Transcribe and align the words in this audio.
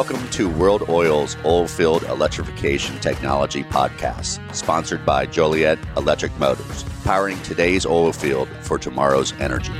Welcome 0.00 0.30
to 0.30 0.48
World 0.48 0.88
Oil's 0.88 1.34
Oilfield 1.44 2.08
Electrification 2.08 2.98
Technology 3.00 3.62
Podcast, 3.62 4.40
sponsored 4.54 5.04
by 5.04 5.26
Joliet 5.26 5.78
Electric 5.94 6.34
Motors, 6.38 6.84
powering 7.04 7.38
today's 7.42 7.84
oil 7.84 8.10
field 8.10 8.48
for 8.62 8.78
tomorrow's 8.78 9.38
energy. 9.38 9.74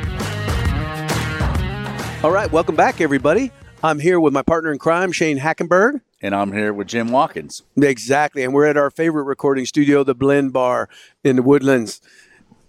All 2.22 2.30
right, 2.30 2.52
welcome 2.52 2.76
back, 2.76 3.00
everybody. 3.00 3.50
I'm 3.82 3.98
here 3.98 4.20
with 4.20 4.34
my 4.34 4.42
partner 4.42 4.70
in 4.70 4.78
crime, 4.78 5.10
Shane 5.10 5.38
Hackenberg. 5.38 6.02
And 6.20 6.34
I'm 6.34 6.52
here 6.52 6.74
with 6.74 6.88
Jim 6.88 7.10
Watkins. 7.10 7.62
Exactly. 7.78 8.42
And 8.42 8.52
we're 8.52 8.66
at 8.66 8.76
our 8.76 8.90
favorite 8.90 9.24
recording 9.24 9.64
studio, 9.64 10.04
the 10.04 10.14
Blend 10.14 10.52
Bar 10.52 10.90
in 11.24 11.36
the 11.36 11.42
Woodlands. 11.42 12.02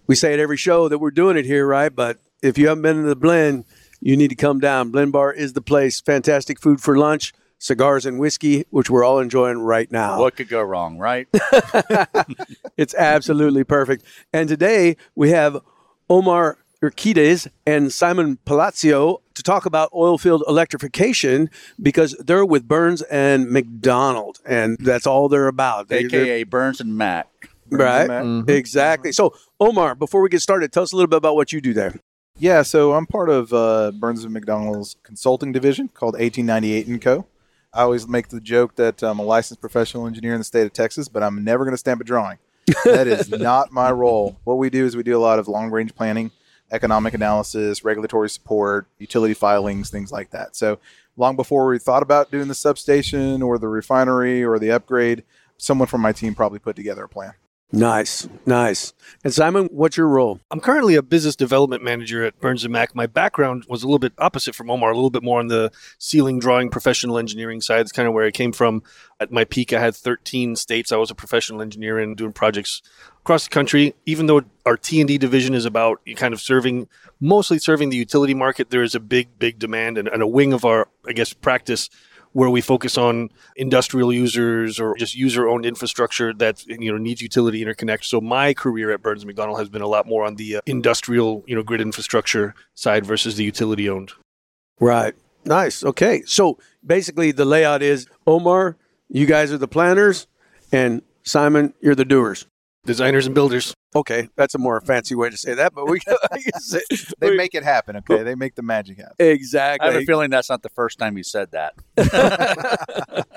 We 0.07 0.15
say 0.15 0.31
at 0.31 0.39
every 0.39 0.55
show 0.55 0.87
that 0.87 0.99
we're 0.99 1.11
doing 1.11 1.35
it 1.35 1.43
here, 1.43 1.67
right? 1.67 1.93
But 1.93 2.17
if 2.41 2.57
you 2.57 2.69
haven't 2.69 2.83
been 2.83 3.03
to 3.03 3.09
the 3.09 3.15
Blend, 3.17 3.65
you 3.99 4.15
need 4.15 4.29
to 4.29 4.35
come 4.35 4.61
down. 4.61 4.89
Blend 4.89 5.11
Bar 5.11 5.33
is 5.33 5.51
the 5.51 5.61
place. 5.61 5.99
Fantastic 5.99 6.61
food 6.61 6.79
for 6.79 6.97
lunch, 6.97 7.33
cigars 7.61 8.05
and 8.05 8.19
whiskey, 8.19 8.65
which 8.71 8.89
we're 8.89 9.03
all 9.03 9.19
enjoying 9.19 9.59
right 9.59 9.89
now. 9.91 10.19
What 10.19 10.35
could 10.35 10.49
go 10.49 10.61
wrong, 10.61 10.97
right? 10.97 11.27
it's 12.77 12.95
absolutely 12.95 13.63
perfect. 13.63 14.03
And 14.33 14.49
today 14.49 14.97
we 15.15 15.29
have 15.29 15.59
Omar 16.09 16.57
Urquides 16.83 17.47
and 17.65 17.93
Simon 17.93 18.37
Palacio 18.45 19.21
to 19.35 19.43
talk 19.43 19.67
about 19.67 19.91
oilfield 19.91 20.41
electrification 20.47 21.49
because 21.79 22.13
they're 22.13 22.45
with 22.45 22.67
Burns 22.67 23.03
and 23.03 23.47
McDonnell, 23.47 24.33
and 24.45 24.77
that's 24.79 25.05
all 25.05 25.29
they're 25.29 25.47
about. 25.47 25.89
They, 25.89 26.05
AKA 26.05 26.43
Burns 26.43 26.81
and 26.81 26.97
Mac. 26.97 27.27
Burns 27.67 27.81
right? 27.81 27.99
And 28.01 28.07
Mac. 28.07 28.23
Mm-hmm. 28.23 28.49
Exactly. 28.49 29.11
So, 29.11 29.35
Omar, 29.59 29.93
before 29.93 30.21
we 30.21 30.29
get 30.29 30.41
started, 30.41 30.71
tell 30.73 30.83
us 30.83 30.91
a 30.91 30.95
little 30.95 31.07
bit 31.07 31.17
about 31.17 31.35
what 31.35 31.53
you 31.53 31.61
do 31.61 31.73
there. 31.73 31.93
Yeah, 32.39 32.63
so 32.63 32.93
I'm 32.93 33.05
part 33.05 33.29
of 33.29 33.53
uh, 33.53 33.91
Burns 33.91 34.23
and 34.23 34.35
McDonnell's 34.35 34.95
consulting 35.03 35.51
division 35.51 35.89
called 35.89 36.13
1898 36.13 36.87
and 36.87 36.99
Co. 36.99 37.27
I 37.73 37.83
always 37.83 38.07
make 38.07 38.27
the 38.27 38.41
joke 38.41 38.75
that 38.75 39.01
I'm 39.01 39.19
a 39.19 39.23
licensed 39.23 39.61
professional 39.61 40.05
engineer 40.05 40.33
in 40.33 40.39
the 40.39 40.45
state 40.45 40.65
of 40.65 40.73
Texas, 40.73 41.07
but 41.07 41.23
I'm 41.23 41.43
never 41.43 41.63
going 41.63 41.73
to 41.73 41.77
stamp 41.77 42.01
a 42.01 42.03
drawing. 42.03 42.37
that 42.83 43.07
is 43.07 43.29
not 43.31 43.71
my 43.71 43.91
role. 43.91 44.37
What 44.43 44.57
we 44.57 44.69
do 44.69 44.85
is 44.85 44.95
we 44.95 45.03
do 45.03 45.17
a 45.17 45.19
lot 45.19 45.39
of 45.39 45.47
long 45.47 45.71
range 45.71 45.95
planning 45.95 46.31
economic 46.71 47.13
analysis, 47.13 47.83
regulatory 47.83 48.29
support, 48.29 48.87
utility 48.97 49.33
filings, 49.33 49.89
things 49.89 50.11
like 50.11 50.31
that. 50.31 50.55
So 50.55 50.79
long 51.17 51.35
before 51.35 51.67
we 51.67 51.77
thought 51.77 52.03
about 52.03 52.31
doing 52.31 52.47
the 52.47 52.55
substation 52.55 53.41
or 53.41 53.57
the 53.57 53.67
refinery 53.67 54.43
or 54.43 54.57
the 54.57 54.71
upgrade, 54.71 55.23
someone 55.57 55.87
from 55.87 56.01
my 56.01 56.11
team 56.11 56.33
probably 56.33 56.59
put 56.59 56.75
together 56.75 57.03
a 57.03 57.09
plan. 57.09 57.33
Nice, 57.73 58.27
nice. 58.45 58.93
And 59.23 59.33
Simon, 59.33 59.69
what's 59.71 59.95
your 59.95 60.09
role? 60.09 60.41
I'm 60.51 60.59
currently 60.59 60.95
a 60.95 61.01
business 61.01 61.37
development 61.37 61.81
manager 61.81 62.25
at 62.25 62.37
Burns 62.41 62.65
and 62.65 62.73
Mac. 62.73 62.93
My 62.93 63.07
background 63.07 63.65
was 63.69 63.81
a 63.81 63.87
little 63.87 63.99
bit 63.99 64.11
opposite 64.17 64.55
from 64.55 64.69
Omar, 64.69 64.91
a 64.91 64.95
little 64.95 65.09
bit 65.09 65.23
more 65.23 65.39
on 65.39 65.47
the 65.47 65.71
sealing 65.97 66.37
drawing, 66.37 66.69
professional 66.69 67.17
engineering 67.17 67.61
side. 67.61 67.79
It's 67.79 67.93
kind 67.93 68.09
of 68.09 68.13
where 68.13 68.25
I 68.25 68.31
came 68.31 68.51
from. 68.51 68.83
At 69.21 69.31
my 69.31 69.45
peak, 69.45 69.71
I 69.71 69.79
had 69.79 69.95
13 69.95 70.57
states. 70.57 70.91
I 70.91 70.97
was 70.97 71.11
a 71.11 71.15
professional 71.15 71.61
engineer 71.61 71.97
and 71.97 72.17
doing 72.17 72.33
projects 72.33 72.81
across 73.19 73.45
the 73.45 73.51
country. 73.51 73.95
Even 74.05 74.25
though 74.25 74.41
our 74.65 74.75
T 74.75 74.99
and 74.99 75.07
D 75.07 75.17
division 75.17 75.53
is 75.53 75.65
about 75.65 76.01
kind 76.17 76.33
of 76.33 76.41
serving, 76.41 76.89
mostly 77.21 77.57
serving 77.57 77.89
the 77.89 77.97
utility 77.97 78.33
market, 78.33 78.69
there 78.69 78.83
is 78.83 78.95
a 78.95 78.99
big, 78.99 79.39
big 79.39 79.59
demand 79.59 79.97
and, 79.97 80.09
and 80.09 80.21
a 80.21 80.27
wing 80.27 80.51
of 80.51 80.65
our, 80.65 80.89
I 81.07 81.13
guess, 81.13 81.31
practice 81.31 81.89
where 82.33 82.49
we 82.49 82.61
focus 82.61 82.97
on 82.97 83.29
industrial 83.55 84.13
users 84.13 84.79
or 84.79 84.95
just 84.97 85.15
user 85.15 85.47
owned 85.47 85.65
infrastructure 85.65 86.33
that 86.33 86.65
you 86.65 86.91
know 86.91 86.97
needs 86.97 87.21
utility 87.21 87.63
interconnect. 87.63 88.05
So 88.05 88.21
my 88.21 88.53
career 88.53 88.91
at 88.91 89.01
Burns 89.01 89.25
McDonnell 89.25 89.59
has 89.59 89.69
been 89.69 89.81
a 89.81 89.87
lot 89.87 90.07
more 90.07 90.23
on 90.23 90.35
the 90.35 90.57
uh, 90.57 90.61
industrial 90.65 91.43
you 91.47 91.55
know 91.55 91.63
grid 91.63 91.81
infrastructure 91.81 92.53
side 92.73 93.05
versus 93.05 93.35
the 93.35 93.43
utility 93.43 93.89
owned. 93.89 94.11
Right. 94.79 95.13
Nice. 95.45 95.83
Okay. 95.83 96.23
So 96.25 96.57
basically 96.85 97.31
the 97.31 97.45
layout 97.45 97.81
is 97.81 98.07
Omar, 98.27 98.77
you 99.09 99.25
guys 99.25 99.51
are 99.51 99.57
the 99.57 99.67
planners, 99.67 100.27
and 100.71 101.01
Simon, 101.23 101.73
you're 101.81 101.95
the 101.95 102.05
doers 102.05 102.45
designers 102.85 103.25
and 103.25 103.35
builders. 103.35 103.73
Okay, 103.95 104.29
that's 104.35 104.55
a 104.55 104.57
more 104.57 104.79
fancy 104.81 105.15
way 105.15 105.29
to 105.29 105.37
say 105.37 105.53
that, 105.53 105.73
but 105.73 105.89
we 105.89 105.99
they 107.19 107.35
make 107.35 107.53
it 107.53 107.63
happen. 107.63 107.97
Okay, 107.97 108.23
they 108.23 108.35
make 108.35 108.55
the 108.55 108.63
magic 108.63 108.97
happen. 108.97 109.15
Exactly. 109.19 109.89
I 109.89 109.93
have 109.93 110.01
a 110.01 110.05
feeling 110.05 110.29
that's 110.29 110.49
not 110.49 110.61
the 110.61 110.69
first 110.69 110.97
time 110.97 111.17
you 111.17 111.23
said 111.23 111.51
that. 111.51 111.75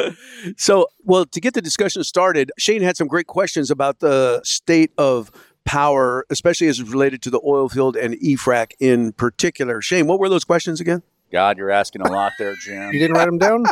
so, 0.56 0.86
well, 1.04 1.24
to 1.26 1.40
get 1.40 1.54
the 1.54 1.62
discussion 1.62 2.04
started, 2.04 2.52
Shane 2.58 2.82
had 2.82 2.96
some 2.96 3.08
great 3.08 3.26
questions 3.26 3.70
about 3.70 4.00
the 4.00 4.40
state 4.44 4.92
of 4.98 5.30
power, 5.64 6.24
especially 6.30 6.68
as 6.68 6.80
it's 6.80 6.90
related 6.90 7.22
to 7.22 7.30
the 7.30 7.40
oil 7.44 7.68
field 7.68 7.96
and 7.96 8.14
EFRAC 8.14 8.72
in 8.80 9.12
particular. 9.12 9.80
Shane, 9.80 10.06
what 10.06 10.18
were 10.18 10.28
those 10.28 10.44
questions 10.44 10.80
again? 10.80 11.02
God, 11.30 11.56
you're 11.56 11.70
asking 11.70 12.02
a 12.02 12.12
lot 12.12 12.32
there, 12.38 12.54
Jim. 12.56 12.92
you 12.92 12.98
didn't 12.98 13.16
write 13.16 13.24
them 13.24 13.38
down? 13.38 13.64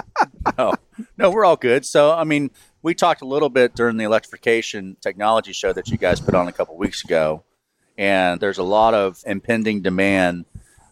no, 0.57 0.73
no, 1.19 1.31
we're 1.31 1.45
all 1.45 1.57
good. 1.57 1.85
So, 1.85 2.11
I 2.11 2.25
mean, 2.25 2.51
we 2.83 2.95
talked 2.95 3.21
a 3.21 3.27
little 3.27 3.49
bit 3.49 3.75
during 3.75 3.97
the 3.97 4.05
electrification 4.05 4.97
technology 5.01 5.53
show 5.53 5.73
that 5.73 5.89
you 5.89 5.99
guys 5.99 6.21
put 6.21 6.35
on 6.35 6.49
a 6.49 6.53
couple 6.53 6.77
weeks 6.77 7.05
ago, 7.05 7.43
and 7.99 8.41
there's 8.41 8.59
a 8.59 8.63
lot 8.63 8.95
of 8.95 9.23
impending 9.27 9.83
demand 9.83 10.47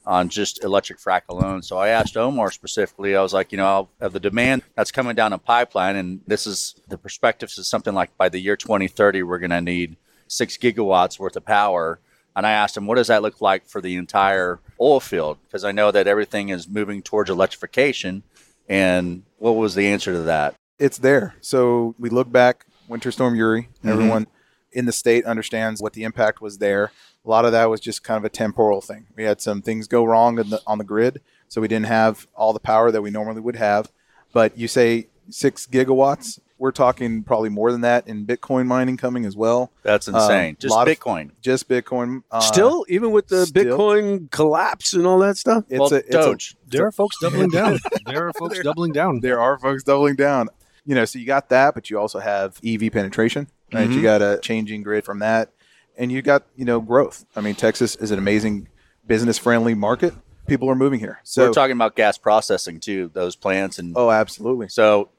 on 0.05 0.29
just 0.29 0.65
electric 0.65 0.99
frac 0.99 1.23
alone. 1.29 1.63
So 1.63 1.77
I 1.77 1.89
asked 1.89 2.17
Omar 2.17 2.51
specifically, 2.51 3.15
I 3.15 3.23
was 3.23 3.35
like, 3.35 3.53
you 3.53 3.59
know, 3.59 3.89
of 4.01 4.13
the 4.13 4.21
demand 4.21 4.63
that's 4.75 4.91
coming 4.91 5.15
down 5.15 5.33
a 5.33 5.39
pipeline, 5.39 5.97
and 5.97 6.21
this 6.27 6.47
is 6.47 6.75
the 6.89 6.99
perspective 6.99 7.51
is 7.57 7.69
something 7.69 7.95
like 7.95 8.17
by 8.17 8.29
the 8.29 8.41
year 8.41 8.57
2030, 8.57 9.23
we're 9.23 9.39
going 9.39 9.51
to 9.51 9.61
need 9.61 9.97
six 10.27 10.57
gigawatts 10.57 11.19
worth 11.19 11.37
of 11.37 11.45
power. 11.45 12.01
And 12.37 12.47
I 12.47 12.53
asked 12.53 12.77
him, 12.77 12.87
what 12.87 12.97
does 12.97 13.09
that 13.09 13.23
look 13.23 13.41
like 13.41 13.67
for 13.67 13.81
the 13.81 13.97
entire 13.97 14.61
oil 14.81 15.01
field? 15.01 15.39
Because 15.43 15.65
I 15.65 15.73
know 15.73 15.91
that 15.91 16.07
everything 16.07 16.51
is 16.51 16.69
moving 16.69 17.03
towards 17.03 17.31
electrification. 17.31 18.23
And 18.69 19.25
what 19.39 19.57
was 19.57 19.75
the 19.75 19.89
answer 19.89 20.13
to 20.13 20.21
that? 20.21 20.55
It's 20.79 20.99
there. 20.99 21.35
So 21.41 21.95
we 21.99 22.09
look 22.11 22.31
back, 22.31 22.67
Winter 22.89 23.11
Storm 23.11 23.35
Uri. 23.35 23.63
Mm-hmm. 23.63 23.89
Everyone 23.89 24.27
in 24.73 24.85
the 24.85 24.93
state 24.93 25.25
understands 25.25 25.83
what 25.83 25.93
the 25.93 26.05
impact 26.05 26.41
was 26.41 26.59
there. 26.59 26.93
A 27.25 27.29
lot 27.29 27.45
of 27.45 27.53
that 27.53 27.67
was 27.67 27.81
just 27.81 28.05
kind 28.05 28.17
of 28.17 28.25
a 28.25 28.29
temporal 28.29 28.81
thing. 28.81 29.07
We 29.17 29.25
had 29.25 29.41
some 29.41 29.61
things 29.61 29.89
go 29.89 30.05
wrong 30.05 30.37
the, 30.37 30.63
on 30.67 30.79
the 30.79 30.85
grid, 30.85 31.21
so 31.49 31.61
we 31.61 31.69
didn't 31.69 31.87
have 31.87 32.27
all 32.35 32.53
the 32.53 32.61
power 32.61 32.91
that 32.91 33.03
we 33.03 33.11
normally 33.11 33.41
would 33.41 33.57
have. 33.57 33.91
But 34.33 34.57
you 34.57 34.69
say 34.69 35.09
six 35.31 35.67
gigawatts, 35.67 36.39
we're 36.59 36.73
talking 36.73 37.23
probably 37.23 37.51
more 37.51 37.71
than 37.71 37.83
that 37.83 38.09
in 38.09 38.27
Bitcoin 38.27 38.67
mining 38.67 38.97
coming 38.97 39.25
as 39.25 39.37
well. 39.37 39.71
That's 39.83 40.09
insane. 40.09 40.55
Uh, 40.55 40.61
just 40.61 40.75
Bitcoin. 40.75 41.31
Of, 41.31 41.41
just 41.41 41.69
Bitcoin. 41.69 42.23
Uh, 42.31 42.41
still, 42.41 42.85
even 42.89 43.13
with 43.13 43.29
the 43.29 43.47
still, 43.47 43.79
Bitcoin 43.79 44.31
collapse 44.31 44.93
and 44.93 45.07
all 45.07 45.19
that 45.21 45.37
stuff. 45.37 45.65
It's 45.69 45.79
well, 45.79 45.93
a, 45.93 45.97
it's 45.97 46.09
Doge. 46.11 46.57
A, 46.67 46.71
there 46.71 46.87
are 46.87 46.93
folks 46.93 47.17
doubling 47.23 47.51
down. 47.51 47.79
there 48.07 48.29
are 48.29 48.33
folks 48.33 48.61
doubling 48.61 48.93
down. 48.93 49.21
There 49.21 49.41
are 49.41 49.59
folks 49.59 49.85
doubling 49.85 50.17
down 50.17 50.49
you 50.89 50.95
know, 50.95 51.05
so 51.05 51.19
you 51.19 51.27
got 51.27 51.51
that, 51.51 51.75
but 51.75 51.91
you 51.91 51.99
also 51.99 52.19
have 52.19 52.59
EV 52.67 52.91
penetration, 52.91 53.47
right? 53.75 53.85
Mm-hmm. 53.87 53.93
You 53.93 54.03
got 54.03 54.23
a 54.23 54.41
changing 54.43 54.83
grid 54.83 55.05
from 55.05 55.19
that, 55.19 55.53
and 55.99 56.11
you 56.11 56.23
got 56.23 56.47
you 56.57 56.65
know 56.65 56.81
growth. 56.81 57.27
I 57.37 57.43
mean, 57.43 57.55
Texas 57.57 57.95
is 57.97 58.11
an 58.11 58.19
amazing 58.19 58.69
business 59.07 59.37
friendly 59.37 59.75
market. 59.75 60.15
People 60.47 60.71
are 60.71 60.75
moving 60.75 60.99
here. 60.99 61.21
So 61.25 61.47
we're 61.47 61.53
talking 61.53 61.77
about 61.77 61.95
gas 61.95 62.17
processing 62.17 62.81
too, 62.81 63.11
those 63.13 63.37
plants 63.37 63.79
and 63.79 63.93
oh, 63.99 64.11
absolutely. 64.11 64.71
So 64.71 65.11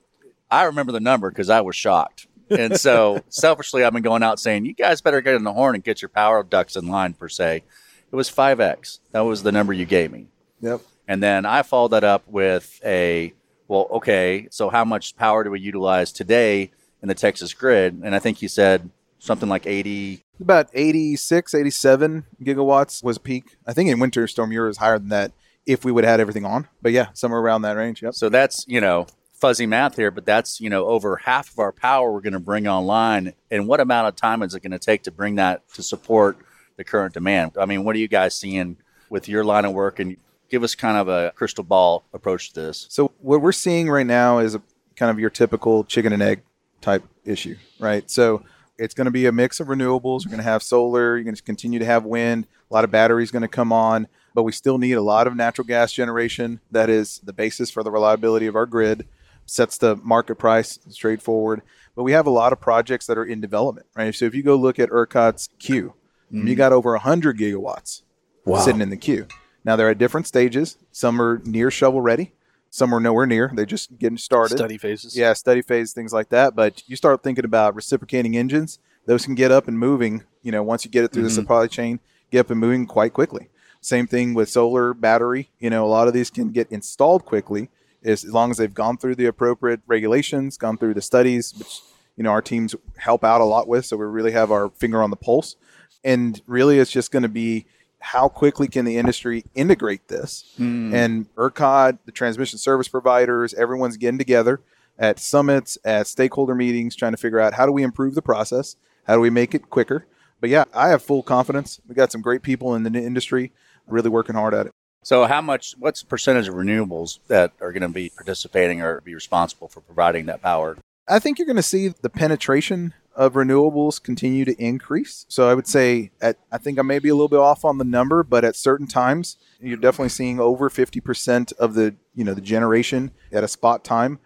I 0.50 0.64
remember 0.64 0.92
the 0.92 1.00
number 1.00 1.30
because 1.30 1.52
I 1.52 1.62
was 1.62 1.76
shocked. 1.76 2.26
And 2.50 2.76
so 2.80 3.22
selfishly, 3.30 3.84
I've 3.84 3.94
been 3.94 4.02
going 4.02 4.24
out 4.24 4.40
saying, 4.40 4.66
you 4.66 4.74
guys 4.74 5.02
better 5.02 5.22
get 5.22 5.36
in 5.36 5.44
the 5.44 5.54
horn 5.54 5.76
and 5.76 5.84
get 5.84 6.02
your 6.02 6.10
power 6.10 6.42
ducts 6.42 6.76
in 6.78 6.88
line, 6.88 7.14
per 7.14 7.30
se. 7.30 7.64
It 8.12 8.16
was 8.16 8.28
5X. 8.28 9.02
That 9.12 9.22
was 9.22 9.44
the 9.44 9.52
number 9.52 9.72
you 9.72 9.86
gave 9.86 10.12
me. 10.12 10.30
Yep. 10.62 10.82
And 11.08 11.22
then 11.22 11.46
I 11.46 11.62
followed 11.62 11.90
that 11.90 12.04
up 12.04 12.28
with 12.28 12.82
a 12.84 13.34
well, 13.70 13.88
okay, 13.92 14.48
so 14.50 14.70
how 14.70 14.84
much 14.84 15.16
power 15.16 15.44
do 15.44 15.52
we 15.52 15.60
utilize 15.60 16.12
today 16.12 16.72
in 17.02 17.08
the 17.08 17.16
Texas 17.16 17.54
grid? 17.54 18.02
And 18.04 18.16
I 18.16 18.20
think 18.20 18.42
you 18.42 18.48
said 18.48 18.90
something 19.20 19.48
like 19.48 19.68
80. 19.68 20.26
About 20.42 20.70
86, 20.74 21.54
87 21.54 22.26
gigawatts 22.42 23.04
was 23.04 23.20
peak. 23.20 23.58
I 23.68 23.74
think 23.74 23.90
in 23.90 24.00
Winter 24.00 24.28
Storm 24.28 24.52
Uri 24.52 24.72
is 24.72 24.78
higher 24.78 24.98
than 24.98 25.10
that 25.10 25.32
if 25.68 25.86
we 25.86 25.92
would 25.92 26.04
have 26.04 26.12
had 26.12 26.20
everything 26.20 26.46
on. 26.46 26.68
But 26.82 26.94
yeah, 26.94 27.10
somewhere 27.14 27.40
around 27.40 27.62
that 27.62 27.78
range. 27.78 28.02
Yep. 28.02 28.16
So 28.16 28.28
that's, 28.28 28.66
you 28.68 28.82
know, 28.82 29.06
fuzzy 29.34 29.68
math 29.68 29.96
here, 29.96 30.10
but 30.10 30.26
that's, 30.26 30.60
you 30.60 30.70
know, 30.70 30.88
over 30.88 31.18
half 31.18 31.52
of 31.52 31.60
our 31.60 31.72
power 31.72 32.12
we're 32.12 32.22
going 32.22 32.34
to 32.34 32.40
bring 32.40 32.68
online. 32.68 33.34
And 33.52 33.68
what 33.68 33.80
amount 33.80 34.08
of 34.08 34.16
time 34.16 34.42
is 34.42 34.56
it 34.56 34.64
going 34.64 34.72
to 34.72 34.80
take 34.80 35.04
to 35.04 35.12
bring 35.12 35.36
that 35.36 35.62
to 35.76 35.84
support 35.84 36.38
the 36.76 36.84
current 36.84 37.14
demand? 37.14 37.52
I 37.60 37.68
mean, 37.68 37.84
what 37.84 37.96
are 37.96 38.00
you 38.00 38.08
guys 38.08 38.36
seeing 38.36 38.78
with 39.12 39.30
your 39.30 39.44
line 39.44 39.66
of 39.66 39.74
work 39.74 40.00
and 40.00 40.18
give 40.50 40.64
us 40.64 40.76
kind 40.76 40.98
of 40.98 41.08
a 41.08 41.32
crystal 41.36 41.64
ball 41.64 42.04
approach 42.14 42.54
to 42.54 42.62
this. 42.62 42.88
So 42.90 43.12
what 43.20 43.42
we're 43.42 43.52
seeing 43.52 43.90
right 43.90 44.06
now 44.06 44.40
is 44.40 44.56
a 44.56 44.62
kind 44.96 45.12
of 45.12 45.20
your 45.20 45.30
typical 45.30 45.84
chicken 45.84 46.14
and 46.14 46.22
egg 46.22 46.42
type 46.82 47.04
issue, 47.24 47.56
right? 47.80 48.10
So 48.10 48.44
it's 48.78 48.94
going 48.94 49.06
to 49.06 49.12
be 49.12 49.26
a 49.26 49.32
mix 49.32 49.60
of 49.60 49.68
renewables. 49.68 50.26
We're 50.26 50.32
going 50.32 50.38
to 50.38 50.44
have 50.44 50.64
solar. 50.64 51.16
You're 51.16 51.24
going 51.24 51.36
to 51.36 51.44
continue 51.44 51.80
to 51.80 51.86
have 51.86 52.06
wind. 52.06 52.48
A 52.70 52.74
lot 52.74 52.84
of 52.84 52.92
batteries 52.92 53.32
going 53.32 53.42
to 53.42 53.48
come 53.48 53.74
on, 53.74 54.08
but 54.34 54.44
we 54.44 54.52
still 54.52 54.78
need 54.78 54.94
a 54.94 55.02
lot 55.02 55.28
of 55.28 55.36
natural 55.36 55.66
gas 55.66 55.92
generation. 55.92 56.60
That 56.72 56.90
is 56.90 57.20
the 57.24 57.34
basis 57.34 57.70
for 57.70 57.84
the 57.84 57.92
reliability 57.92 58.48
of 58.48 58.56
our 58.56 58.66
grid. 58.66 59.08
Sets 59.46 59.80
the 59.80 59.96
market 59.98 60.36
price 60.36 60.78
straightforward. 60.90 61.64
But 61.96 62.04
we 62.04 62.12
have 62.12 62.28
a 62.28 62.32
lot 62.32 62.54
of 62.54 62.62
projects 62.62 63.08
that 63.08 63.18
are 63.18 63.26
in 63.26 63.42
development, 63.42 63.88
right? 63.96 64.14
So 64.14 64.26
if 64.26 64.36
you 64.36 64.44
go 64.44 64.56
look 64.56 64.78
at 64.80 64.90
ERCOT's 64.90 65.50
queue, 65.58 65.96
mm-hmm. 66.32 66.48
you 66.48 66.56
got 66.56 66.72
over 66.72 66.92
100 66.92 67.38
gigawatts 67.38 68.04
wow. 68.46 68.60
sitting 68.60 68.82
in 68.82 68.92
the 68.92 68.98
queue. 68.98 69.28
Now 69.66 69.76
they're 69.76 69.90
at 69.90 69.98
different 69.98 70.28
stages. 70.28 70.78
Some 70.92 71.22
are 71.22 71.42
near 71.46 71.70
shovel 71.72 72.02
ready. 72.02 72.34
Some 72.70 72.94
are 72.94 73.00
nowhere 73.00 73.26
near. 73.26 73.52
They're 73.54 73.66
just 73.66 73.98
getting 73.98 74.18
started. 74.18 74.58
Study 74.58 74.78
phases. 74.78 75.18
Yeah, 75.18 75.34
study 75.34 75.62
phase, 75.62 75.92
things 75.92 76.14
like 76.14 76.30
that. 76.30 76.56
But 76.56 76.84
you 76.88 76.96
start 76.96 77.24
thinking 77.24 77.46
about 77.46 77.76
reciprocating 77.76 78.38
engines, 78.38 78.80
those 79.06 79.26
can 79.26 79.34
get 79.36 79.52
up 79.52 79.68
and 79.68 79.78
moving, 79.80 80.24
you 80.44 80.52
know, 80.52 80.62
once 80.62 80.86
you 80.86 80.92
get 80.92 81.04
it 81.04 81.12
through 81.12 81.24
Mhm. 81.24 81.28
the 81.28 81.32
supply 81.34 81.68
chain, 81.68 82.00
get 82.32 82.42
up 82.42 82.52
and 82.52 82.60
moving 82.60 82.86
quite 82.86 83.12
quickly. 83.14 83.50
Same 83.82 84.06
thing 84.06 84.34
with 84.36 84.50
solar 84.50 84.94
battery. 84.94 85.50
You 85.60 85.70
know, 85.72 85.84
a 85.86 85.88
lot 85.88 86.08
of 86.08 86.14
these 86.14 86.30
can 86.30 86.50
get 86.52 86.68
installed 86.70 87.26
quickly 87.26 87.70
as 88.04 88.24
long 88.26 88.52
as 88.52 88.58
they've 88.58 88.74
gone 88.74 88.98
through 88.98 89.16
the 89.16 89.26
appropriate 89.26 89.82
regulations, 89.88 90.58
gone 90.58 90.78
through 90.78 90.94
the 90.94 91.02
studies, 91.02 91.54
which, 91.58 91.82
you 92.18 92.24
know, 92.24 92.30
our 92.30 92.42
teams 92.42 92.76
help 92.98 93.24
out 93.24 93.42
a 93.42 93.46
lot 93.46 93.68
with. 93.68 93.86
So 93.86 93.98
we 93.98 94.06
really 94.06 94.32
have 94.32 94.52
our 94.52 94.70
finger 94.70 95.02
on 95.02 95.10
the 95.10 95.16
pulse. 95.16 95.56
And 96.04 96.40
really, 96.46 96.78
it's 96.78 96.92
just 96.92 97.12
going 97.12 97.24
to 97.24 97.30
be 97.30 97.66
how 98.00 98.30
quickly 98.30 98.68
can 98.68 98.86
the 98.86 98.98
industry 98.98 99.44
integrate 99.56 100.08
this? 100.08 100.54
Hmm. 100.58 100.94
and 100.94 101.36
ERCOT, 101.36 102.00
the 102.06 102.12
transmission 102.12 102.58
service 102.58 102.88
providers, 102.88 103.54
everyone's 103.54 103.98
getting 103.98 104.18
together 104.18 104.62
at 104.98 105.20
summits, 105.20 105.78
at 105.86 106.08
stakeholder 106.08 106.56
meetings, 106.56 106.96
trying 106.96 107.14
to 107.14 107.18
figure 107.18 107.40
out 107.40 107.54
how 107.54 107.66
do 107.66 107.72
we 107.72 107.84
improve 107.84 108.16
the 108.16 108.22
process, 108.22 108.76
how 109.06 109.16
do 109.16 109.22
we 109.22 109.30
make 109.30 109.56
it 109.56 109.70
quicker. 109.70 110.06
But 110.42 110.50
yeah, 110.50 110.66
I 110.74 110.90
have 110.90 111.02
full 111.02 111.24
confidence. 111.24 111.80
We 111.88 111.96
got 111.96 112.12
some 112.12 112.22
great 112.22 112.42
people 112.42 112.76
in 112.76 112.84
the 112.84 112.90
industry 113.00 113.52
really 113.88 114.10
working 114.10 114.36
hard 114.36 114.54
at 114.54 114.68
it. 114.68 114.72
So, 115.04 115.26
how 115.26 115.42
much? 115.42 115.76
What's 115.80 116.02
the 116.02 116.08
percentage 116.08 116.48
of 116.48 116.56
renewables 116.56 117.20
that 117.28 117.54
are 117.62 117.72
going 117.72 117.84
to 117.84 117.90
be 117.90 118.10
participating 118.10 118.82
or 118.82 119.02
be 119.02 119.16
responsible 119.16 119.70
for 119.70 119.80
providing 119.82 120.26
that 120.26 120.42
power? 120.42 120.78
I 121.08 121.20
think 121.20 121.40
you're 121.40 121.46
going 121.46 121.56
to 121.56 121.64
see 121.64 121.88
the 121.88 122.10
penetration 122.10 122.94
of 123.16 123.34
renewables 123.34 124.02
continue 124.02 124.46
to 124.46 124.56
increase. 124.62 125.26
So 125.28 125.50
I 125.50 125.54
would 125.54 125.68
say 125.68 126.12
at 126.22 126.38
I 126.52 126.58
think 126.58 126.80
I 126.80 126.84
may 126.84 127.00
be 127.00 127.10
a 127.10 127.14
little 127.14 127.28
bit 127.28 127.40
off 127.40 127.66
on 127.66 127.78
the 127.78 127.84
number, 127.84 128.24
but 128.24 128.46
at 128.46 128.56
certain 128.56 128.88
times 128.88 129.38
you're 129.60 129.78
definitely 129.78 130.10
seeing 130.10 130.40
over 130.40 130.70
50% 130.70 131.54
of 131.54 131.74
the, 131.74 131.96
you 132.16 132.24
know, 132.24 132.34
the 132.34 132.42
generation 132.42 133.12
at 133.32 133.44
a 133.44 133.48
spot 133.48 133.84
time 133.84 134.20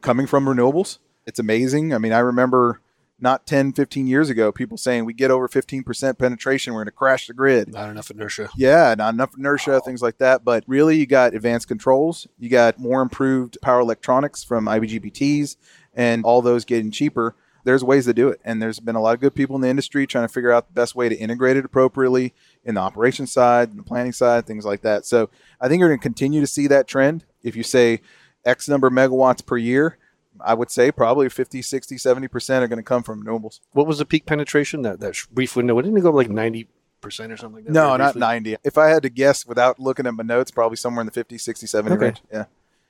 coming 0.00 0.26
from 0.26 0.46
renewables. 0.46 0.98
It's 1.26 1.38
amazing. 1.38 1.94
I 1.94 1.98
mean, 1.98 2.12
I 2.12 2.18
remember 2.18 2.80
not 3.20 3.46
10, 3.46 3.74
15 3.74 4.06
years 4.06 4.30
ago 4.30 4.50
people 4.50 4.76
saying 4.76 5.04
we 5.04 5.12
get 5.12 5.30
over 5.30 5.46
15% 5.46 6.18
penetration, 6.18 6.72
we're 6.72 6.80
going 6.80 6.86
to 6.86 6.92
crash 6.92 7.26
the 7.26 7.34
grid. 7.34 7.72
Not 7.72 7.90
enough 7.90 8.10
inertia. 8.10 8.48
Yeah, 8.56 8.94
not 8.96 9.14
enough 9.14 9.36
inertia, 9.36 9.80
things 9.80 10.02
like 10.02 10.18
that. 10.18 10.44
But 10.44 10.64
really, 10.66 10.96
you 10.96 11.06
got 11.06 11.34
advanced 11.34 11.68
controls, 11.68 12.26
you 12.38 12.48
got 12.48 12.78
more 12.78 13.02
improved 13.02 13.58
power 13.60 13.80
electronics 13.80 14.42
from 14.42 14.66
IGBTs, 14.66 15.56
and 15.94 16.24
all 16.24 16.42
those 16.42 16.64
getting 16.64 16.90
cheaper. 16.90 17.36
There's 17.64 17.84
ways 17.84 18.06
to 18.06 18.14
do 18.14 18.28
it. 18.28 18.40
And 18.44 18.60
there's 18.60 18.80
been 18.80 18.96
a 18.96 19.00
lot 19.00 19.14
of 19.14 19.20
good 19.20 19.34
people 19.34 19.56
in 19.56 19.62
the 19.62 19.68
industry 19.68 20.06
trying 20.06 20.26
to 20.26 20.32
figure 20.32 20.52
out 20.52 20.66
the 20.68 20.72
best 20.72 20.94
way 20.94 21.08
to 21.08 21.16
integrate 21.16 21.56
it 21.56 21.64
appropriately 21.64 22.32
in 22.64 22.74
the 22.74 22.80
operations 22.80 23.32
side, 23.32 23.70
in 23.70 23.76
the 23.76 23.82
planning 23.82 24.12
side, 24.12 24.46
things 24.46 24.64
like 24.64 24.82
that. 24.82 25.06
So 25.06 25.30
I 25.60 25.68
think 25.68 25.80
you're 25.80 25.88
going 25.88 25.98
to 25.98 26.02
continue 26.02 26.40
to 26.40 26.46
see 26.46 26.66
that 26.68 26.86
trend. 26.88 27.24
If 27.42 27.56
you 27.56 27.62
say 27.62 28.00
X 28.44 28.68
number 28.68 28.86
of 28.86 28.92
megawatts 28.92 29.44
per 29.44 29.56
year, 29.56 29.98
I 30.40 30.54
would 30.54 30.70
say 30.70 30.90
probably 30.90 31.28
50, 31.28 31.60
60, 31.60 31.96
70% 31.96 32.60
are 32.62 32.68
going 32.68 32.78
to 32.78 32.82
come 32.82 33.02
from 33.02 33.24
renewables. 33.24 33.60
What 33.72 33.86
was 33.86 33.98
the 33.98 34.06
peak 34.06 34.24
penetration? 34.26 34.82
That 34.82 35.00
that 35.00 35.16
brief 35.32 35.56
window. 35.56 35.80
Didn't 35.80 35.98
it 35.98 36.00
go 36.00 36.10
like 36.10 36.30
ninety 36.30 36.68
percent 37.00 37.32
or 37.32 37.36
something 37.36 37.56
like 37.56 37.64
that? 37.66 37.72
No, 37.72 37.96
not 37.96 38.16
90. 38.16 38.56
If 38.64 38.78
I 38.78 38.88
had 38.88 39.02
to 39.02 39.10
guess 39.10 39.44
without 39.46 39.78
looking 39.78 40.06
at 40.06 40.14
my 40.14 40.22
notes, 40.22 40.50
probably 40.50 40.76
somewhere 40.76 41.00
in 41.02 41.06
the 41.06 41.12
50, 41.12 41.36
60, 41.36 41.66
70 41.66 41.94
Okay. 41.96 42.04
range. 42.06 42.22
Yeah. 42.32 42.44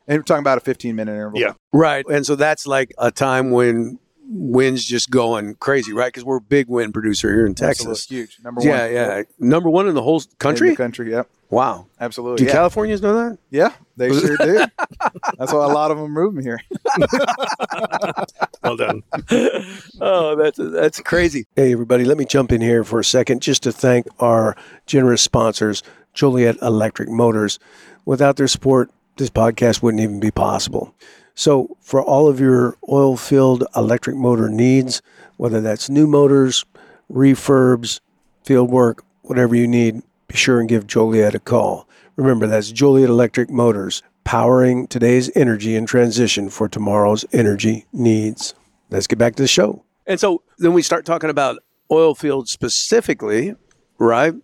And 0.06 0.18
we're 0.18 0.22
talking 0.22 0.42
about 0.42 0.58
a 0.58 0.60
15 0.60 0.94
minute 0.94 1.12
interval. 1.12 1.40
Yeah. 1.40 1.52
Right. 1.72 2.04
And 2.10 2.24
so 2.26 2.36
that's 2.36 2.66
like 2.66 2.92
a 2.98 3.10
time 3.10 3.50
when 3.50 3.98
wind's 4.32 4.84
just 4.84 5.10
going 5.10 5.56
crazy, 5.56 5.92
right? 5.92 6.06
Because 6.06 6.24
we're 6.24 6.36
a 6.36 6.40
big 6.40 6.68
wind 6.68 6.94
producer 6.94 7.28
here 7.32 7.44
in 7.46 7.54
Texas. 7.54 7.86
Absolutely. 7.86 8.16
Huge. 8.16 8.38
Number 8.44 8.60
one. 8.60 8.68
Yeah, 8.68 8.86
yeah. 8.86 9.22
Number 9.40 9.68
one 9.68 9.88
in 9.88 9.94
the 9.94 10.02
whole 10.02 10.20
In 10.20 10.26
country? 10.38 10.70
the 10.70 10.76
country. 10.76 11.10
Yep. 11.10 11.28
Wow. 11.50 11.86
Absolutely. 12.00 12.36
Do 12.38 12.44
Yeah. 12.44 12.52
Californians 12.52 13.02
know 13.02 13.12
that? 13.14 13.38
yeah. 13.50 13.72
They 13.96 14.08
sure 14.20 14.36
do. 14.36 14.64
That's 15.36 15.52
why 15.52 15.64
a 15.64 15.68
lot 15.74 15.90
of 15.90 15.96
them 15.98 16.06
are 16.06 16.08
moving 16.08 16.44
here. 16.44 16.60
Well 18.62 18.76
done. 18.76 19.02
oh, 20.02 20.36
that's 20.36 20.58
that's 20.58 21.00
crazy. 21.00 21.46
Hey, 21.56 21.72
everybody, 21.72 22.04
let 22.04 22.18
me 22.18 22.26
jump 22.26 22.52
in 22.52 22.60
here 22.60 22.84
for 22.84 23.00
a 23.00 23.04
second 23.04 23.40
just 23.40 23.62
to 23.62 23.72
thank 23.72 24.06
our 24.18 24.54
generous 24.86 25.22
sponsors, 25.22 25.82
Joliet 26.12 26.56
Electric 26.60 27.08
Motors. 27.08 27.58
Without 28.04 28.36
their 28.36 28.48
support, 28.48 28.90
this 29.16 29.30
podcast 29.30 29.82
wouldn't 29.82 30.02
even 30.02 30.20
be 30.20 30.30
possible. 30.30 30.94
So, 31.34 31.76
for 31.80 32.02
all 32.02 32.28
of 32.28 32.40
your 32.40 32.76
oil 32.90 33.16
filled 33.16 33.64
electric 33.74 34.16
motor 34.16 34.48
needs, 34.48 35.00
whether 35.36 35.60
that's 35.60 35.88
new 35.88 36.06
motors, 36.06 36.64
refurbs, 37.10 38.00
field 38.44 38.70
work, 38.70 39.04
whatever 39.22 39.54
you 39.54 39.66
need, 39.66 40.02
be 40.28 40.36
sure 40.36 40.60
and 40.60 40.68
give 40.68 40.86
Joliet 40.86 41.34
a 41.34 41.40
call. 41.40 41.88
Remember, 42.16 42.46
that's 42.46 42.70
Joliet 42.70 43.08
Electric 43.08 43.48
Motors, 43.50 44.02
powering 44.24 44.86
today's 44.86 45.30
energy 45.34 45.76
and 45.76 45.88
transition 45.88 46.50
for 46.50 46.68
tomorrow's 46.68 47.24
energy 47.32 47.86
needs. 47.92 48.54
Let's 48.90 49.06
get 49.06 49.18
back 49.18 49.36
to 49.36 49.42
the 49.42 49.48
show. 49.48 49.84
And 50.06 50.20
so 50.20 50.42
then 50.58 50.72
we 50.72 50.82
start 50.82 51.06
talking 51.06 51.30
about 51.30 51.58
oil 51.90 52.14
fields 52.14 52.50
specifically, 52.50 53.54
right? 53.98 54.34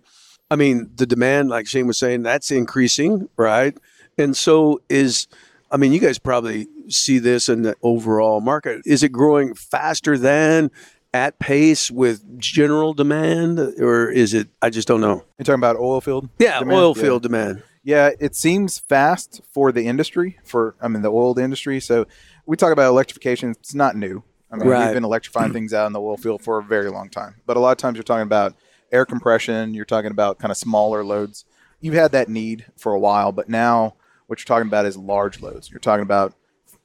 I 0.51 0.57
mean, 0.57 0.91
the 0.95 1.07
demand, 1.07 1.49
like 1.49 1.67
Shane 1.67 1.87
was 1.87 1.99
saying, 1.99 2.23
that's 2.23 2.51
increasing, 2.51 3.29
right? 3.37 3.77
And 4.17 4.37
so 4.37 4.81
is, 4.89 5.27
I 5.71 5.77
mean, 5.77 5.93
you 5.93 6.01
guys 6.01 6.19
probably 6.19 6.69
see 6.89 7.19
this 7.19 7.49
in 7.49 7.63
the 7.63 7.75
overall 7.83 8.41
market. 8.41 8.83
Is 8.85 9.03
it 9.03 9.11
growing 9.11 9.55
faster 9.55 10.17
than 10.17 10.71
at 11.13 11.39
pace 11.39 11.91
with 11.91 12.39
general 12.39 12.93
demand, 12.95 13.59
or 13.59 14.11
is 14.11 14.35
it, 14.35 14.49
I 14.61 14.71
just 14.71 14.87
don't 14.87 15.01
know. 15.01 15.25
You're 15.39 15.45
talking 15.45 15.55
about 15.61 15.77
oil 15.77 16.01
field? 16.01 16.29
Yeah, 16.39 16.59
Demand? 16.59 16.79
oil 16.79 16.93
Yeah. 16.97 17.03
field 17.03 17.23
demand. 17.23 17.63
Yeah, 17.83 18.11
it 18.21 18.35
seems 18.35 18.79
fast 18.81 19.41
for 19.53 19.71
the 19.73 19.87
industry, 19.87 20.39
for 20.45 20.75
I 20.81 20.89
mean 20.89 21.03
the 21.03 21.11
oil 21.13 21.39
industry. 21.39 21.81
So 21.81 22.07
we 22.45 22.57
talk 22.57 22.73
about 22.73 22.89
electrification. 22.91 23.51
It's 23.51 23.75
not 23.75 23.97
new. 23.97 24.25
I 24.51 24.57
mean, 24.57 24.69
Right. 24.69 24.87
we've 24.87 24.95
been 24.95 25.05
electrifying 25.05 25.53
things 25.53 25.73
out 25.73 25.87
in 25.87 25.93
the 25.93 26.01
oil 26.01 26.17
field 26.17 26.43
for 26.43 26.59
a 26.59 26.63
very 26.63 26.91
long 26.91 27.09
time. 27.09 27.37
But 27.47 27.57
a 27.57 27.61
lot 27.61 27.73
of 27.73 27.79
times 27.79 27.97
you're 27.97 28.03
talking 28.05 28.23
about 28.23 28.55
air 28.93 29.05
compression. 29.07 29.73
You're 29.75 29.85
talking 29.85 30.11
about 30.11 30.39
kind 30.39 30.51
of 30.51 30.57
smaller 30.57 31.05
loads. 31.05 31.45
You've 31.81 31.95
had 31.95 32.13
that 32.13 32.29
need 32.29 32.67
for 32.77 32.93
a 32.93 32.99
while, 32.99 33.33
but 33.33 33.49
now 33.49 33.95
what 34.27 34.39
you're 34.41 34.45
talking 34.47 34.69
about 34.69 34.87
is 34.87 34.97
large 34.97 35.41
loads. 35.41 35.71
You're 35.71 35.81
talking 35.81 36.03
about 36.03 36.35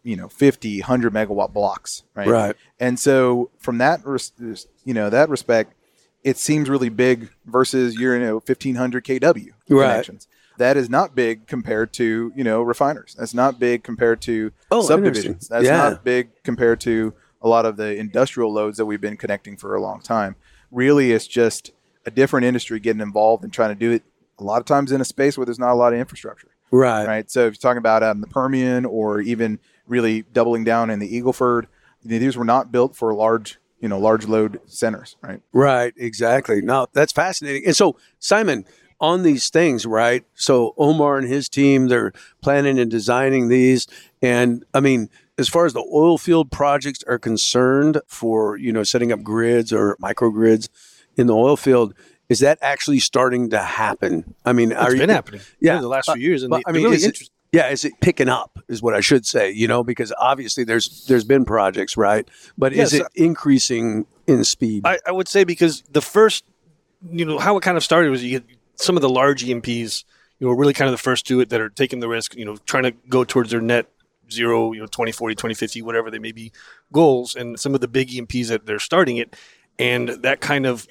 you 0.03 0.15
know 0.15 0.27
50 0.27 0.79
100 0.81 1.13
megawatt 1.13 1.53
blocks 1.53 2.01
right 2.15 2.27
Right. 2.27 2.55
and 2.79 2.99
so 2.99 3.51
from 3.59 3.77
that 3.77 4.01
res- 4.03 4.31
you 4.83 4.95
know 4.95 5.11
that 5.11 5.29
respect 5.29 5.75
it 6.23 6.37
seems 6.37 6.69
really 6.71 6.89
big 6.89 7.29
versus 7.45 7.93
your 7.99 8.17
you 8.17 8.25
know 8.25 8.33
1500 8.35 9.03
kW 9.05 9.21
Right. 9.23 9.45
connections. 9.69 10.27
That 10.57 10.75
is 10.75 10.89
not 10.89 11.13
big 11.15 11.45
compared 11.47 11.93
to 11.93 12.31
you 12.35 12.43
know 12.43 12.61
refiners. 12.63 13.15
That's 13.17 13.33
not 13.35 13.59
big 13.59 13.83
compared 13.83 14.21
to 14.23 14.51
Oh, 14.71 14.81
subdivisions. 14.81 15.47
That's 15.47 15.65
Yeah. 15.65 15.77
not 15.77 16.03
big 16.03 16.29
compared 16.43 16.79
to 16.81 17.13
a 17.41 17.47
lot 17.47 17.65
of 17.67 17.77
the 17.77 17.95
industrial 17.95 18.51
loads 18.53 18.77
that 18.77 18.85
we've 18.85 19.01
been 19.01 19.17
connecting 19.17 19.55
for 19.57 19.75
a 19.75 19.81
long 19.81 19.99
time. 20.01 20.35
Really, 20.71 21.11
it's 21.11 21.27
just 21.27 21.71
a 22.05 22.11
different 22.11 22.45
industry 22.45 22.79
getting 22.79 23.01
involved 23.01 23.43
and 23.43 23.51
trying 23.53 23.69
to 23.69 23.75
do 23.75 23.91
it. 23.91 24.03
A 24.39 24.43
lot 24.43 24.59
of 24.59 24.65
times 24.65 24.91
in 24.91 24.99
a 25.01 25.05
space 25.05 25.37
where 25.37 25.45
there's 25.45 25.59
not 25.59 25.71
a 25.71 25.75
lot 25.75 25.93
of 25.93 25.99
infrastructure 25.99 26.47
Right. 26.71 27.05
right? 27.05 27.31
So 27.31 27.47
if 27.47 27.53
you're 27.53 27.59
talking 27.59 27.77
about 27.77 28.03
out 28.03 28.15
in 28.15 28.21
the 28.21 28.27
Permian 28.27 28.85
or 28.85 29.21
even 29.21 29.59
really 29.87 30.21
doubling 30.21 30.63
down 30.63 30.89
in 30.89 30.99
the 30.99 31.21
Eagleford, 31.21 31.67
these 32.03 32.37
were 32.37 32.45
not 32.45 32.71
built 32.71 32.95
for 32.95 33.13
large, 33.13 33.59
you 33.79 33.89
know, 33.89 33.99
large 33.99 34.25
load 34.25 34.59
centers, 34.65 35.17
right? 35.21 35.41
Right, 35.51 35.93
exactly. 35.97 36.61
Now 36.61 36.87
that's 36.93 37.11
fascinating. 37.11 37.65
And 37.65 37.75
so, 37.75 37.97
Simon, 38.19 38.65
on 38.99 39.23
these 39.23 39.49
things, 39.49 39.85
right? 39.85 40.23
So, 40.35 40.73
Omar 40.77 41.17
and 41.17 41.27
his 41.27 41.49
team, 41.49 41.87
they're 41.87 42.13
planning 42.41 42.79
and 42.79 42.89
designing 42.89 43.49
these. 43.49 43.87
And 44.21 44.63
I 44.73 44.79
mean, 44.79 45.09
as 45.37 45.49
far 45.49 45.65
as 45.65 45.73
the 45.73 45.85
oil 45.91 46.17
field 46.17 46.51
projects 46.51 47.03
are 47.07 47.17
concerned 47.17 47.99
for, 48.07 48.57
you 48.57 48.71
know, 48.71 48.83
setting 48.83 49.11
up 49.11 49.23
grids 49.23 49.73
or 49.73 49.97
microgrids 50.01 50.69
in 51.17 51.27
the 51.27 51.35
oil 51.35 51.57
field, 51.57 51.95
is 52.31 52.39
that 52.39 52.57
actually 52.61 52.99
starting 52.99 53.49
to 53.49 53.59
happen? 53.59 54.33
I 54.45 54.53
mean, 54.53 54.71
It's 54.71 54.79
are 54.81 54.91
been 54.91 55.09
you, 55.09 55.15
happening. 55.15 55.41
Yeah, 55.59 55.75
in 55.75 55.81
the 55.81 55.87
last 55.89 56.09
few 56.11 56.21
years, 56.21 56.43
and 56.43 56.49
but, 56.49 56.57
they, 56.57 56.63
I 56.67 56.71
mean, 56.71 56.83
really 56.83 56.95
is 56.95 57.03
it- 57.03 57.07
interesting. 57.07 57.33
yeah, 57.51 57.69
is 57.69 57.83
it 57.85 57.93
picking 58.01 58.29
up? 58.29 58.57
Is 58.69 58.81
what 58.81 58.93
I 58.93 59.01
should 59.01 59.25
say. 59.25 59.51
You 59.51 59.67
know, 59.67 59.83
because 59.83 60.13
obviously 60.17 60.63
there's 60.63 61.05
there's 61.07 61.25
been 61.25 61.43
projects, 61.45 61.97
right? 61.97 62.27
But 62.57 62.73
is 62.73 62.93
it 62.93 63.01
uh, 63.03 63.09
increasing 63.15 64.05
in 64.27 64.43
speed? 64.45 64.83
I, 64.85 64.97
I 65.05 65.11
would 65.11 65.27
say 65.27 65.43
because 65.43 65.81
the 65.91 66.01
first, 66.01 66.45
you 67.11 67.25
know, 67.25 67.37
how 67.39 67.57
it 67.57 67.61
kind 67.61 67.75
of 67.77 67.83
started 67.83 68.09
was 68.09 68.23
you 68.23 68.39
get 68.39 68.43
some 68.75 68.95
of 68.95 69.01
the 69.01 69.09
large 69.09 69.43
E&Ps, 69.43 70.05
you 70.39 70.47
know, 70.47 70.53
really 70.53 70.73
kind 70.73 70.87
of 70.87 70.93
the 70.93 70.97
first 71.03 71.27
to 71.27 71.39
it 71.41 71.49
that 71.49 71.59
are 71.61 71.69
taking 71.69 71.99
the 71.99 72.07
risk, 72.07 72.35
you 72.35 72.45
know, 72.45 72.55
trying 72.65 72.83
to 72.83 72.91
go 73.09 73.23
towards 73.23 73.51
their 73.51 73.61
net 73.61 73.87
zero, 74.31 74.71
you 74.71 74.79
know, 74.79 74.85
2040, 74.87 75.35
2050, 75.35 75.81
whatever 75.81 76.09
they 76.09 76.17
may 76.19 76.31
be 76.31 76.51
goals. 76.93 77.35
And 77.35 77.59
some 77.59 77.75
of 77.75 77.81
the 77.81 77.87
big 77.87 78.11
E&Ps 78.13 78.47
that 78.47 78.65
they're 78.65 78.79
starting 78.79 79.17
it. 79.17 79.35
And 79.77 80.07
that 80.23 80.39
kind 80.41 80.65
of, 80.65 80.87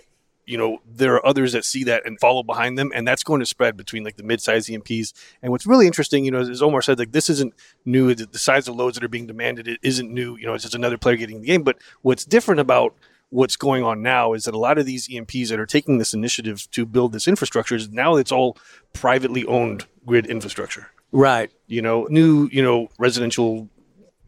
you 0.50 0.58
know, 0.58 0.80
there 0.84 1.14
are 1.14 1.24
others 1.24 1.52
that 1.52 1.64
see 1.64 1.84
that 1.84 2.04
and 2.04 2.18
follow 2.18 2.42
behind 2.42 2.76
them. 2.76 2.90
And 2.92 3.06
that's 3.06 3.22
going 3.22 3.38
to 3.38 3.46
spread 3.46 3.76
between 3.76 4.02
like 4.02 4.16
the 4.16 4.24
mid-sized 4.24 4.68
E&Ps. 4.68 5.14
And 5.42 5.52
what's 5.52 5.64
really 5.64 5.86
interesting, 5.86 6.24
you 6.24 6.32
know, 6.32 6.40
as 6.40 6.60
Omar 6.60 6.82
said, 6.82 6.98
like 6.98 7.12
this 7.12 7.30
isn't 7.30 7.54
new. 7.84 8.12
The 8.14 8.26
the 8.26 8.38
size 8.38 8.66
of 8.66 8.74
loads 8.74 8.96
that 8.96 9.04
are 9.04 9.08
being 9.08 9.28
demanded 9.28 9.68
it 9.68 9.78
isn't 9.82 10.12
new. 10.12 10.36
You 10.36 10.46
know, 10.46 10.54
it's 10.54 10.64
just 10.64 10.74
another 10.74 10.98
player 10.98 11.16
getting 11.16 11.36
in 11.36 11.42
the 11.42 11.46
game. 11.46 11.62
But 11.62 11.78
what's 12.02 12.24
different 12.24 12.60
about 12.60 12.94
what's 13.28 13.54
going 13.54 13.84
on 13.84 14.02
now 14.02 14.32
is 14.32 14.44
that 14.44 14.54
a 14.54 14.58
lot 14.58 14.76
of 14.76 14.86
these 14.86 15.08
E&Ps 15.08 15.50
that 15.50 15.60
are 15.60 15.66
taking 15.66 15.98
this 15.98 16.12
initiative 16.12 16.68
to 16.72 16.84
build 16.84 17.12
this 17.12 17.28
infrastructure 17.28 17.76
is 17.76 17.88
now 17.88 18.16
it's 18.16 18.32
all 18.32 18.58
privately 18.92 19.46
owned 19.46 19.86
grid 20.04 20.26
infrastructure. 20.26 20.88
Right. 21.12 21.50
you 21.68 21.82
know, 21.82 22.06
new, 22.10 22.48
you 22.52 22.62
know, 22.62 22.88
residential 22.98 23.68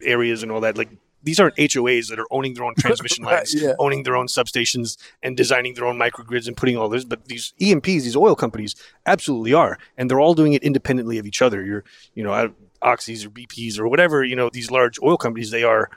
areas 0.00 0.42
and 0.42 0.52
all 0.52 0.60
that. 0.60 0.78
Like 0.78 0.90
these 1.22 1.40
aren't 1.40 1.56
HOAs 1.56 2.08
that 2.08 2.18
are 2.18 2.26
owning 2.30 2.54
their 2.54 2.64
own 2.64 2.74
transmission 2.78 3.24
Right, 3.24 3.36
lines, 3.36 3.54
yeah. 3.54 3.74
owning 3.78 4.02
their 4.02 4.16
own 4.16 4.26
substations 4.26 4.96
and 5.22 5.36
designing 5.36 5.74
their 5.74 5.86
own 5.86 5.98
microgrids 5.98 6.46
and 6.46 6.56
putting 6.56 6.76
all 6.76 6.88
this. 6.88 7.04
But 7.04 7.26
these 7.26 7.52
E&Ps, 7.58 7.84
these 7.84 8.16
oil 8.16 8.34
companies, 8.34 8.74
absolutely 9.06 9.54
are. 9.54 9.78
And 9.96 10.10
they're 10.10 10.20
all 10.20 10.34
doing 10.34 10.52
it 10.52 10.62
independently 10.62 11.18
of 11.18 11.26
each 11.26 11.42
other. 11.42 11.64
You're, 11.64 11.84
you 12.14 12.22
know, 12.22 12.52
Oxys 12.82 13.24
or 13.24 13.30
BPs 13.30 13.78
or 13.78 13.88
whatever, 13.88 14.24
you 14.24 14.36
know, 14.36 14.50
these 14.52 14.70
large 14.70 14.98
oil 15.02 15.16
companies, 15.16 15.50
they 15.50 15.62
are 15.62 15.88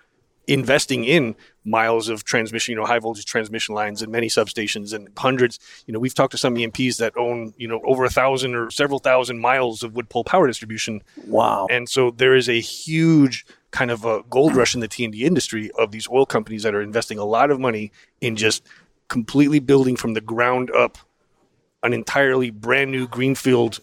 investing 0.48 1.04
in 1.04 1.36
miles 1.64 2.10
of 2.10 2.24
transmission, 2.24 2.74
you 2.74 2.76
know, 2.78 2.86
high 2.86 3.00
voltage 3.00 3.26
transmission 3.26 3.74
lines 3.74 4.02
and 4.02 4.12
many 4.12 4.28
substations 4.28 4.94
and 4.94 5.10
hundreds. 5.18 5.60
You 5.88 5.94
know, 5.94 6.00
we've 6.00 6.14
talked 6.14 6.32
to 6.32 6.38
some 6.38 6.58
E&Ps 6.58 6.98
that 6.98 7.18
own, 7.18 7.54
you 7.58 7.68
know, 7.68 7.82
over 7.84 8.06
a 8.06 8.10
thousand 8.10 8.56
or 8.56 8.70
several 8.70 9.00
thousand 9.00 9.40
miles 9.40 9.84
of 9.84 9.96
wood 9.96 10.10
pole 10.10 10.24
power 10.24 10.48
distribution. 10.48 11.02
Wow. 11.26 11.68
And 11.70 11.90
so 11.90 12.12
there 12.12 12.36
is 12.36 12.48
a 12.48 12.60
huge 12.60 13.46
kind 13.76 13.92
of 13.92 14.06
a 14.06 14.24
gold 14.30 14.56
rush 14.56 14.74
in 14.74 14.80
the 14.80 14.88
T&D 14.88 15.26
industry 15.26 15.70
of 15.78 15.92
these 15.92 16.08
oil 16.08 16.26
companies 16.26 16.64
that 16.64 16.74
are 16.74 16.82
investing 16.82 17.20
a 17.20 17.26
lot 17.26 17.52
of 17.52 17.60
money 17.60 17.92
in 18.22 18.38
just 18.38 18.66
completely 19.10 19.60
building 19.60 19.98
from 19.98 20.14
the 20.14 20.22
ground 20.22 20.72
up 20.72 20.98
an 21.84 21.92
entirely 21.92 22.50
brand 22.50 22.90
new 22.90 23.06
greenfield 23.06 23.82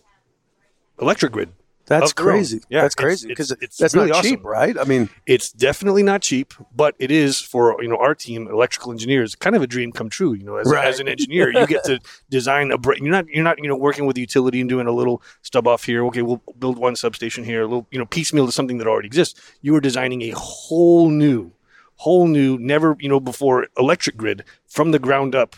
electric 0.99 1.33
grid. 1.33 1.53
That's 2.01 2.11
of 2.13 2.17
their 2.17 2.27
own. 2.27 2.33
crazy. 2.39 2.61
Yeah, 2.69 2.83
that's 2.83 2.95
crazy 2.95 3.29
because 3.29 3.51
it's 3.61 3.77
that's 3.77 3.95
really 3.95 4.09
not 4.11 4.19
awesome. 4.19 4.31
cheap, 4.31 4.45
right? 4.45 4.77
I 4.79 4.85
mean, 4.85 5.09
It's 5.27 5.53
definitely 5.53 6.03
not 6.03 6.23
cheap, 6.23 6.55
but 6.75 6.95
it 6.99 7.11
is 7.11 7.41
for 7.41 7.81
you 7.83 7.89
know 7.89 7.97
our 7.97 8.15
team, 8.15 8.49
electrical 8.49 8.93
engineers, 8.93 9.35
kind 9.35 9.55
of 9.57 9.63
a 9.63 9.67
dream 9.67 9.93
come 9.93 10.09
true. 10.09 10.33
You 10.35 10.45
know, 10.45 10.57
as, 10.57 10.69
Right. 10.71 10.87
as 10.87 11.01
an 11.01 11.09
engineer, 11.09 11.51
you 11.53 11.67
get 11.67 11.85
to 11.91 12.01
design 12.31 12.73
a. 12.73 12.77
You're 12.97 13.11
not 13.11 13.27
you're 13.29 13.45
not 13.45 13.59
you 13.59 13.69
know 13.69 13.77
working 13.77 14.07
with 14.07 14.15
the 14.15 14.21
utility 14.23 14.61
and 14.61 14.69
doing 14.69 14.87
a 14.87 14.93
little 14.93 15.23
stub 15.43 15.67
off 15.67 15.85
here. 15.85 16.05
Okay, 16.07 16.23
we'll 16.23 16.43
build 16.59 16.79
one 16.79 16.97
substation 16.97 17.45
here, 17.45 17.63
a 17.63 17.67
little 17.67 17.87
you 17.91 17.99
know 17.99 18.07
piecemeal 18.07 18.47
to 18.47 18.53
something 18.53 18.79
that 18.79 18.87
already 18.87 19.07
exists. 19.07 19.41
You 19.61 19.75
are 19.77 19.81
designing 19.81 20.23
a 20.23 20.31
whole 20.37 21.09
new, 21.11 21.53
whole 21.97 22.27
new, 22.27 22.59
never 22.59 22.97
you 23.01 23.09
know 23.09 23.21
before 23.21 23.67
electric 23.79 24.17
grid 24.17 24.45
from 24.67 24.91
the 24.93 24.99
ground 24.99 25.35
up, 25.35 25.57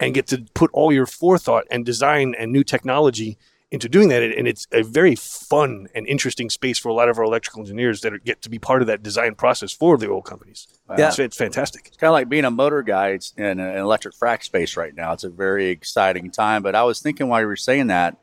and 0.00 0.14
get 0.14 0.26
to 0.28 0.44
put 0.54 0.70
all 0.72 0.92
your 0.92 1.06
forethought 1.06 1.64
and 1.70 1.86
design 1.86 2.34
and 2.38 2.52
new 2.52 2.64
technology 2.64 3.38
into 3.72 3.88
doing 3.88 4.10
that. 4.10 4.22
And 4.22 4.46
it's 4.46 4.66
a 4.70 4.82
very 4.82 5.16
fun 5.16 5.88
and 5.94 6.06
interesting 6.06 6.50
space 6.50 6.78
for 6.78 6.90
a 6.90 6.92
lot 6.92 7.08
of 7.08 7.18
our 7.18 7.24
electrical 7.24 7.62
engineers 7.62 8.02
that 8.02 8.12
are, 8.12 8.18
get 8.18 8.42
to 8.42 8.50
be 8.50 8.58
part 8.58 8.82
of 8.82 8.86
that 8.86 9.02
design 9.02 9.34
process 9.34 9.72
for 9.72 9.96
the 9.96 10.10
oil 10.10 10.20
companies. 10.20 10.68
Yeah. 10.96 11.08
It's, 11.08 11.18
it's 11.18 11.36
fantastic. 11.38 11.86
It's 11.86 11.96
kind 11.96 12.10
of 12.10 12.12
like 12.12 12.28
being 12.28 12.44
a 12.44 12.50
motor 12.50 12.82
guy 12.82 13.08
it's 13.08 13.32
in 13.36 13.58
an 13.58 13.76
electric 13.78 14.14
frac 14.14 14.44
space 14.44 14.76
right 14.76 14.94
now. 14.94 15.14
It's 15.14 15.24
a 15.24 15.30
very 15.30 15.70
exciting 15.70 16.30
time. 16.30 16.62
But 16.62 16.74
I 16.74 16.82
was 16.82 17.00
thinking 17.00 17.28
while 17.28 17.40
you 17.40 17.46
were 17.46 17.56
saying 17.56 17.86
that, 17.86 18.18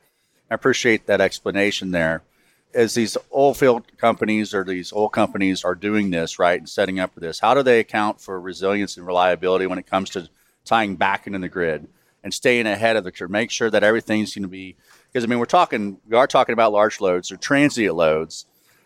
I 0.52 0.54
appreciate 0.54 1.08
that 1.08 1.20
explanation 1.20 1.92
there. 1.92 2.22
As 2.72 2.94
these 2.94 3.18
oil 3.34 3.56
field 3.56 3.86
companies 3.98 4.54
or 4.54 4.64
these 4.64 4.94
oil 4.94 5.10
companies 5.10 5.64
are 5.64 5.74
doing 5.74 6.12
this, 6.12 6.38
right, 6.38 6.60
and 6.60 6.70
setting 6.70 7.00
up 7.00 7.16
for 7.16 7.22
this, 7.22 7.40
how 7.40 7.56
do 7.56 7.64
they 7.64 7.80
account 7.80 8.22
for 8.22 8.40
resilience 8.40 8.98
and 8.98 9.08
reliability 9.08 9.66
when 9.66 9.80
it 9.80 9.88
comes 9.88 10.12
to 10.12 10.30
tying 10.64 10.96
back 10.96 11.26
into 11.26 11.40
the 11.40 11.50
grid 11.50 11.88
and 12.24 12.32
staying 12.32 12.68
ahead 12.68 12.96
of 12.96 13.04
the 13.04 13.12
curve? 13.12 13.32
Make 13.32 13.50
sure 13.50 13.72
that 13.72 13.84
everything's 13.84 14.36
going 14.36 14.44
to 14.44 14.48
be, 14.48 14.76
because 15.12 15.24
I 15.24 15.28
mean, 15.28 15.40
we're 15.40 15.46
talking, 15.46 15.98
we 16.08 16.16
are 16.18 16.28
talking 16.28 16.54
about 16.54 16.72
large 16.72 17.02
loads 17.02 17.32
or 17.32 17.38
transient 17.38 17.96
loads. 17.96 18.46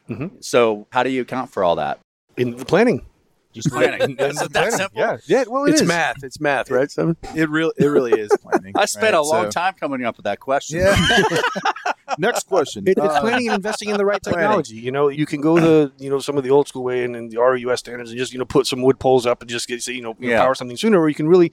Mm-hmm. 0.10 0.38
So, 0.42 0.88
how 0.92 1.04
do 1.04 1.10
you 1.10 1.22
account 1.22 1.52
for 1.52 1.64
all 1.64 1.76
that? 1.78 2.00
In 2.38 2.58
the 2.58 2.66
planning. 2.66 3.06
Just 3.54 3.70
planning. 3.70 4.16
That's 4.20 4.38
Is 4.38 4.48
it 4.48 4.54
that 4.54 4.74
simple? 4.74 5.00
Yeah. 5.00 5.18
Yeah. 5.28 5.44
Well, 5.48 5.66
it 5.66 5.72
it's 5.72 5.82
is. 5.82 5.88
math. 5.88 6.24
It's 6.24 6.40
math, 6.40 6.72
right? 6.72 6.90
Simon? 6.90 7.16
It 7.36 7.50
really, 7.50 7.74
it 7.78 7.86
really 7.86 8.20
is 8.20 8.32
planning. 8.42 8.74
I 8.78 8.86
spent 8.86 9.14
right? 9.14 9.14
a 9.14 9.22
long 9.22 9.46
So- 9.46 9.52
time 9.52 9.74
coming 9.76 10.04
up 10.04 10.18
with 10.18 10.24
that 10.24 10.40
question. 10.40 10.80
Yeah. 10.80 10.96
Next 12.18 12.48
question. 12.48 12.88
It, 12.88 12.98
it's 12.98 13.16
Uh, 13.16 13.22
planning 13.22 13.48
and 13.48 13.56
investing 13.56 13.90
in 13.90 13.98
the 13.98 14.06
right 14.06 14.22
technology. 14.22 14.76
You 14.76 14.92
know, 14.92 15.08
you 15.08 15.26
can 15.26 15.42
go 15.42 15.60
the 15.60 15.92
you 15.98 16.10
know 16.10 16.20
some 16.20 16.38
of 16.38 16.44
the 16.44 16.50
old 16.52 16.68
school 16.68 16.84
way 16.84 17.04
and, 17.04 17.16
and 17.16 17.32
the 17.32 17.38
RUS 17.38 17.80
standards 17.80 18.10
and 18.12 18.18
just 18.20 18.34
you 18.34 18.40
know 18.40 18.46
put 18.46 18.68
some 18.68 18.82
wood 18.82 19.00
poles 19.00 19.26
up 19.26 19.42
and 19.42 19.50
just 19.50 19.68
get 19.68 19.86
you 19.88 20.02
know 20.02 20.16
Yeah. 20.20 20.40
power 20.40 20.56
something 20.56 20.78
sooner, 20.78 21.00
or 21.00 21.10
you 21.10 21.16
can 21.16 21.28
really 21.28 21.52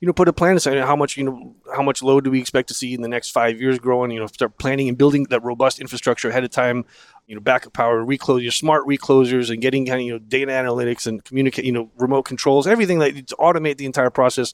you 0.00 0.06
know 0.06 0.12
put 0.12 0.28
a 0.28 0.32
plan 0.32 0.56
aside 0.56 0.78
how 0.78 0.96
much 0.96 1.16
you 1.16 1.24
know 1.24 1.54
how 1.74 1.82
much 1.82 2.02
load 2.02 2.24
do 2.24 2.30
we 2.30 2.40
expect 2.40 2.68
to 2.68 2.74
see 2.74 2.94
in 2.94 3.02
the 3.02 3.08
next 3.08 3.30
five 3.30 3.60
years 3.60 3.78
growing. 3.78 4.10
You 4.10 4.20
know, 4.20 4.26
start 4.26 4.58
planning 4.58 4.88
and 4.88 4.98
building 4.98 5.24
that 5.30 5.42
robust 5.42 5.80
infrastructure 5.80 6.28
ahead 6.28 6.44
of 6.44 6.50
time. 6.50 6.84
You 7.26 7.36
know, 7.36 7.40
backup 7.40 7.72
power, 7.72 8.04
reclose 8.04 8.42
your 8.42 8.52
smart 8.52 8.86
reclosers, 8.86 9.50
and 9.50 9.62
getting 9.62 9.86
kind 9.86 10.00
of 10.00 10.06
you 10.06 10.12
know 10.12 10.18
data 10.18 10.50
analytics 10.52 11.06
and 11.06 11.24
communicate. 11.24 11.64
You 11.64 11.72
know, 11.72 11.90
remote 11.96 12.24
controls, 12.24 12.66
everything 12.66 12.98
like 12.98 13.14
to 13.26 13.36
automate 13.36 13.76
the 13.78 13.86
entire 13.86 14.10
process 14.10 14.52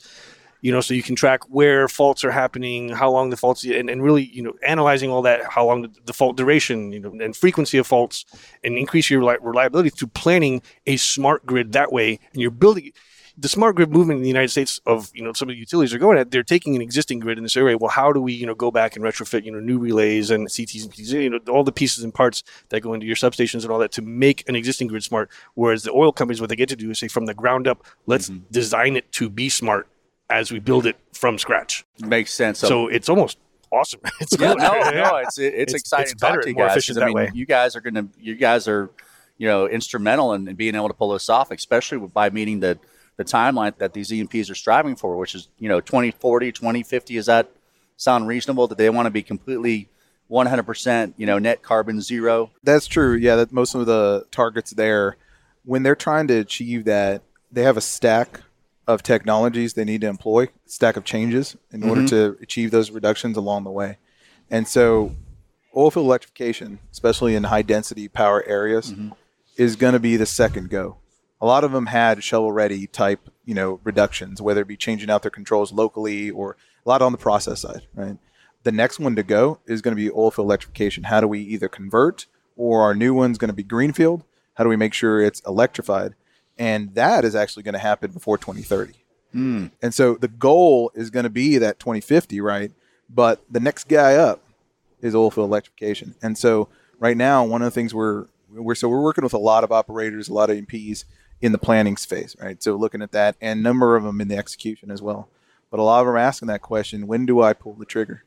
you 0.60 0.72
know, 0.72 0.80
so 0.80 0.94
you 0.94 1.02
can 1.02 1.14
track 1.14 1.42
where 1.48 1.88
faults 1.88 2.24
are 2.24 2.30
happening, 2.30 2.88
how 2.88 3.10
long 3.10 3.30
the 3.30 3.36
faults, 3.36 3.64
and, 3.64 3.88
and 3.88 4.02
really, 4.02 4.24
you 4.24 4.42
know, 4.42 4.54
analyzing 4.66 5.10
all 5.10 5.22
that, 5.22 5.44
how 5.50 5.64
long 5.64 5.82
the, 5.82 5.90
the 6.06 6.12
fault 6.12 6.36
duration, 6.36 6.92
you 6.92 7.00
know, 7.00 7.12
and 7.20 7.36
frequency 7.36 7.78
of 7.78 7.86
faults, 7.86 8.24
and 8.64 8.76
increase 8.76 9.10
your 9.10 9.22
reli- 9.22 9.38
reliability 9.40 9.90
through 9.90 10.08
planning 10.08 10.62
a 10.86 10.96
smart 10.96 11.46
grid 11.46 11.72
that 11.72 11.92
way. 11.92 12.18
And 12.32 12.42
you're 12.42 12.50
building 12.50 12.92
the 13.40 13.48
smart 13.48 13.76
grid 13.76 13.92
movement 13.92 14.16
in 14.16 14.22
the 14.22 14.28
United 14.28 14.48
States 14.48 14.80
of, 14.84 15.12
you 15.14 15.22
know, 15.22 15.32
some 15.32 15.48
of 15.48 15.54
the 15.54 15.58
utilities 15.60 15.94
are 15.94 15.98
going 15.98 16.18
at, 16.18 16.32
they're 16.32 16.42
taking 16.42 16.74
an 16.74 16.82
existing 16.82 17.20
grid 17.20 17.38
in 17.38 17.44
this 17.44 17.56
area. 17.56 17.78
Well, 17.78 17.90
how 17.90 18.12
do 18.12 18.20
we, 18.20 18.32
you 18.32 18.46
know, 18.46 18.54
go 18.54 18.72
back 18.72 18.96
and 18.96 19.04
retrofit, 19.04 19.44
you 19.44 19.52
know, 19.52 19.60
new 19.60 19.78
relays 19.78 20.30
and 20.32 20.48
CTs 20.48 20.82
and 20.82 20.92
PTs, 20.92 21.12
you 21.12 21.30
know, 21.30 21.38
all 21.48 21.62
the 21.62 21.70
pieces 21.70 22.02
and 22.02 22.12
parts 22.12 22.42
that 22.70 22.80
go 22.80 22.94
into 22.94 23.06
your 23.06 23.14
substations 23.14 23.62
and 23.62 23.70
all 23.70 23.78
that 23.78 23.92
to 23.92 24.02
make 24.02 24.48
an 24.48 24.56
existing 24.56 24.88
grid 24.88 25.04
smart. 25.04 25.30
Whereas 25.54 25.84
the 25.84 25.92
oil 25.92 26.10
companies, 26.10 26.40
what 26.40 26.50
they 26.50 26.56
get 26.56 26.68
to 26.70 26.76
do 26.76 26.90
is 26.90 26.98
say 26.98 27.06
from 27.06 27.26
the 27.26 27.34
ground 27.34 27.68
up, 27.68 27.86
let's 28.06 28.28
mm-hmm. 28.28 28.42
design 28.50 28.96
it 28.96 29.12
to 29.12 29.30
be 29.30 29.48
smart 29.48 29.88
as 30.30 30.52
we 30.52 30.58
build 30.58 30.86
it 30.86 30.96
from 31.12 31.38
scratch. 31.38 31.84
Makes 32.00 32.34
sense. 32.34 32.58
So, 32.58 32.88
it's 32.88 33.08
almost 33.08 33.38
awesome. 33.72 34.00
It's 34.20 34.38
yeah, 34.38 34.48
cool. 34.48 34.56
no, 34.56 34.74
Yeah. 34.74 34.90
no, 34.90 35.16
it's 35.16 35.38
it, 35.38 35.54
it's, 35.54 35.72
It's- 35.74 35.74
exciting 35.74 36.02
it's 36.04 36.12
to 36.12 36.18
talk 36.18 36.30
better 36.30 36.42
to 36.42 36.48
you 36.48 36.50
and 36.52 36.56
more 36.58 36.66
guys. 36.68 36.96
I 36.98 37.04
mean, 37.04 37.14
way. 37.14 37.30
you 37.34 37.46
guys 37.46 37.76
are 37.76 37.80
gonna, 37.80 38.08
you 38.18 38.34
guys 38.34 38.68
are, 38.68 38.90
you 39.38 39.46
know, 39.46 39.66
instrumental 39.68 40.32
in, 40.34 40.48
in 40.48 40.54
being 40.56 40.74
able 40.74 40.88
to 40.88 40.94
pull 40.94 41.10
this 41.10 41.28
off, 41.28 41.50
especially 41.50 41.98
by 41.98 42.30
meeting 42.30 42.60
the 42.60 42.78
the 43.16 43.24
timeline 43.24 43.76
that 43.78 43.92
these 43.94 44.12
E&Ps 44.12 44.48
are 44.48 44.54
striving 44.54 44.94
for, 44.94 45.16
which 45.16 45.34
is 45.34 45.48
you 45.58 45.68
know 45.68 45.80
2040, 45.80 46.52
2050. 46.52 47.14
Does 47.14 47.26
that 47.26 47.50
sound 47.96 48.28
reasonable? 48.28 48.68
That 48.68 48.78
they 48.78 48.90
want 48.90 49.06
to 49.06 49.10
be 49.10 49.22
completely 49.22 49.88
100 50.28 50.62
percent, 50.64 51.14
you 51.16 51.26
know, 51.26 51.38
net 51.38 51.62
carbon 51.62 52.00
zero? 52.00 52.50
That's 52.62 52.86
true. 52.86 53.14
Yeah, 53.14 53.36
that 53.36 53.52
most 53.52 53.74
of 53.74 53.86
the 53.86 54.24
targets 54.30 54.70
there, 54.72 55.16
when 55.64 55.82
they're 55.82 55.96
trying 55.96 56.28
to 56.28 56.34
achieve 56.38 56.84
that, 56.84 57.22
they 57.50 57.62
have 57.62 57.76
a 57.76 57.80
stack 57.80 58.40
of 58.88 59.02
technologies 59.02 59.74
they 59.74 59.84
need 59.84 60.00
to 60.00 60.08
employ, 60.08 60.48
stack 60.64 60.96
of 60.96 61.04
changes 61.04 61.56
in 61.70 61.84
order 61.84 62.00
mm-hmm. 62.00 62.06
to 62.06 62.38
achieve 62.42 62.70
those 62.70 62.90
reductions 62.90 63.36
along 63.36 63.64
the 63.64 63.70
way. 63.70 63.98
And 64.50 64.66
so, 64.66 65.12
oil 65.76 65.90
field 65.90 66.06
electrification, 66.06 66.78
especially 66.90 67.34
in 67.34 67.44
high 67.44 67.62
density 67.62 68.08
power 68.08 68.42
areas, 68.46 68.92
mm-hmm. 68.92 69.10
is 69.58 69.76
going 69.76 69.92
to 69.92 70.00
be 70.00 70.16
the 70.16 70.24
second 70.24 70.70
go. 70.70 70.96
A 71.40 71.46
lot 71.46 71.64
of 71.64 71.70
them 71.70 71.86
had 71.86 72.24
shovel 72.24 72.50
ready 72.50 72.86
type, 72.86 73.28
you 73.44 73.54
know, 73.54 73.78
reductions, 73.84 74.40
whether 74.40 74.62
it 74.62 74.68
be 74.68 74.76
changing 74.76 75.10
out 75.10 75.20
their 75.22 75.30
controls 75.30 75.70
locally 75.70 76.30
or 76.30 76.56
a 76.84 76.88
lot 76.88 77.02
on 77.02 77.12
the 77.12 77.18
process 77.18 77.60
side, 77.60 77.82
right? 77.94 78.16
The 78.62 78.72
next 78.72 78.98
one 78.98 79.14
to 79.16 79.22
go 79.22 79.60
is 79.66 79.82
going 79.82 79.94
to 79.94 80.02
be 80.02 80.10
oil 80.10 80.30
field 80.30 80.46
electrification. 80.46 81.04
How 81.04 81.20
do 81.20 81.28
we 81.28 81.40
either 81.40 81.68
convert 81.68 82.26
or 82.56 82.82
our 82.82 82.94
new 82.94 83.12
one's 83.12 83.38
going 83.38 83.50
to 83.50 83.54
be 83.54 83.62
greenfield? 83.62 84.24
How 84.54 84.64
do 84.64 84.70
we 84.70 84.76
make 84.76 84.94
sure 84.94 85.20
it's 85.20 85.40
electrified? 85.46 86.14
And 86.58 86.94
that 86.94 87.24
is 87.24 87.34
actually 87.34 87.62
going 87.62 87.74
to 87.74 87.78
happen 87.78 88.10
before 88.10 88.36
2030. 88.36 88.94
Hmm. 89.32 89.66
And 89.82 89.94
so 89.94 90.14
the 90.14 90.28
goal 90.28 90.90
is 90.94 91.10
going 91.10 91.24
to 91.24 91.30
be 91.30 91.58
that 91.58 91.78
2050, 91.78 92.40
right? 92.40 92.72
But 93.08 93.42
the 93.50 93.60
next 93.60 93.88
guy 93.88 94.14
up 94.14 94.42
is 95.00 95.14
oil 95.14 95.30
field 95.30 95.48
electrification. 95.48 96.14
And 96.22 96.36
so 96.36 96.68
right 96.98 97.16
now, 97.16 97.44
one 97.44 97.62
of 97.62 97.66
the 97.66 97.70
things 97.70 97.94
we're 97.94 98.26
we're 98.50 98.74
so 98.74 98.88
we're 98.88 99.02
working 99.02 99.24
with 99.24 99.34
a 99.34 99.38
lot 99.38 99.64
of 99.64 99.72
operators, 99.72 100.28
a 100.28 100.34
lot 100.34 100.50
of 100.50 100.56
MPs 100.56 101.04
in 101.40 101.52
the 101.52 101.58
planning 101.58 101.96
phase, 101.96 102.34
right? 102.40 102.62
So 102.62 102.74
looking 102.76 103.02
at 103.02 103.12
that, 103.12 103.36
and 103.40 103.62
number 103.62 103.96
of 103.96 104.04
them 104.04 104.20
in 104.20 104.28
the 104.28 104.36
execution 104.36 104.90
as 104.90 105.02
well. 105.02 105.28
But 105.70 105.80
a 105.80 105.82
lot 105.82 106.00
of 106.00 106.06
them 106.06 106.14
are 106.14 106.18
asking 106.18 106.48
that 106.48 106.62
question: 106.62 107.06
When 107.06 107.26
do 107.26 107.42
I 107.42 107.52
pull 107.52 107.74
the 107.74 107.84
trigger? 107.84 108.24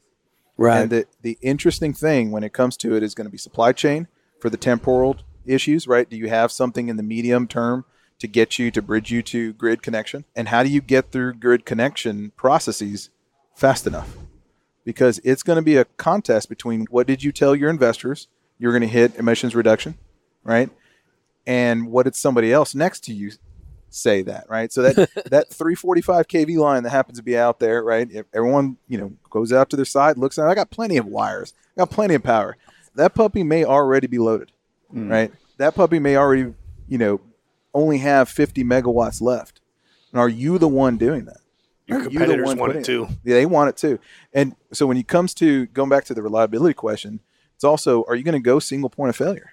Right. 0.58 0.82
And 0.82 0.90
the, 0.92 1.08
the 1.22 1.38
interesting 1.42 1.94
thing 1.94 2.30
when 2.32 2.44
it 2.44 2.54
comes 2.54 2.78
to 2.78 2.96
it 2.96 3.02
is 3.02 3.16
going 3.16 3.26
to 3.26 3.32
be 3.32 3.38
supply 3.38 3.72
chain 3.72 4.08
for 4.40 4.50
the 4.50 4.58
temporal 4.58 5.18
issues, 5.46 5.88
right? 5.88 6.08
Do 6.08 6.18
you 6.18 6.30
have 6.30 6.52
something 6.52 6.88
in 6.88 6.98
the 6.98 7.04
medium 7.04 7.48
term 7.48 7.86
to 8.22 8.28
get 8.28 8.60
you 8.60 8.70
to 8.70 8.84
bridge 8.84 9.10
you 9.12 9.24
to 9.24 9.52
grid 9.54 9.82
connection? 9.82 10.26
And 10.36 10.50
how 10.50 10.62
do 10.62 10.70
you 10.70 10.80
get 10.80 11.12
through 11.12 11.34
grid 11.34 11.66
connection 11.66 12.32
processes 12.38 13.10
fast 13.56 13.88
enough? 13.88 14.16
Because 14.86 15.20
it's 15.24 15.42
going 15.42 15.58
to 15.58 15.64
be 15.64 15.76
a 15.76 15.86
contest 15.86 16.48
between 16.48 16.86
what 16.92 17.08
did 17.08 17.24
you 17.24 17.32
tell 17.32 17.56
your 17.56 17.70
investors 17.70 18.28
you're 18.60 18.72
going 18.72 18.82
to 18.82 18.88
hit 18.88 19.16
emissions 19.16 19.56
reduction, 19.56 19.98
right? 20.44 20.70
And 21.48 21.88
what 21.88 22.04
did 22.04 22.16
somebody 22.16 22.54
else 22.54 22.76
next 22.76 23.00
to 23.06 23.14
you 23.14 23.32
say 23.90 24.22
that, 24.22 24.46
right? 24.48 24.72
So 24.72 24.84
that 24.84 24.96
that 25.32 25.50
345 25.50 26.28
kV 26.28 26.58
line 26.58 26.84
that 26.84 26.92
happens 26.92 27.18
to 27.18 27.24
be 27.24 27.36
out 27.36 27.60
there, 27.60 27.84
right? 27.84 28.08
If 28.12 28.28
everyone, 28.36 28.78
you 28.88 29.00
know, 29.00 29.14
goes 29.32 29.52
out 29.52 29.72
to 29.72 29.76
their 29.76 29.84
side, 29.84 30.20
looks 30.20 30.38
at, 30.38 30.48
I 30.48 30.54
got 30.54 30.70
plenty 30.70 30.98
of 30.98 31.08
wires, 31.08 31.56
I 31.76 31.82
got 31.82 31.90
plenty 31.90 32.14
of 32.14 32.22
power. 32.22 32.56
That 32.94 33.16
puppy 33.16 33.42
may 33.42 33.66
already 33.66 34.06
be 34.06 34.20
loaded, 34.20 34.52
hmm. 34.92 35.10
right? 35.10 35.32
That 35.58 35.74
puppy 35.74 35.98
may 35.98 36.16
already, 36.16 36.54
you 36.88 37.00
know, 37.00 37.20
only 37.74 38.00
have 38.00 38.30
50 38.30 38.64
megawatts 38.64 39.22
left. 39.22 39.62
And 40.12 40.20
are 40.20 40.30
you 40.30 40.58
the 40.58 40.68
one 40.68 40.98
doing 40.98 41.26
that? 41.26 41.38
Your 41.88 41.98
Are 41.98 42.02
you 42.04 42.10
the 42.10 42.12
competitors 42.12 42.48
one 42.48 42.58
want 42.58 42.76
it 42.76 42.86
too. 42.86 43.08
Yeah, 43.24 43.36
they 43.36 43.46
want 43.46 43.70
it 43.70 43.78
too. 43.78 44.00
And 44.34 44.56
so 44.72 44.88
when 44.88 44.98
it 44.98 45.08
comes 45.08 45.34
to 45.36 45.66
going 45.68 45.90
back 45.90 46.06
to 46.06 46.14
the 46.14 46.22
reliability 46.22 46.74
question, 46.74 47.22
It's 47.56 47.64
also, 47.64 48.04
are 48.08 48.16
you 48.16 48.24
going 48.24 48.34
to 48.34 48.40
go 48.40 48.58
single 48.58 48.90
point 48.90 49.12
of 49.12 49.16
failure? 49.16 49.52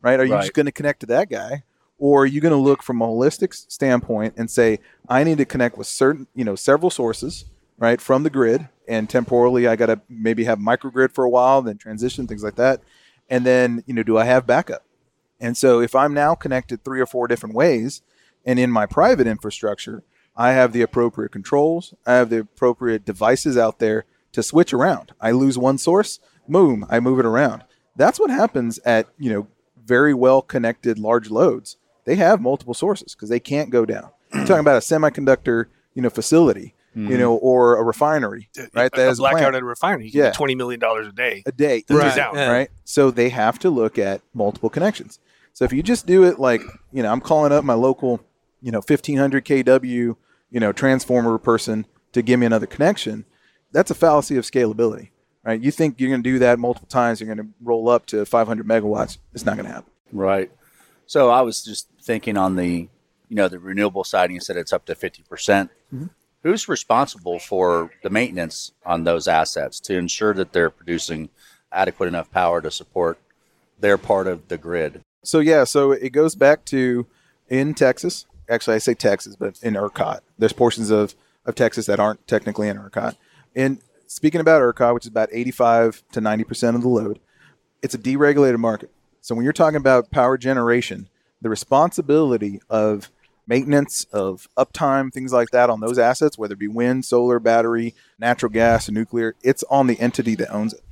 Right? 0.00 0.18
Are 0.18 0.24
you 0.24 0.32
Right. 0.32 0.40
just 0.40 0.54
going 0.54 0.64
to 0.64 0.72
connect 0.72 1.00
to 1.00 1.06
that 1.08 1.28
guy? 1.28 1.64
Or 1.98 2.22
are 2.22 2.26
you 2.26 2.40
going 2.40 2.52
to 2.52 2.56
look 2.56 2.82
from 2.82 3.02
a 3.02 3.06
holistic 3.06 3.52
standpoint 3.52 4.32
and 4.38 4.50
say, 4.50 4.78
I 5.06 5.22
need 5.22 5.36
to 5.36 5.44
connect 5.44 5.76
with 5.76 5.86
certain, 5.86 6.28
you 6.34 6.44
know, 6.46 6.54
several 6.54 6.88
sources, 6.88 7.44
right, 7.78 8.00
from 8.00 8.22
the 8.22 8.30
grid. 8.30 8.70
And 8.88 9.10
temporally, 9.10 9.66
I 9.66 9.76
got 9.76 9.86
to 9.86 10.00
maybe 10.08 10.44
have 10.44 10.58
microgrid 10.58 11.12
for 11.12 11.24
a 11.24 11.28
while, 11.28 11.60
then 11.60 11.76
transition, 11.76 12.26
things 12.26 12.42
like 12.42 12.54
that. 12.54 12.80
And 13.28 13.44
then, 13.44 13.84
you 13.84 13.92
know, 13.92 14.02
do 14.02 14.16
I 14.16 14.24
have 14.24 14.46
backup? 14.46 14.85
And 15.40 15.56
so 15.56 15.80
if 15.80 15.94
I'm 15.94 16.14
now 16.14 16.34
connected 16.34 16.84
three 16.84 17.00
or 17.00 17.06
four 17.06 17.28
different 17.28 17.54
ways, 17.54 18.02
and 18.44 18.58
in 18.58 18.70
my 18.70 18.86
private 18.86 19.26
infrastructure, 19.26 20.02
I 20.36 20.52
have 20.52 20.72
the 20.72 20.82
appropriate 20.82 21.32
controls, 21.32 21.94
I 22.06 22.14
have 22.14 22.30
the 22.30 22.40
appropriate 22.40 23.04
devices 23.04 23.56
out 23.56 23.78
there 23.78 24.04
to 24.32 24.42
switch 24.42 24.72
around. 24.72 25.12
I 25.20 25.30
lose 25.30 25.56
one 25.58 25.78
source, 25.78 26.20
boom, 26.48 26.86
I 26.90 27.00
move 27.00 27.18
it 27.18 27.26
around. 27.26 27.64
That's 27.96 28.20
what 28.20 28.30
happens 28.30 28.78
at, 28.84 29.08
you 29.18 29.32
know, 29.32 29.46
very 29.84 30.12
well 30.12 30.42
connected 30.42 30.98
large 30.98 31.30
loads. 31.30 31.76
They 32.04 32.16
have 32.16 32.40
multiple 32.40 32.74
sources 32.74 33.14
because 33.14 33.28
they 33.30 33.40
can't 33.40 33.70
go 33.70 33.84
down. 33.86 34.10
You're 34.34 34.44
talking 34.44 34.60
about 34.60 34.76
a 34.76 34.80
semiconductor, 34.80 35.66
you 35.94 36.02
know, 36.02 36.10
facility, 36.10 36.74
you 36.94 37.02
mm-hmm. 37.02 37.18
know, 37.18 37.34
or 37.36 37.76
a 37.76 37.82
refinery, 37.82 38.48
right? 38.74 38.90
a, 38.92 38.96
That 38.96 39.08
a 39.08 39.10
is 39.10 39.18
blackout 39.18 39.54
at 39.54 39.62
a 39.62 39.64
refinery. 39.64 40.06
You 40.06 40.10
Yeah. 40.14 40.24
get 40.26 40.34
twenty 40.34 40.54
million 40.54 40.80
dollars 40.80 41.06
a 41.08 41.12
day. 41.12 41.42
a 41.46 41.52
day 41.52 41.84
Right. 41.88 42.02
right. 42.04 42.16
down, 42.16 42.34
Yeah. 42.34 42.50
right? 42.50 42.70
So 42.84 43.10
they 43.10 43.30
have 43.30 43.58
to 43.60 43.70
look 43.70 43.98
at 43.98 44.20
multiple 44.34 44.70
connections. 44.70 45.18
So 45.56 45.64
if 45.64 45.72
you 45.72 45.82
just 45.82 46.04
do 46.04 46.22
it 46.24 46.38
like, 46.38 46.60
you 46.92 47.02
know, 47.02 47.10
I'm 47.10 47.22
calling 47.22 47.50
up 47.50 47.64
my 47.64 47.72
local, 47.72 48.20
you 48.60 48.70
know, 48.70 48.82
1500 48.86 49.42
kW, 49.42 50.14
you 50.50 50.60
know, 50.60 50.70
transformer 50.70 51.38
person 51.38 51.86
to 52.12 52.20
give 52.20 52.38
me 52.38 52.44
another 52.44 52.66
connection, 52.66 53.24
that's 53.72 53.90
a 53.90 53.94
fallacy 53.94 54.36
of 54.36 54.44
scalability, 54.44 55.08
right? 55.44 55.58
You 55.58 55.70
think 55.70 55.98
you're 55.98 56.10
going 56.10 56.22
to 56.22 56.30
do 56.30 56.38
that 56.40 56.58
multiple 56.58 56.90
times, 56.90 57.22
you're 57.22 57.34
going 57.34 57.38
to 57.38 57.50
roll 57.62 57.88
up 57.88 58.04
to 58.08 58.26
500 58.26 58.66
megawatts. 58.66 59.16
It's 59.32 59.46
not 59.46 59.56
going 59.56 59.64
to 59.64 59.72
happen. 59.72 59.90
Right. 60.12 60.50
So 61.06 61.30
I 61.30 61.40
was 61.40 61.64
just 61.64 61.88
thinking 62.02 62.36
on 62.36 62.56
the, 62.56 62.90
you 63.30 63.36
know, 63.36 63.48
the 63.48 63.58
renewable 63.58 64.04
side, 64.04 64.30
you 64.30 64.40
said 64.40 64.58
it's 64.58 64.74
up 64.74 64.84
to 64.84 64.94
50%. 64.94 65.26
percent 65.26 65.70
mm-hmm. 65.90 66.08
Who's 66.42 66.68
responsible 66.68 67.38
for 67.38 67.90
the 68.02 68.10
maintenance 68.10 68.72
on 68.84 69.04
those 69.04 69.26
assets 69.26 69.80
to 69.80 69.96
ensure 69.96 70.34
that 70.34 70.52
they're 70.52 70.68
producing 70.68 71.30
adequate 71.72 72.08
enough 72.08 72.30
power 72.30 72.60
to 72.60 72.70
support 72.70 73.18
their 73.80 73.96
part 73.96 74.26
of 74.26 74.48
the 74.48 74.58
grid? 74.58 75.00
So 75.26 75.40
yeah, 75.40 75.64
so 75.64 75.90
it 75.92 76.10
goes 76.10 76.34
back 76.34 76.64
to 76.66 77.06
in 77.48 77.74
Texas. 77.74 78.26
Actually, 78.48 78.76
I 78.76 78.78
say 78.78 78.94
Texas, 78.94 79.34
but 79.34 79.60
in 79.62 79.74
ERCOT, 79.74 80.20
there's 80.38 80.52
portions 80.52 80.90
of 80.90 81.14
of 81.44 81.54
Texas 81.54 81.86
that 81.86 82.00
aren't 82.00 82.26
technically 82.26 82.68
in 82.68 82.76
ERCOT. 82.76 83.16
And 83.54 83.78
speaking 84.06 84.40
about 84.40 84.62
ERCOT, 84.62 84.94
which 84.94 85.04
is 85.04 85.10
about 85.10 85.28
85 85.32 86.04
to 86.12 86.20
90 86.20 86.44
percent 86.44 86.76
of 86.76 86.82
the 86.82 86.88
load, 86.88 87.18
it's 87.82 87.94
a 87.94 87.98
deregulated 87.98 88.58
market. 88.58 88.90
So 89.20 89.34
when 89.34 89.42
you're 89.42 89.52
talking 89.52 89.76
about 89.76 90.12
power 90.12 90.38
generation, 90.38 91.08
the 91.42 91.50
responsibility 91.50 92.60
of 92.70 93.10
maintenance, 93.48 94.04
of 94.12 94.48
uptime, 94.56 95.12
things 95.12 95.32
like 95.32 95.50
that 95.50 95.70
on 95.70 95.80
those 95.80 95.98
assets, 95.98 96.38
whether 96.38 96.54
it 96.54 96.58
be 96.60 96.68
wind, 96.68 97.04
solar, 97.04 97.40
battery, 97.40 97.94
natural 98.18 98.50
gas, 98.50 98.88
nuclear, 98.88 99.34
it's 99.42 99.64
on 99.70 99.88
the 99.88 99.98
entity 99.98 100.36
that 100.36 100.52
owns 100.52 100.72
it 100.72 100.82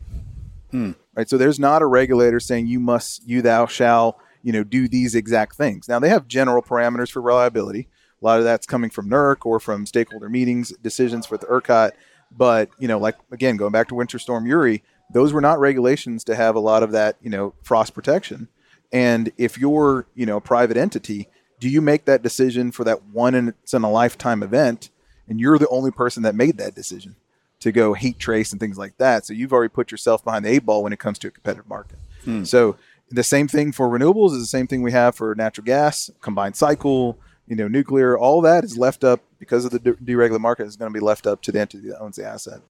hmm. 0.75 0.91
right? 1.15 1.29
So 1.29 1.39
there's 1.39 1.61
not 1.61 1.83
a 1.83 1.87
regulator 1.87 2.41
saying 2.41 2.67
you 2.67 2.81
must, 2.81 3.27
you 3.27 3.43
thou 3.43 3.67
shall, 3.67 4.19
you 4.45 4.53
know, 4.53 4.63
do 4.63 4.87
these 4.87 5.15
exact 5.15 5.57
things. 5.57 5.89
Now 5.89 5.99
they 5.99 6.09
have 6.11 6.29
general 6.29 6.63
parameters 6.63 7.11
for 7.11 7.21
reliability. 7.21 7.89
A 8.23 8.25
lot 8.25 8.39
of 8.39 8.45
that's 8.45 8.67
coming 8.67 8.91
from 8.91 9.11
NERC 9.11 9.45
or 9.45 9.59
from 9.59 9.87
stakeholder 9.87 10.29
meetings, 10.29 10.71
decisions 10.83 11.31
with 11.31 11.41
the 11.41 11.47
ERCOT. 11.49 11.93
But 12.31 12.71
you 12.79 12.87
know, 12.87 12.99
like 12.99 13.17
again, 13.33 13.57
going 13.57 13.73
back 13.73 13.89
to 13.89 13.95
Winter 13.95 14.19
Storm 14.19 14.47
Uri, 14.47 14.85
those 15.13 15.33
were 15.33 15.41
not 15.41 15.59
regulations 15.59 16.23
to 16.25 16.37
have 16.37 16.55
a 16.55 16.61
lot 16.61 16.83
of 16.83 16.93
that, 16.93 17.17
you 17.21 17.31
know, 17.31 17.55
frost 17.63 17.95
protection. 17.95 18.49
And 18.93 19.33
if 19.37 19.59
you're, 19.59 20.07
you 20.15 20.27
know, 20.27 20.37
a 20.37 20.43
private 20.43 20.77
entity, 20.77 21.29
do 21.59 21.69
you 21.69 21.81
make 21.81 22.05
that 22.05 22.23
decision 22.23 22.71
for 22.71 22.85
that 22.85 23.03
one 23.07 23.35
in, 23.35 23.49
it's 23.49 23.75
in 23.75 23.83
a 23.83 23.91
lifetime 23.91 24.43
event, 24.43 24.91
and 25.27 25.41
you're 25.41 25.59
the 25.59 25.69
only 25.69 25.91
person 25.91 26.23
that 26.23 26.35
made 26.35 26.59
that 26.59 26.75
decision? 26.75 27.17
to 27.65 27.73
go 27.73 27.95
heat 27.95 28.19
trace 28.19 28.53
and 28.53 28.61
things 28.61 28.77
like 28.77 28.95
that. 28.99 29.25
So 29.25 29.33
you've 29.33 29.53
already 29.55 29.71
put 29.71 29.91
yourself 29.91 30.23
behind 30.23 30.45
the 30.45 30.51
eight 30.51 30.67
ball 30.67 30.83
when 30.83 30.93
it 30.93 30.99
comes 30.99 31.19
to 31.21 31.29
a 31.29 31.31
competitive 31.31 31.67
market. 31.67 31.99
Hmm. 32.23 32.45
So 32.45 32.77
the 33.11 33.23
same 33.23 33.49
thing 33.49 33.73
for 33.73 33.89
renewables 33.89 34.33
is 34.33 34.41
the 34.41 34.47
same 34.47 34.67
thing 34.67 34.83
we 34.83 34.93
have 34.93 35.15
for 35.15 35.35
natural 35.35 35.65
gas, 35.65 36.11
combined 36.21 36.57
cycle, 36.57 37.19
you 37.47 37.55
know, 37.57 37.69
nuclear. 37.69 38.17
All 38.19 38.41
that 38.43 38.65
is 38.65 38.77
left 38.79 39.05
up 39.05 39.21
because 39.39 39.65
of 39.65 39.71
the 39.71 39.79
de- 39.79 39.93
deregulated 39.95 40.41
market 40.41 40.67
is 40.67 40.77
going 40.77 40.93
to 40.93 40.99
be 40.99 41.05
left 41.05 41.27
up 41.27 41.43
to 41.43 41.53
the 41.53 41.61
entity 41.61 41.89
that 41.89 41.99
owns 42.01 42.17
the 42.17 42.25
asset. 42.27 42.61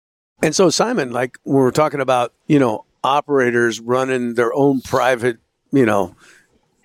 And 0.43 0.55
so, 0.55 0.69
Simon, 0.71 1.13
like 1.13 1.39
when 1.45 1.57
we're 1.57 1.71
talking 1.71 2.01
about, 2.01 2.33
you 2.49 2.59
know, 2.59 2.85
operators 3.05 3.81
running 3.81 4.35
their 4.35 4.53
own 4.53 4.81
private, 4.81 5.39
you 5.73 5.87
know, 5.87 6.17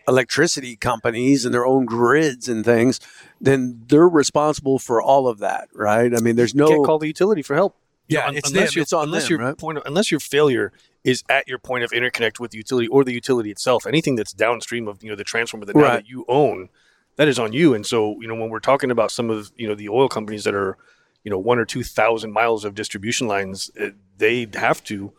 electricity 0.07 0.75
companies 0.75 1.45
and 1.45 1.53
their 1.53 1.65
own 1.65 1.85
grids 1.85 2.47
and 2.47 2.63
things, 2.65 2.99
then 3.41 3.81
they're 3.87 4.07
responsible 4.07 4.79
for 4.79 5.01
all 5.01 5.27
of 5.27 5.39
that, 5.39 5.69
right? 5.73 6.13
I 6.15 6.19
mean, 6.19 6.35
there's 6.35 6.55
no. 6.55 6.67
You 6.67 6.75
can't 6.75 6.85
call 6.85 6.99
the 6.99 7.07
utility 7.07 7.41
for 7.41 7.55
help. 7.55 7.75
Yeah, 8.07 8.27
Un- 8.27 8.35
it's 8.37 8.49
unless 8.49 8.69
them. 8.69 8.77
your- 8.77 8.81
It's 8.83 8.93
on 8.93 9.03
unless 9.05 9.23
them, 9.23 9.29
your 9.31 9.39
right? 9.39 9.57
point 9.57 9.77
of, 9.77 9.83
unless 9.85 10.09
your 10.11 10.19
failure 10.19 10.71
is 11.03 11.23
at 11.29 11.47
your 11.47 11.57
point 11.59 11.83
of 11.83 11.91
interconnect 11.91 12.39
with 12.39 12.51
the 12.51 12.57
utility 12.57 12.87
or 12.87 13.03
the 13.03 13.13
utility 13.13 13.51
itself. 13.51 13.85
Anything 13.87 14.15
that's 14.15 14.33
downstream 14.33 14.87
of 14.87 15.03
you 15.03 15.09
know 15.09 15.15
the 15.15 15.23
transformer 15.23 15.65
that 15.65 15.75
Right. 15.75 15.93
that 15.93 16.09
you 16.09 16.25
own, 16.27 16.69
that 17.15 17.27
is 17.27 17.39
on 17.39 17.53
you. 17.53 17.73
And 17.73 17.85
so 17.85 18.19
you 18.21 18.27
know 18.27 18.35
when 18.35 18.49
we're 18.49 18.59
talking 18.59 18.91
about 18.91 19.11
some 19.11 19.29
of 19.29 19.51
you 19.55 19.67
know 19.67 19.75
the 19.75 19.89
oil 19.89 20.09
companies 20.09 20.43
that 20.43 20.53
are 20.55 20.77
you 21.23 21.31
know 21.31 21.39
one 21.39 21.59
or 21.59 21.65
two 21.65 21.83
thousand 21.83 22.31
miles 22.31 22.65
of 22.65 22.75
distribution 22.75 23.27
lines, 23.27 23.71
uh, 23.79 23.89
they 24.17 24.47
have 24.53 24.83
to. 24.85 25.13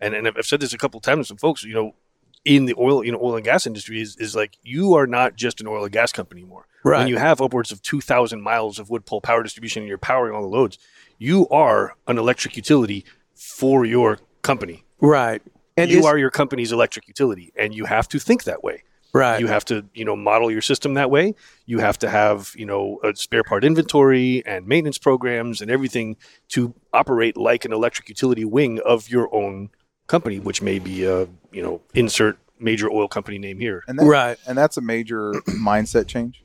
And 0.00 0.14
and 0.14 0.28
I've 0.28 0.46
said 0.46 0.60
this 0.60 0.72
a 0.72 0.78
couple 0.78 1.00
times 1.00 1.26
to 1.26 1.28
some 1.28 1.36
folks. 1.38 1.64
You 1.64 1.74
know, 1.74 1.94
in 2.44 2.66
the 2.66 2.74
oil 2.78 3.02
you 3.04 3.12
know 3.12 3.18
oil 3.22 3.36
and 3.36 3.44
gas 3.44 3.66
industry 3.66 4.00
is 4.00 4.16
is 4.16 4.36
like 4.36 4.58
you 4.62 4.94
are 4.94 5.06
not 5.06 5.36
just 5.36 5.60
an 5.60 5.66
oil 5.66 5.84
and 5.84 5.92
gas 5.92 6.12
company 6.12 6.42
anymore. 6.42 6.66
Right. 6.84 6.98
When 6.98 7.08
you 7.08 7.16
have 7.16 7.40
upwards 7.40 7.72
of 7.72 7.80
two 7.80 8.02
thousand 8.02 8.42
miles 8.42 8.78
of 8.78 8.90
wood 8.90 9.06
pole 9.06 9.22
power 9.22 9.42
distribution 9.42 9.82
and 9.82 9.88
you're 9.88 9.96
powering 9.96 10.34
all 10.34 10.42
the 10.42 10.48
loads, 10.48 10.78
you 11.18 11.48
are 11.48 11.94
an 12.06 12.18
electric 12.18 12.56
utility 12.58 13.06
for 13.34 13.86
your 13.86 14.18
company. 14.42 14.84
Right. 15.06 15.42
And 15.76 15.90
you 15.90 16.00
is- 16.00 16.06
are 16.06 16.16
your 16.16 16.30
company's 16.30 16.70
electric 16.72 17.08
utility, 17.08 17.52
and 17.56 17.74
you 17.74 17.84
have 17.84 18.08
to 18.08 18.18
think 18.18 18.44
that 18.44 18.62
way. 18.62 18.82
right. 19.12 19.40
You 19.40 19.46
have 19.48 19.64
to, 19.66 19.84
you 19.94 20.04
know, 20.04 20.16
model 20.16 20.50
your 20.50 20.60
system 20.60 20.94
that 20.94 21.10
way. 21.10 21.34
You 21.66 21.78
have 21.78 21.98
to 22.00 22.08
have, 22.10 22.52
you 22.56 22.66
know, 22.66 22.98
a 23.04 23.14
spare 23.14 23.42
part 23.44 23.64
inventory 23.64 24.42
and 24.46 24.66
maintenance 24.66 24.98
programs 24.98 25.60
and 25.60 25.70
everything 25.70 26.16
to 26.48 26.74
operate 26.92 27.36
like 27.36 27.64
an 27.64 27.72
electric 27.72 28.08
utility 28.08 28.44
wing 28.44 28.80
of 28.84 29.08
your 29.08 29.32
own 29.34 29.70
company, 30.08 30.38
which 30.40 30.60
may 30.62 30.78
be 30.80 31.04
a, 31.04 31.28
you 31.52 31.62
know, 31.62 31.80
insert 31.94 32.38
major 32.58 32.90
oil 32.90 33.06
company 33.08 33.38
name 33.38 33.58
here. 33.60 33.82
And 33.86 33.98
that, 33.98 34.04
Right. 34.04 34.36
And 34.48 34.56
that's 34.58 34.76
a 34.76 34.80
major 34.80 35.32
mindset 35.48 36.06
change, 36.08 36.42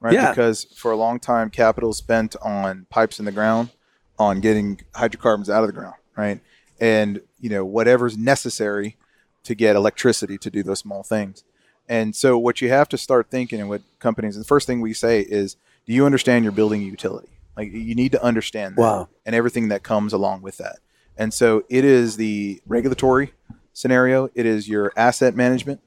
right? 0.00 0.14
Yeah. 0.14 0.30
Because 0.30 0.64
for 0.76 0.90
a 0.92 0.96
long 0.96 1.18
time, 1.20 1.50
capital 1.50 1.92
spent 1.92 2.34
on 2.42 2.86
pipes 2.90 3.18
in 3.18 3.24
the 3.24 3.32
ground, 3.32 3.70
on 4.18 4.40
getting 4.40 4.80
hydrocarbons 4.94 5.50
out 5.50 5.62
of 5.64 5.68
the 5.68 5.72
ground, 5.72 5.96
right? 6.16 6.40
And 6.82 7.20
you 7.40 7.48
know 7.48 7.64
whatever's 7.64 8.18
necessary 8.18 8.96
to 9.44 9.54
get 9.54 9.76
electricity 9.76 10.36
to 10.38 10.50
do 10.50 10.62
those 10.62 10.80
small 10.80 11.02
things. 11.02 11.44
And 11.88 12.14
so 12.14 12.38
what 12.38 12.60
you 12.60 12.68
have 12.70 12.88
to 12.90 12.98
start 12.98 13.30
thinking, 13.30 13.60
and 13.60 13.68
what 13.68 13.82
companies, 13.98 14.36
the 14.36 14.44
first 14.44 14.66
thing 14.66 14.80
we 14.80 14.94
say 14.94 15.20
is, 15.20 15.56
do 15.86 15.92
you 15.92 16.06
understand 16.06 16.44
you're 16.44 16.52
building 16.52 16.80
a 16.82 16.84
utility? 16.84 17.28
Like 17.56 17.72
you 17.72 17.94
need 17.94 18.12
to 18.12 18.22
understand 18.22 18.76
that 18.76 18.80
Wow. 18.80 19.08
and 19.26 19.34
everything 19.34 19.68
that 19.68 19.82
comes 19.82 20.12
along 20.12 20.42
with 20.42 20.56
that. 20.58 20.78
And 21.16 21.34
so 21.34 21.64
it 21.68 21.84
is 21.84 22.16
the 22.16 22.62
regulatory 22.66 23.32
scenario, 23.72 24.30
it 24.34 24.46
is 24.46 24.68
your 24.68 24.92
asset 24.96 25.34
management, 25.34 25.80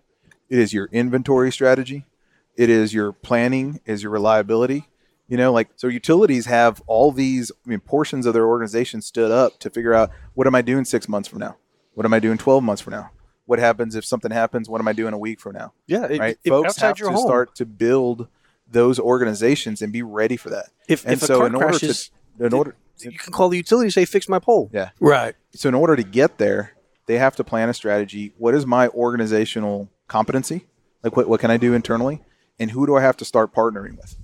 it 0.50 0.60
is 0.60 0.74
your 0.74 0.88
inventory 0.92 1.52
strategy, 1.52 2.06
it 2.56 2.70
is 2.70 2.94
your 2.94 3.12
planning, 3.12 3.80
is 3.86 4.04
your 4.04 4.12
reliability. 4.12 4.88
You 5.28 5.38
know, 5.38 5.52
like 5.52 5.70
so 5.76 5.88
utilities 5.88 6.46
have 6.46 6.82
all 6.88 7.12
these 7.12 7.52
I 7.66 7.70
mean 7.70 7.80
portions 7.80 8.26
of 8.26 8.34
their 8.34 8.46
organization 8.48 9.02
stood 9.02 9.32
up 9.32 9.60
to 9.60 9.70
figure 9.70 9.94
out 9.94 10.12
what 10.36 10.46
am 10.48 10.54
I 10.56 10.62
doing 10.62 10.86
6 10.86 11.10
months 11.10 11.28
from 11.28 11.40
now? 11.40 11.58
What 11.96 12.06
am 12.06 12.14
I 12.14 12.20
doing 12.20 12.38
12 12.38 12.64
months 12.64 12.82
from 12.82 12.92
now? 12.94 13.10
What 13.46 13.60
happens 13.60 13.96
if 13.96 14.06
something 14.06 14.32
happens? 14.32 14.70
What 14.70 14.82
am 14.82 14.88
I 14.88 14.94
doing 14.94 15.14
a 15.14 15.18
week 15.18 15.40
from 15.40 15.54
now? 15.54 15.74
Yeah, 15.88 16.06
it, 16.06 16.20
Right? 16.20 16.38
if 16.44 16.50
Folks 16.50 16.78
have 16.78 17.00
your 17.00 17.10
to 17.10 17.16
home, 17.16 17.26
start 17.26 17.56
to 17.56 17.66
build 17.66 18.28
those 18.70 19.00
organizations 19.00 19.82
and 19.82 19.94
be 19.94 20.02
ready 20.02 20.38
for 20.38 20.50
that. 20.50 20.70
if, 20.88 21.04
And 21.06 21.14
if 21.14 21.20
so 21.22 21.36
a 21.36 21.38
car 21.38 21.48
in 21.48 21.56
order 21.56 21.68
crashes, 21.70 22.12
to 22.40 22.46
in 22.46 22.54
order 22.54 22.76
you 23.00 23.12
can 23.12 23.32
call 23.34 23.50
the 23.50 23.58
utility, 23.58 23.90
say, 23.90 24.06
fix 24.06 24.30
my 24.30 24.40
pole. 24.40 24.70
yeah. 24.74 24.90
right. 25.00 25.36
So 25.54 25.68
in 25.70 25.76
order 25.76 25.96
to 25.96 26.04
get 26.04 26.38
there, 26.38 26.74
they 27.08 27.18
have 27.18 27.36
to 27.36 27.44
plan 27.44 27.70
a 27.70 27.74
strategy. 27.74 28.34
What 28.38 28.56
is 28.56 28.66
my 28.66 28.88
organizational 28.90 29.90
competency? 30.08 30.66
Like 31.04 31.16
what, 31.16 31.28
what 31.28 31.40
can 31.40 31.52
I 31.52 31.58
do 31.58 31.74
internally? 31.74 32.22
And 32.60 32.72
who 32.72 32.86
do 32.88 32.96
I 32.96 33.02
have 33.02 33.18
to 33.18 33.26
start 33.26 33.54
partnering 33.54 33.98
with? 33.98 34.16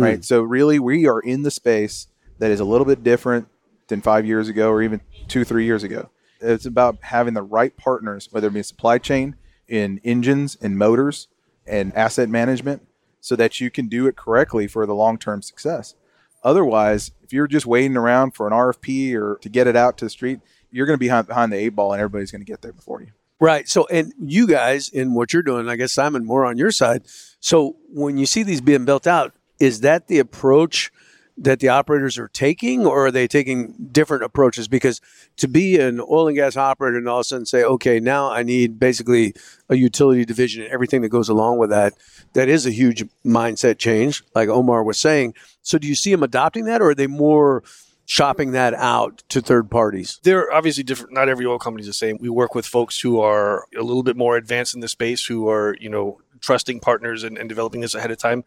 Right. 0.00 0.20
Mm. 0.20 0.24
So 0.24 0.42
really 0.42 0.78
we 0.78 1.06
are 1.06 1.20
in 1.20 1.42
the 1.42 1.50
space 1.50 2.08
that 2.38 2.50
is 2.50 2.60
a 2.60 2.64
little 2.64 2.84
bit 2.84 3.02
different 3.02 3.48
than 3.88 4.00
five 4.00 4.26
years 4.26 4.48
ago 4.48 4.70
or 4.70 4.82
even 4.82 5.00
two, 5.28 5.44
three 5.44 5.64
years 5.64 5.82
ago. 5.82 6.10
It's 6.40 6.66
about 6.66 6.98
having 7.02 7.34
the 7.34 7.42
right 7.42 7.76
partners, 7.76 8.28
whether 8.30 8.48
it 8.48 8.54
be 8.54 8.62
supply 8.62 8.98
chain, 8.98 9.36
in 9.66 10.00
engines 10.04 10.56
and 10.60 10.76
motors 10.76 11.28
and 11.66 11.94
asset 11.94 12.28
management, 12.28 12.86
so 13.20 13.34
that 13.36 13.60
you 13.60 13.70
can 13.70 13.88
do 13.88 14.06
it 14.06 14.16
correctly 14.16 14.66
for 14.66 14.84
the 14.84 14.94
long 14.94 15.16
term 15.16 15.40
success. 15.40 15.94
Otherwise, 16.42 17.12
if 17.22 17.32
you're 17.32 17.46
just 17.46 17.64
waiting 17.64 17.96
around 17.96 18.32
for 18.32 18.46
an 18.46 18.52
RFP 18.52 19.14
or 19.14 19.38
to 19.40 19.48
get 19.48 19.66
it 19.66 19.76
out 19.76 19.96
to 19.98 20.04
the 20.04 20.10
street, 20.10 20.40
you're 20.70 20.86
going 20.86 20.98
to 20.98 21.00
be 21.00 21.06
behind, 21.06 21.26
behind 21.26 21.52
the 21.52 21.56
eight 21.56 21.70
ball 21.70 21.92
and 21.92 22.00
everybody's 22.00 22.30
going 22.30 22.42
to 22.42 22.46
get 22.46 22.60
there 22.60 22.72
before 22.72 23.00
you. 23.00 23.12
Right. 23.40 23.66
So, 23.68 23.86
and 23.86 24.12
you 24.20 24.46
guys 24.46 24.90
in 24.90 25.14
what 25.14 25.32
you're 25.32 25.42
doing, 25.42 25.68
I 25.68 25.76
guess 25.76 25.92
Simon, 25.92 26.24
more 26.24 26.44
on 26.44 26.58
your 26.58 26.70
side. 26.70 27.02
So, 27.40 27.76
when 27.88 28.18
you 28.18 28.26
see 28.26 28.42
these 28.42 28.60
being 28.60 28.84
built 28.84 29.06
out, 29.06 29.32
is 29.58 29.80
that 29.80 30.08
the 30.08 30.18
approach 30.18 30.90
that 31.36 31.58
the 31.58 31.68
operators 31.68 32.16
are 32.16 32.28
taking, 32.28 32.86
or 32.86 33.06
are 33.06 33.10
they 33.10 33.26
taking 33.26 33.74
different 33.90 34.22
approaches? 34.22 34.68
Because 34.68 35.00
to 35.36 35.48
be 35.48 35.78
an 35.78 36.00
oil 36.00 36.28
and 36.28 36.36
gas 36.36 36.56
operator 36.56 36.96
and 36.96 37.08
all 37.08 37.18
of 37.18 37.22
a 37.22 37.24
sudden 37.24 37.46
say, 37.46 37.64
okay, 37.64 37.98
now 37.98 38.30
I 38.30 38.44
need 38.44 38.78
basically 38.78 39.34
a 39.68 39.74
utility 39.74 40.24
division 40.24 40.62
and 40.62 40.72
everything 40.72 41.02
that 41.02 41.08
goes 41.08 41.28
along 41.28 41.58
with 41.58 41.70
that, 41.70 41.94
that 42.34 42.48
is 42.48 42.66
a 42.66 42.70
huge 42.70 43.04
mindset 43.24 43.78
change, 43.78 44.22
like 44.34 44.48
Omar 44.48 44.84
was 44.84 44.98
saying. 44.98 45.34
So, 45.62 45.78
do 45.78 45.88
you 45.88 45.94
see 45.94 46.12
them 46.12 46.22
adopting 46.22 46.66
that, 46.66 46.80
or 46.80 46.90
are 46.90 46.94
they 46.94 47.08
more 47.08 47.64
shopping 48.06 48.52
that 48.52 48.74
out 48.74 49.24
to 49.30 49.40
third 49.40 49.70
parties? 49.70 50.20
They're 50.22 50.52
obviously 50.52 50.84
different. 50.84 51.14
Not 51.14 51.28
every 51.28 51.46
oil 51.46 51.58
company 51.58 51.82
is 51.82 51.88
the 51.88 51.94
same. 51.94 52.18
We 52.20 52.28
work 52.28 52.54
with 52.54 52.66
folks 52.66 53.00
who 53.00 53.20
are 53.20 53.66
a 53.76 53.82
little 53.82 54.02
bit 54.04 54.16
more 54.16 54.36
advanced 54.36 54.74
in 54.74 54.80
the 54.80 54.88
space, 54.88 55.26
who 55.26 55.48
are 55.48 55.76
you 55.80 55.88
know 55.88 56.20
trusting 56.40 56.78
partners 56.78 57.24
and, 57.24 57.38
and 57.38 57.48
developing 57.48 57.80
this 57.80 57.94
ahead 57.94 58.10
of 58.12 58.18
time. 58.18 58.44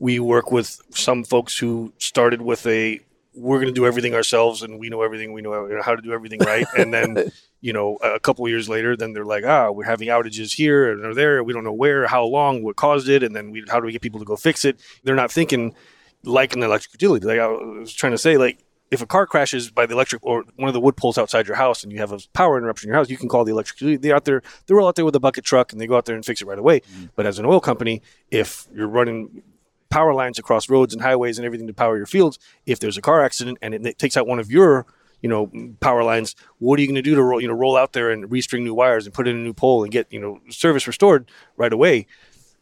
We 0.00 0.18
work 0.18 0.50
with 0.50 0.80
some 0.90 1.22
folks 1.22 1.56
who 1.56 1.92
started 1.98 2.42
with 2.42 2.66
a 2.66 3.00
we're 3.32 3.58
going 3.58 3.72
to 3.72 3.80
do 3.80 3.86
everything 3.86 4.12
ourselves 4.12 4.62
and 4.62 4.80
we 4.80 4.88
know 4.88 5.02
everything 5.02 5.32
we 5.32 5.40
know 5.40 5.80
how 5.84 5.94
to 5.94 6.02
do 6.02 6.12
everything 6.12 6.40
right 6.40 6.66
and 6.76 6.92
then 6.92 7.30
you 7.60 7.72
know 7.72 7.96
a 8.02 8.18
couple 8.18 8.46
years 8.48 8.68
later 8.68 8.96
then 8.96 9.12
they're 9.12 9.24
like 9.24 9.44
ah 9.44 9.70
we're 9.70 9.84
having 9.84 10.08
outages 10.08 10.52
here 10.52 10.90
and 10.90 11.14
there 11.14 11.44
we 11.44 11.52
don't 11.52 11.62
know 11.62 11.72
where 11.72 12.08
how 12.08 12.24
long 12.24 12.64
what 12.64 12.74
caused 12.74 13.08
it 13.08 13.22
and 13.22 13.34
then 13.36 13.52
we, 13.52 13.62
how 13.68 13.78
do 13.78 13.86
we 13.86 13.92
get 13.92 14.02
people 14.02 14.18
to 14.18 14.26
go 14.26 14.34
fix 14.34 14.64
it 14.64 14.80
they're 15.04 15.14
not 15.14 15.30
thinking 15.30 15.72
like 16.24 16.56
an 16.56 16.62
electric 16.62 16.92
utility 16.94 17.24
like 17.24 17.38
i 17.38 17.46
was 17.46 17.92
trying 17.92 18.12
to 18.12 18.18
say 18.18 18.36
like 18.36 18.64
if 18.90 19.00
a 19.00 19.06
car 19.06 19.26
crashes 19.26 19.70
by 19.70 19.86
the 19.86 19.94
electric 19.94 20.24
or 20.24 20.44
one 20.56 20.68
of 20.68 20.74
the 20.74 20.80
wood 20.80 20.96
poles 20.96 21.16
outside 21.16 21.46
your 21.46 21.56
house 21.56 21.84
and 21.84 21.92
you 21.92 21.98
have 21.98 22.12
a 22.12 22.18
power 22.32 22.58
interruption 22.58 22.88
in 22.88 22.92
your 22.92 22.96
house, 22.96 23.08
you 23.08 23.16
can 23.16 23.28
call 23.28 23.44
the 23.44 23.52
electric 23.52 23.80
utility. 23.80 24.08
They're 24.08 24.16
out 24.16 24.24
there, 24.24 24.42
they're 24.66 24.80
all 24.80 24.88
out 24.88 24.96
there 24.96 25.04
with 25.04 25.14
a 25.14 25.20
bucket 25.20 25.44
truck 25.44 25.72
and 25.72 25.80
they 25.80 25.86
go 25.86 25.96
out 25.96 26.06
there 26.06 26.16
and 26.16 26.24
fix 26.24 26.42
it 26.42 26.46
right 26.46 26.58
away. 26.58 26.80
Mm-hmm. 26.80 27.06
But 27.14 27.26
as 27.26 27.38
an 27.38 27.46
oil 27.46 27.60
company, 27.60 28.02
if 28.30 28.66
you're 28.74 28.88
running 28.88 29.42
power 29.90 30.14
lines 30.14 30.38
across 30.38 30.68
roads 30.68 30.94
and 30.94 31.02
highways 31.02 31.38
and 31.38 31.44
everything 31.44 31.66
to 31.66 31.74
power 31.74 31.96
your 31.96 32.06
fields, 32.06 32.38
if 32.66 32.80
there's 32.80 32.96
a 32.96 33.02
car 33.02 33.22
accident 33.22 33.58
and 33.60 33.74
it, 33.74 33.84
it 33.84 33.98
takes 33.98 34.16
out 34.16 34.26
one 34.26 34.38
of 34.38 34.50
your 34.50 34.86
you 35.22 35.28
know 35.28 35.50
power 35.80 36.02
lines 36.02 36.34
what 36.58 36.78
are 36.78 36.82
you 36.82 36.88
going 36.88 36.94
to 36.94 37.02
do 37.02 37.14
to 37.14 37.22
roll 37.22 37.40
you 37.40 37.48
know 37.48 37.54
roll 37.54 37.76
out 37.76 37.92
there 37.92 38.10
and 38.10 38.30
restring 38.30 38.62
new 38.62 38.74
wires 38.74 39.04
and 39.04 39.14
put 39.14 39.28
in 39.28 39.36
a 39.36 39.38
new 39.38 39.52
pole 39.52 39.82
and 39.82 39.92
get 39.92 40.10
you 40.10 40.18
know 40.18 40.40
service 40.48 40.86
restored 40.86 41.30
right 41.56 41.72
away 41.72 42.06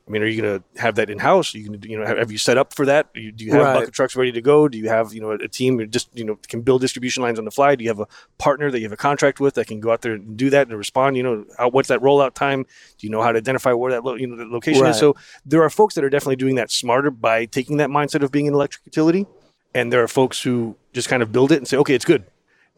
I 0.09 0.11
mean, 0.11 0.23
are 0.23 0.27
you 0.27 0.40
going 0.40 0.59
to 0.59 0.81
have 0.81 0.94
that 0.94 1.11
in 1.11 1.18
house? 1.18 1.53
You 1.53 1.64
can, 1.64 1.83
you 1.83 1.99
know, 1.99 2.07
have, 2.07 2.16
have, 2.16 2.33
you 2.33 2.38
set 2.38 2.57
up 2.57 2.73
for 2.73 2.87
that? 2.87 3.12
Do 3.12 3.21
you, 3.21 3.31
do 3.31 3.44
you 3.44 3.53
have 3.53 3.62
right. 3.62 3.75
bucket 3.75 3.92
trucks 3.92 4.16
ready 4.16 4.33
to 4.33 4.40
go? 4.40 4.66
Do 4.66 4.79
you 4.79 4.88
have, 4.88 5.12
you 5.12 5.21
know, 5.21 5.33
a, 5.33 5.35
a 5.35 5.49
team 5.49 5.77
that 5.77 5.90
just, 5.90 6.09
you 6.16 6.25
know, 6.25 6.38
can 6.49 6.62
build 6.62 6.81
distribution 6.81 7.23
lines 7.23 7.38
on 7.38 7.44
the 7.44 7.51
fly? 7.51 7.75
Do 7.75 7.85
you 7.85 7.90
have 7.90 8.01
a 8.01 8.07
partner 8.38 8.71
that 8.71 8.79
you 8.79 8.87
have 8.87 8.92
a 8.92 8.97
contract 8.97 9.38
with 9.38 9.55
that 9.55 9.66
can 9.66 9.81
go 9.81 9.92
out 9.92 10.01
there 10.01 10.14
and 10.14 10.35
do 10.35 10.49
that 10.49 10.66
and 10.66 10.79
respond? 10.79 11.18
You 11.18 11.23
know, 11.23 11.44
how, 11.59 11.68
what's 11.68 11.88
that 11.88 12.01
rollout 12.01 12.33
time? 12.33 12.62
Do 12.62 13.07
you 13.07 13.11
know 13.11 13.21
how 13.21 13.33
to 13.33 13.38
identify 13.38 13.73
where 13.75 13.92
that, 13.92 14.03
lo- 14.03 14.14
you 14.14 14.27
know, 14.27 14.37
the 14.37 14.47
location 14.47 14.83
right. 14.83 14.90
is? 14.90 14.99
So 14.99 15.14
there 15.44 15.62
are 15.62 15.68
folks 15.68 15.94
that 15.97 16.05
are 16.05 16.11
definitely 16.11 16.37
doing 16.37 16.55
that 16.55 16.71
smarter 16.71 17.11
by 17.11 17.44
taking 17.44 17.77
that 17.77 17.90
mindset 17.90 18.23
of 18.23 18.33
being 18.33 18.49
an 18.49 18.55
electric 18.55 18.87
utility, 18.87 19.27
and 19.75 19.92
there 19.92 20.03
are 20.03 20.09
folks 20.09 20.42
who 20.42 20.75
just 20.94 21.11
kind 21.11 21.23
of 21.23 21.33
build 21.33 21.53
it 21.53 21.57
and 21.57 21.68
say, 21.68 21.77
okay, 21.77 21.94
it's 21.94 22.07
good, 22.07 22.25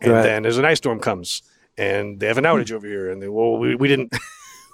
and 0.01 0.13
right. 0.13 0.23
then 0.23 0.47
as 0.47 0.59
an 0.59 0.65
ice 0.65 0.79
storm 0.79 0.99
comes 0.99 1.43
and 1.79 2.19
they 2.19 2.27
have 2.27 2.39
an 2.39 2.45
outage 2.45 2.73
over 2.77 2.87
here, 2.87 3.11
and 3.11 3.23
they 3.23 3.29
well, 3.29 3.57
we, 3.57 3.77
we 3.77 3.87
didn't. 3.87 4.13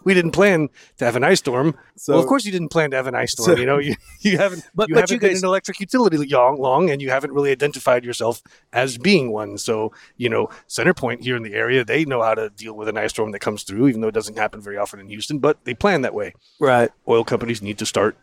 We 0.07 0.15
didn't 0.15 0.31
plan 0.31 0.69
to 0.99 1.05
have 1.05 1.17
an 1.17 1.25
ice 1.25 1.41
storm. 1.41 1.77
So, 1.97 2.13
well, 2.13 2.23
of 2.23 2.29
course 2.29 2.45
you 2.45 2.53
didn't 2.53 2.69
plan 2.69 2.93
to 2.93 2.97
have 2.97 3.09
an 3.09 3.17
ice 3.17 3.33
storm. 3.33 3.57
So, 3.57 3.61
you 3.61 3.67
know, 3.67 3.79
you, 3.79 3.97
you 4.21 4.39
haven't 4.39 4.63
but, 4.75 4.89
you 4.89 4.95
but 4.95 5.01
haven't 5.01 5.15
you 5.15 5.19
guys, 5.19 5.41
been 5.41 5.45
an 5.45 5.49
electric 5.49 5.81
utility 5.81 6.17
long, 6.17 6.59
long, 6.59 6.91
and 6.91 7.03
you 7.03 7.11
haven't 7.11 7.33
really 7.33 7.51
identified 7.51 8.05
yourself 8.05 8.41
as 8.73 8.99
being 8.99 9.33
one. 9.33 9.59
So 9.59 9.93
you 10.17 10.29
know, 10.29 10.49
CenterPoint 10.69 11.23
here 11.23 11.37
in 11.37 11.43
the 11.43 11.55
area, 11.55 11.85
they 11.85 12.05
know 12.05 12.23
how 12.23 12.35
to 12.35 12.51
deal 12.51 12.75
with 12.75 12.87
an 12.87 12.97
ice 12.97 13.11
storm 13.11 13.33
that 13.33 13.41
comes 13.41 13.65
through, 13.65 13.89
even 13.89 14.01
though 14.01 14.07
it 14.07 14.15
doesn't 14.15 14.39
happen 14.39 14.61
very 14.61 14.77
often 14.77 15.01
in 15.01 15.09
Houston. 15.09 15.41
But 15.41 15.65
they 15.65 15.75
plan 15.75 16.03
that 16.03 16.15
way. 16.15 16.35
Right. 16.61 16.91
Oil 17.09 17.25
companies 17.25 17.61
need 17.61 17.79
to 17.79 17.87
start 17.87 18.17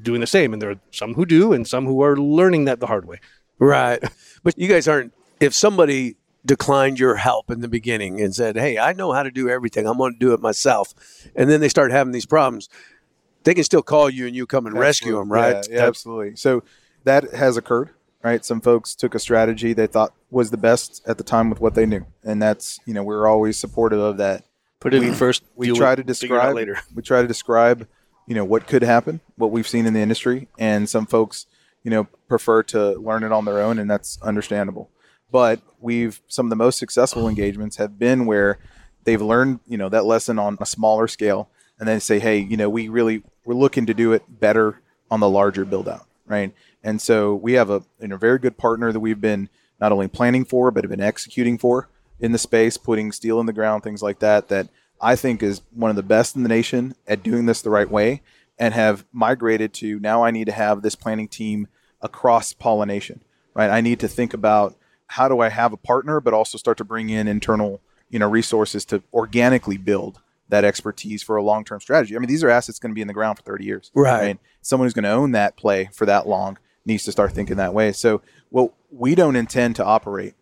doing 0.00 0.20
the 0.20 0.28
same, 0.28 0.52
and 0.52 0.62
there 0.62 0.70
are 0.70 0.80
some 0.92 1.14
who 1.14 1.26
do, 1.26 1.52
and 1.52 1.66
some 1.66 1.86
who 1.86 2.02
are 2.02 2.16
learning 2.16 2.66
that 2.66 2.78
the 2.78 2.86
hard 2.86 3.04
way. 3.04 3.20
Right. 3.58 4.02
But 4.44 4.56
you 4.56 4.68
guys 4.68 4.86
aren't. 4.86 5.12
If 5.40 5.54
somebody 5.54 6.14
declined 6.46 6.98
your 6.98 7.16
help 7.16 7.50
in 7.50 7.60
the 7.60 7.68
beginning 7.68 8.20
and 8.20 8.34
said, 8.34 8.56
"Hey, 8.56 8.78
I 8.78 8.92
know 8.92 9.12
how 9.12 9.22
to 9.22 9.30
do 9.30 9.48
everything. 9.48 9.86
I'm 9.86 9.98
going 9.98 10.14
to 10.14 10.18
do 10.18 10.32
it 10.32 10.40
myself," 10.40 10.94
and 11.34 11.50
then 11.50 11.60
they 11.60 11.68
start 11.68 11.90
having 11.90 12.12
these 12.12 12.26
problems, 12.26 12.68
they 13.46 13.54
can 13.54 13.64
still 13.64 13.82
call 13.82 14.10
you 14.10 14.26
and 14.26 14.34
you 14.34 14.44
come 14.44 14.66
and 14.66 14.76
absolutely. 14.76 14.86
rescue 14.86 15.16
them, 15.16 15.32
right? 15.32 15.66
Yeah, 15.70 15.76
yeah, 15.76 15.86
absolutely. 15.86 16.36
So 16.36 16.64
that 17.04 17.32
has 17.32 17.56
occurred, 17.56 17.90
right? 18.22 18.44
Some 18.44 18.60
folks 18.60 18.94
took 18.94 19.14
a 19.14 19.20
strategy 19.20 19.72
they 19.72 19.86
thought 19.86 20.12
was 20.30 20.50
the 20.50 20.56
best 20.56 21.00
at 21.06 21.16
the 21.16 21.24
time 21.24 21.48
with 21.48 21.60
what 21.60 21.74
they 21.74 21.86
knew, 21.86 22.04
and 22.24 22.42
that's 22.42 22.80
you 22.84 22.92
know 22.92 23.04
we're 23.04 23.26
always 23.26 23.56
supportive 23.56 24.00
of 24.00 24.18
that. 24.18 24.44
Put 24.80 24.92
it 24.92 25.00
we, 25.00 25.08
in 25.08 25.14
first. 25.14 25.44
We 25.54 25.72
try 25.72 25.94
to 25.94 26.02
describe 26.02 26.54
later. 26.54 26.78
We 26.94 27.02
try 27.02 27.22
to 27.22 27.28
describe, 27.28 27.88
you 28.26 28.34
know, 28.34 28.44
what 28.44 28.66
could 28.66 28.82
happen, 28.82 29.20
what 29.36 29.52
we've 29.52 29.68
seen 29.68 29.86
in 29.86 29.94
the 29.94 30.00
industry, 30.00 30.48
and 30.58 30.88
some 30.88 31.06
folks, 31.06 31.46
you 31.84 31.90
know, 31.90 32.08
prefer 32.28 32.64
to 32.64 32.94
learn 32.98 33.22
it 33.22 33.30
on 33.30 33.44
their 33.44 33.60
own, 33.60 33.78
and 33.78 33.88
that's 33.88 34.20
understandable. 34.22 34.90
But 35.30 35.60
we've 35.80 36.20
some 36.28 36.46
of 36.46 36.50
the 36.50 36.56
most 36.56 36.78
successful 36.78 37.28
engagements 37.28 37.76
have 37.76 37.98
been 37.98 38.26
where 38.26 38.58
they've 39.04 39.22
learned, 39.22 39.60
you 39.66 39.76
know, 39.76 39.88
that 39.88 40.04
lesson 40.04 40.38
on 40.38 40.56
a 40.60 40.66
smaller 40.66 41.08
scale, 41.08 41.48
and 41.78 41.88
then 41.88 42.00
say, 42.00 42.18
hey, 42.18 42.38
you 42.38 42.56
know, 42.56 42.70
we 42.70 42.88
really 42.88 43.22
we're 43.44 43.54
looking 43.54 43.86
to 43.86 43.94
do 43.94 44.12
it 44.12 44.22
better 44.40 44.80
on 45.10 45.20
the 45.20 45.28
larger 45.28 45.64
build 45.64 45.88
out, 45.88 46.06
right? 46.26 46.52
And 46.82 47.00
so 47.00 47.34
we 47.34 47.54
have 47.54 47.70
a 47.70 47.82
you 48.00 48.16
very 48.16 48.38
good 48.38 48.56
partner 48.56 48.92
that 48.92 49.00
we've 49.00 49.20
been 49.20 49.48
not 49.80 49.92
only 49.92 50.08
planning 50.08 50.44
for, 50.44 50.70
but 50.70 50.84
have 50.84 50.90
been 50.90 51.00
executing 51.00 51.58
for 51.58 51.88
in 52.18 52.32
the 52.32 52.38
space, 52.38 52.76
putting 52.76 53.12
steel 53.12 53.40
in 53.40 53.46
the 53.46 53.52
ground, 53.52 53.82
things 53.82 54.02
like 54.02 54.20
that. 54.20 54.48
That 54.48 54.68
I 55.00 55.16
think 55.16 55.42
is 55.42 55.62
one 55.72 55.90
of 55.90 55.96
the 55.96 56.02
best 56.02 56.36
in 56.36 56.42
the 56.42 56.48
nation 56.48 56.94
at 57.06 57.22
doing 57.22 57.46
this 57.46 57.62
the 57.62 57.70
right 57.70 57.90
way, 57.90 58.22
and 58.58 58.72
have 58.72 59.04
migrated 59.12 59.74
to 59.74 59.98
now. 60.00 60.24
I 60.24 60.30
need 60.30 60.46
to 60.46 60.52
have 60.52 60.82
this 60.82 60.94
planning 60.94 61.28
team 61.28 61.68
across 62.00 62.52
pollination, 62.52 63.22
right? 63.54 63.70
I 63.70 63.80
need 63.80 64.00
to 64.00 64.08
think 64.08 64.32
about 64.32 64.76
how 65.08 65.28
do 65.28 65.40
I 65.40 65.48
have 65.48 65.72
a 65.72 65.76
partner, 65.76 66.20
but 66.20 66.34
also 66.34 66.58
start 66.58 66.78
to 66.78 66.84
bring 66.84 67.10
in 67.10 67.28
internal, 67.28 67.80
you 68.08 68.18
know, 68.18 68.28
resources 68.28 68.84
to 68.86 69.02
organically 69.12 69.76
build 69.76 70.20
that 70.48 70.64
expertise 70.64 71.22
for 71.22 71.36
a 71.36 71.42
long 71.42 71.64
term 71.64 71.80
strategy. 71.80 72.16
I 72.16 72.18
mean, 72.18 72.28
these 72.28 72.44
are 72.44 72.50
assets 72.50 72.78
going 72.78 72.90
to 72.90 72.94
be 72.94 73.00
in 73.00 73.08
the 73.08 73.14
ground 73.14 73.38
for 73.38 73.44
30 73.44 73.64
years. 73.64 73.90
Right. 73.94 74.20
right. 74.20 74.38
Someone 74.62 74.86
who's 74.86 74.94
going 74.94 75.04
to 75.04 75.10
own 75.10 75.32
that 75.32 75.56
play 75.56 75.90
for 75.92 76.06
that 76.06 76.26
long 76.26 76.58
needs 76.84 77.04
to 77.04 77.12
start 77.12 77.32
thinking 77.32 77.56
that 77.56 77.74
way. 77.74 77.92
So, 77.92 78.22
well, 78.50 78.74
we 78.90 79.14
don't 79.14 79.36
intend 79.36 79.76
to 79.76 79.84
operate 79.84 80.34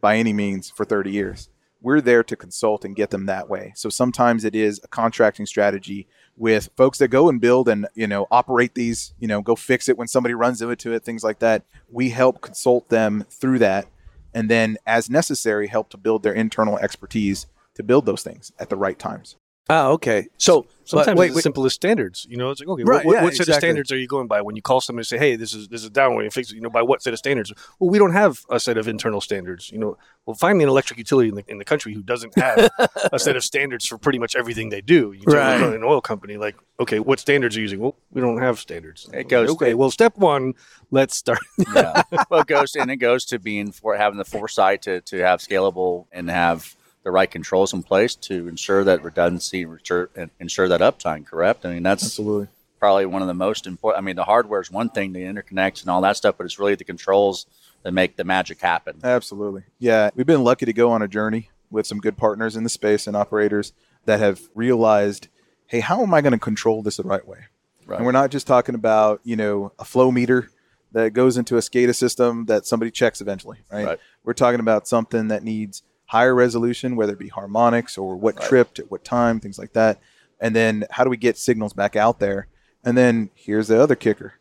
by 0.00 0.16
any 0.16 0.32
means 0.32 0.70
for 0.70 0.84
30 0.84 1.10
years. 1.10 1.48
We're 1.80 2.00
there 2.00 2.24
to 2.24 2.36
consult 2.36 2.84
and 2.84 2.96
get 2.96 3.10
them 3.10 3.26
that 3.26 3.48
way. 3.48 3.72
So 3.76 3.88
sometimes 3.90 4.44
it 4.44 4.54
is 4.54 4.80
a 4.82 4.88
contracting 4.88 5.46
strategy 5.46 6.08
with 6.36 6.70
folks 6.76 6.98
that 6.98 7.08
go 7.08 7.28
and 7.28 7.40
build 7.40 7.68
and 7.68 7.86
you 7.94 8.06
know 8.06 8.26
operate 8.30 8.74
these, 8.74 9.12
you 9.18 9.28
know, 9.28 9.40
go 9.40 9.54
fix 9.54 9.88
it 9.88 9.96
when 9.96 10.08
somebody 10.08 10.34
runs 10.34 10.62
into 10.62 10.92
it, 10.92 11.04
things 11.04 11.22
like 11.22 11.38
that. 11.40 11.62
We 11.90 12.08
help 12.08 12.40
consult 12.40 12.88
them 12.88 13.24
through 13.30 13.60
that 13.60 13.86
and 14.34 14.50
then 14.50 14.76
as 14.84 15.08
necessary 15.08 15.68
help 15.68 15.88
to 15.90 15.96
build 15.96 16.22
their 16.22 16.34
internal 16.34 16.78
expertise 16.78 17.46
to 17.74 17.82
build 17.82 18.04
those 18.04 18.22
things 18.22 18.52
at 18.58 18.68
the 18.68 18.76
right 18.76 18.98
times. 18.98 19.36
Oh, 19.70 19.92
okay. 19.92 20.28
So 20.36 20.66
sometimes 20.84 21.18
wait, 21.18 21.26
it's 21.28 21.36
wait. 21.36 21.42
simple 21.42 21.64
as 21.64 21.72
standards. 21.72 22.26
You 22.28 22.36
know, 22.36 22.50
it's 22.50 22.60
like 22.60 22.68
okay, 22.68 22.82
right, 22.84 23.04
what, 23.04 23.14
yeah, 23.14 23.22
what 23.22 23.32
set 23.32 23.42
exactly. 23.42 23.54
of 23.54 23.60
standards 23.60 23.92
are 23.92 23.96
you 23.96 24.06
going 24.06 24.26
by 24.26 24.42
when 24.42 24.56
you 24.56 24.62
call 24.62 24.82
somebody 24.82 25.00
and 25.00 25.06
say, 25.06 25.18
"Hey, 25.18 25.36
this 25.36 25.54
is 25.54 25.68
this 25.68 25.82
is 25.82 25.90
down 25.90 26.14
when 26.14 26.24
you 26.24 26.30
fix 26.30 26.50
it"? 26.50 26.56
You 26.56 26.60
know, 26.60 26.68
by 26.68 26.82
what 26.82 27.02
set 27.02 27.14
of 27.14 27.18
standards? 27.18 27.50
Well, 27.78 27.88
we 27.88 27.98
don't 27.98 28.12
have 28.12 28.40
a 28.50 28.60
set 28.60 28.76
of 28.76 28.88
internal 28.88 29.22
standards. 29.22 29.70
You 29.72 29.78
know, 29.78 29.96
well, 30.26 30.34
find 30.34 30.58
me 30.58 30.64
an 30.64 30.70
electric 30.70 30.98
utility 30.98 31.30
in 31.30 31.36
the, 31.36 31.44
in 31.48 31.58
the 31.58 31.64
country 31.64 31.94
who 31.94 32.02
doesn't 32.02 32.38
have 32.38 32.70
a 33.12 33.18
set 33.18 33.36
of 33.36 33.44
standards 33.44 33.86
for 33.86 33.96
pretty 33.96 34.18
much 34.18 34.36
everything 34.36 34.68
they 34.68 34.82
do. 34.82 35.12
You 35.12 35.22
right. 35.26 35.62
an 35.62 35.82
oil 35.82 36.02
company, 36.02 36.36
like, 36.36 36.56
okay, 36.78 36.98
what 36.98 37.18
standards 37.18 37.56
are 37.56 37.60
you 37.60 37.64
using? 37.64 37.80
Well, 37.80 37.96
we 38.12 38.20
don't 38.20 38.42
have 38.42 38.58
standards. 38.58 39.08
It 39.14 39.28
goes 39.28 39.48
okay. 39.52 39.70
To, 39.70 39.76
well, 39.76 39.90
step 39.90 40.18
one, 40.18 40.52
let's 40.90 41.16
start. 41.16 41.40
yeah. 41.74 42.02
Well, 42.28 42.42
it 42.42 42.46
goes 42.46 42.74
and 42.74 42.90
it 42.90 42.96
goes 42.96 43.24
to 43.26 43.38
being 43.38 43.72
for 43.72 43.96
having 43.96 44.18
the 44.18 44.24
foresight 44.24 44.82
to 44.82 45.00
to 45.02 45.18
have 45.20 45.40
scalable 45.40 46.06
and 46.12 46.28
have 46.28 46.76
the 47.04 47.10
right 47.10 47.30
controls 47.30 47.72
in 47.72 47.82
place 47.82 48.14
to 48.14 48.48
ensure 48.48 48.82
that 48.82 49.04
redundancy 49.04 49.62
and 49.62 50.30
ensure 50.40 50.68
that 50.68 50.80
uptime. 50.80 51.24
Correct. 51.24 51.64
I 51.64 51.74
mean, 51.74 51.82
that's 51.82 52.02
absolutely 52.02 52.48
probably 52.84 53.06
one 53.06 53.22
of 53.22 53.28
the 53.28 53.34
most 53.34 53.66
important. 53.66 54.02
I 54.02 54.04
mean, 54.04 54.16
the 54.16 54.24
hardware 54.24 54.60
is 54.60 54.70
one 54.70 54.90
thing, 54.90 55.12
the 55.12 55.20
interconnects 55.20 55.82
and 55.82 55.90
all 55.90 56.02
that 56.02 56.16
stuff, 56.16 56.34
but 56.36 56.44
it's 56.44 56.58
really 56.58 56.74
the 56.74 56.84
controls 56.84 57.46
that 57.82 57.92
make 57.92 58.16
the 58.16 58.24
magic 58.24 58.60
happen. 58.60 59.00
Absolutely. 59.02 59.62
Yeah, 59.78 60.10
we've 60.14 60.26
been 60.26 60.44
lucky 60.44 60.66
to 60.66 60.72
go 60.72 60.90
on 60.90 61.00
a 61.00 61.08
journey 61.08 61.50
with 61.70 61.86
some 61.86 61.98
good 61.98 62.16
partners 62.16 62.56
in 62.56 62.62
the 62.62 62.68
space 62.68 63.06
and 63.06 63.16
operators 63.16 63.72
that 64.04 64.20
have 64.20 64.40
realized, 64.54 65.28
hey, 65.66 65.80
how 65.80 66.02
am 66.02 66.12
I 66.12 66.20
going 66.20 66.32
to 66.32 66.38
control 66.38 66.82
this 66.82 66.98
the 66.98 67.04
right 67.04 67.26
way? 67.26 67.46
Right. 67.86 67.96
And 67.96 68.06
we're 68.06 68.12
not 68.12 68.30
just 68.30 68.46
talking 68.46 68.74
about 68.74 69.20
you 69.24 69.36
know 69.36 69.72
a 69.78 69.84
flow 69.84 70.10
meter 70.10 70.50
that 70.92 71.12
goes 71.12 71.36
into 71.36 71.56
a 71.56 71.60
SCADA 71.60 71.94
system 71.94 72.44
that 72.46 72.66
somebody 72.66 72.90
checks 72.90 73.20
eventually, 73.20 73.58
right? 73.70 73.86
right. 73.86 74.00
We're 74.24 74.32
talking 74.32 74.60
about 74.60 74.86
something 74.86 75.28
that 75.28 75.42
needs 75.42 75.82
higher 76.06 76.34
resolution, 76.34 76.96
whether 76.96 77.12
it 77.12 77.18
be 77.18 77.28
harmonics 77.28 77.96
or 77.98 78.16
what 78.16 78.36
right. 78.36 78.48
tripped 78.48 78.78
at 78.78 78.90
what 78.90 79.04
time, 79.04 79.40
things 79.40 79.58
like 79.58 79.72
that. 79.72 80.00
And 80.40 80.54
then 80.54 80.84
how 80.90 81.04
do 81.04 81.10
we 81.10 81.16
get 81.16 81.38
signals 81.38 81.72
back 81.72 81.96
out 81.96 82.18
there? 82.18 82.48
And 82.84 82.96
then 82.98 83.30
here's 83.34 83.68
the 83.68 83.80
other 83.80 83.94
kicker. 83.94 84.34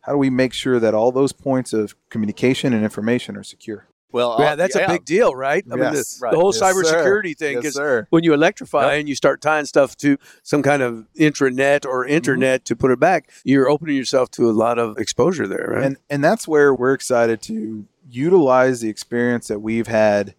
How 0.00 0.12
do 0.12 0.18
we 0.18 0.30
make 0.30 0.52
sure 0.52 0.80
that 0.80 0.94
all 0.94 1.12
those 1.12 1.32
points 1.32 1.72
of 1.72 1.94
communication 2.10 2.72
and 2.72 2.82
information 2.82 3.36
are 3.36 3.44
secure? 3.44 3.86
Well, 4.14 4.36
Yeah, 4.38 4.52
uh, 4.52 4.56
that's 4.56 4.76
a 4.76 4.86
big 4.86 5.04
deal, 5.04 5.34
right? 5.34 5.64
I 5.66 5.74
mean, 5.74 5.90
the, 5.90 5.96
Yes. 5.96 6.18
the 6.18 6.36
whole 6.36 6.54
Yes, 6.54 6.60
sir. 6.60 6.72
cybersecurity 6.72 7.36
thing 7.36 7.54
Yes, 7.56 7.64
is 7.64 7.74
sir. 7.74 8.06
when 8.10 8.22
you 8.22 8.32
electrify 8.32 8.94
and 8.94 9.08
you 9.08 9.16
start 9.16 9.40
tying 9.40 9.64
stuff 9.64 9.96
to 9.96 10.18
some 10.44 10.62
kind 10.62 10.82
of 10.82 11.06
intranet 11.18 11.84
or 11.84 12.06
internet 12.06 12.64
to 12.66 12.76
put 12.76 12.92
it 12.92 13.00
back, 13.00 13.28
you're 13.42 13.68
opening 13.68 13.96
yourself 13.96 14.30
to 14.32 14.48
a 14.48 14.52
lot 14.52 14.78
of 14.78 14.98
exposure 14.98 15.48
there, 15.48 15.68
right? 15.74 15.84
And 15.84 15.96
and 16.08 16.22
that's 16.22 16.46
where 16.46 16.72
we're 16.72 16.92
excited 16.92 17.42
to 17.42 17.86
utilize 18.08 18.80
the 18.80 18.88
experience 18.88 19.48
that 19.48 19.60
we've 19.60 19.88
had 19.88 20.36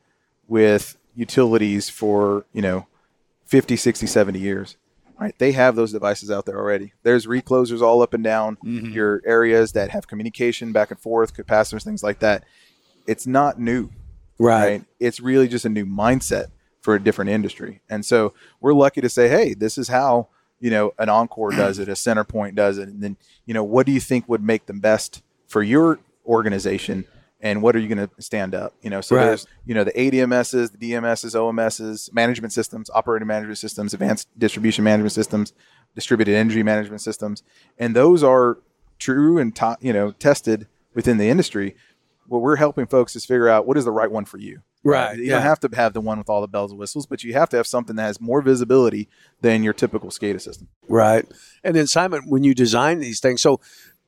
with 0.48 0.98
utilities 1.16 1.90
for, 1.90 2.46
you 2.54 2.62
know, 2.62 2.88
50, 3.46 3.76
60, 3.76 4.06
70 4.08 4.40
years. 4.40 4.78
Right? 5.20 5.34
They 5.38 5.54
have 5.54 5.78
those 5.78 5.94
devices 5.94 6.30
out 6.30 6.46
there 6.46 6.58
already. 6.58 6.92
There's 7.04 7.26
reclosers 7.26 7.82
all 7.82 8.02
up 8.02 8.14
and 8.14 8.24
down 8.24 8.58
mm-hmm. 8.58 8.92
your 8.92 9.22
areas 9.26 9.72
that 9.72 9.92
have 9.92 10.08
communication 10.08 10.74
back 10.74 10.92
and 10.92 11.00
forth, 11.00 11.34
capacitors, 11.34 11.84
things 11.84 12.04
like 12.04 12.20
that. 12.20 12.44
It's 13.08 13.26
not 13.26 13.58
new. 13.58 13.92
right? 14.62 14.84
It's 15.00 15.22
really 15.22 15.48
just 15.48 15.64
a 15.64 15.70
new 15.70 15.86
mindset 15.86 16.48
for 16.82 16.96
a 16.96 17.00
different 17.00 17.32
industry. 17.32 17.82
And 17.90 18.06
so 18.06 18.34
we're 18.60 18.74
lucky 18.74 19.00
to 19.00 19.10
say, 19.10 19.30
hey, 19.30 19.54
this 19.54 19.78
is 19.78 19.88
how, 19.88 20.28
you 20.60 20.70
know, 20.70 20.94
an 21.00 21.08
Oncor 21.08 21.52
does 21.58 21.80
it, 21.80 21.88
a 21.88 21.94
Centerpoint 21.94 22.56
does 22.56 22.78
it. 22.78 22.90
And 22.90 23.02
then, 23.02 23.16
you 23.46 23.54
know, 23.54 23.64
what 23.64 23.86
do 23.86 23.94
you 23.94 24.02
think 24.02 24.28
would 24.28 24.44
make 24.44 24.66
them 24.66 24.82
best 24.82 25.24
for 25.48 25.64
your 25.64 26.00
organization? 26.26 27.06
And 27.46 27.62
what 27.62 27.76
are 27.76 27.80
you 27.80 27.88
going 27.94 28.08
to 28.08 28.10
stand 28.22 28.56
up? 28.56 28.74
You 28.82 28.90
know, 28.90 29.02
so 29.02 29.16
Right. 29.16 29.26
there's, 29.26 29.46
you 29.68 29.76
know, 29.76 29.84
the 29.84 29.92
ADMSs, 29.92 30.72
the 30.72 30.78
DMSs, 30.80 31.36
OMSs, 31.36 32.12
management 32.12 32.54
systems, 32.54 32.90
operating 32.94 33.28
management 33.28 33.60
systems, 33.60 33.94
advanced 33.94 34.28
distribution 34.36 34.84
management 34.84 35.12
systems, 35.12 35.54
distributed 35.94 36.34
energy 36.36 36.64
management 36.64 37.02
systems. 37.02 37.44
And 37.78 37.96
those 37.96 38.24
are 38.24 38.58
true 38.98 39.38
and, 39.38 39.56
to, 39.58 39.78
you 39.80 39.94
know, 39.94 40.10
tested 40.12 40.66
within 40.96 41.20
the 41.20 41.30
industry. 41.30 41.76
What 42.28 42.42
we're 42.42 42.56
helping 42.56 42.88
folks 42.88 43.16
is 43.16 43.26
figure 43.26 43.48
out 43.48 43.68
what 43.68 43.78
is 43.78 43.86
the 43.86 43.92
right 43.92 44.10
one 44.10 44.26
for 44.26 44.40
you. 44.40 44.62
Right, 44.84 45.16
You 45.18 45.26
yeah. 45.26 45.34
don't 45.34 45.44
have 45.44 45.60
to 45.60 45.70
have 45.76 45.94
the 45.94 46.02
one 46.02 46.18
with 46.18 46.30
all 46.32 46.42
the 46.42 46.48
bells 46.48 46.72
and 46.72 46.80
whistles, 46.80 47.06
but 47.06 47.24
you 47.24 47.34
have 47.34 47.50
to 47.50 47.58
have 47.58 47.68
something 47.68 47.96
that 47.98 48.04
has 48.04 48.20
more 48.20 48.42
visibility 48.42 49.08
than 49.42 49.62
your 49.62 49.74
typical 49.74 50.10
SCADA 50.10 50.42
system. 50.42 50.68
Right. 50.90 51.26
And 51.64 51.76
then 51.76 51.86
Simon, 51.86 52.24
when 52.28 52.44
you 52.44 52.56
design 52.56 53.00
these 53.02 53.20
things, 53.20 53.44
so 53.44 53.60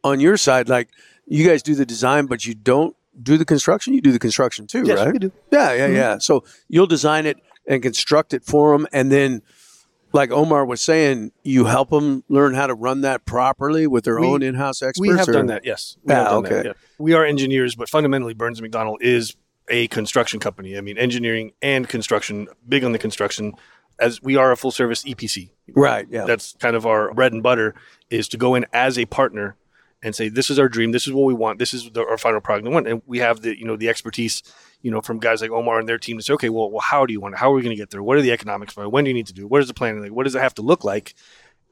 on 0.04 0.20
your 0.20 0.38
side, 0.38 0.70
like 0.70 0.90
you 1.28 1.48
guys 1.48 1.62
do 1.62 1.76
the 1.76 1.86
design, 1.86 2.26
but 2.26 2.46
you 2.46 2.56
don't 2.56 2.96
do 3.22 3.38
the 3.38 3.46
construction. 3.46 3.94
You 3.94 4.02
do 4.02 4.12
the 4.12 4.20
construction 4.20 4.68
too, 4.68 4.84
Yes, 4.86 5.00
right? 5.00 5.12
we 5.14 5.20
do. 5.20 5.32
Yeah, 5.52 5.74
yeah, 5.74 5.86
mm-hmm. 5.88 5.96
yeah. 5.96 6.18
So 6.20 6.44
you'll 6.68 6.88
design 6.88 7.26
it 7.26 7.38
and 7.66 7.82
construct 7.82 8.34
it 8.34 8.44
for 8.44 8.78
them, 8.78 8.88
and 8.94 9.12
then, 9.12 9.42
like 10.14 10.32
Omar 10.32 10.66
was 10.66 10.82
saying, 10.82 11.32
you 11.44 11.66
help 11.66 11.90
them 11.90 12.24
learn 12.30 12.54
how 12.54 12.68
to 12.68 12.74
run 12.74 13.02
that 13.02 13.26
properly 13.26 13.88
with 13.88 14.06
their 14.06 14.20
We- 14.20 14.28
own 14.28 14.42
in-house 14.42 14.82
experts. 14.82 15.00
We 15.00 15.10
have 15.10 15.28
or- 15.28 15.34
done 15.34 15.48
that, 15.48 15.66
yes. 15.66 15.98
We 16.04 16.14
ah, 16.14 16.18
have 16.18 16.28
done 16.28 16.44
that, 16.44 16.54
okay. 16.54 16.68
yeah. 16.70 16.74
We 16.98 17.14
are 17.14 17.26
engineers, 17.26 17.76
but 17.76 17.90
fundamentally, 17.90 18.34
Burns 18.34 18.62
McDonnell 18.62 18.98
is 19.02 19.36
a 19.70 19.88
construction 19.90 20.40
company. 20.40 20.78
I 20.78 20.82
mean, 20.82 20.98
engineering 20.98 21.52
and 21.62 21.90
construction, 21.90 22.48
big 22.68 22.86
on 22.86 22.94
the 22.94 23.00
construction, 23.00 23.54
as 24.00 24.22
we 24.22 24.38
are 24.38 24.52
a 24.52 24.56
full 24.58 24.72
service 24.72 25.04
EPC. 25.04 25.50
Right. 25.76 26.08
Yeah. 26.10 26.26
That's 26.26 26.56
kind 26.60 26.76
of 26.76 26.86
our 26.86 27.14
bread 27.14 27.34
and 27.34 27.44
butter 27.44 27.76
is 28.10 28.30
to 28.30 28.38
go 28.38 28.56
in 28.56 28.66
as 28.72 28.98
a 28.98 29.06
partner 29.06 29.56
and 30.04 30.16
say, 30.16 30.30
this 30.30 30.50
is 30.50 30.60
our 30.60 30.70
dream. 30.70 30.92
This 30.92 31.08
is 31.08 31.14
what 31.14 31.26
we 31.26 31.34
want. 31.34 31.58
This 31.60 31.74
is 31.74 31.90
the, 31.92 32.06
our 32.06 32.18
final 32.18 32.40
product. 32.40 32.68
we 32.68 32.74
want. 32.74 32.88
And 32.88 33.02
we 33.06 33.20
have 33.20 33.42
the, 33.42 33.58
you 33.58 33.66
know, 33.66 33.76
the 33.76 33.90
expertise, 33.90 34.44
you 34.82 34.92
know, 34.92 35.02
from 35.02 35.20
guys 35.20 35.42
like 35.42 35.50
Omar 35.52 35.80
and 35.80 35.90
their 35.90 35.98
team 35.98 36.18
to 36.18 36.24
say, 36.24 36.34
okay, 36.34 36.50
well, 36.50 36.70
well 36.70 36.82
how 36.82 37.06
do 37.06 37.14
you 37.14 37.20
want 37.20 37.34
it? 37.34 37.40
How 37.40 37.52
are 37.52 37.56
we 37.56 37.62
going 37.64 37.76
to 37.76 37.82
get 37.82 37.90
there? 37.90 38.04
What 38.04 38.18
are 38.18 38.22
the 38.22 38.32
economics 38.32 38.74
for 38.74 38.84
it? 38.84 38.90
When 38.90 39.04
do 39.04 39.10
you 39.10 39.14
need 39.16 39.28
to 39.28 39.34
do? 39.34 39.44
it? 39.44 39.50
What 39.50 39.62
is 39.62 39.68
the 39.68 39.74
planning 39.74 40.02
like? 40.02 40.12
What 40.12 40.26
does 40.26 40.36
it 40.36 40.42
have 40.42 40.54
to 40.56 40.62
look 40.62 40.84
like? 40.84 41.16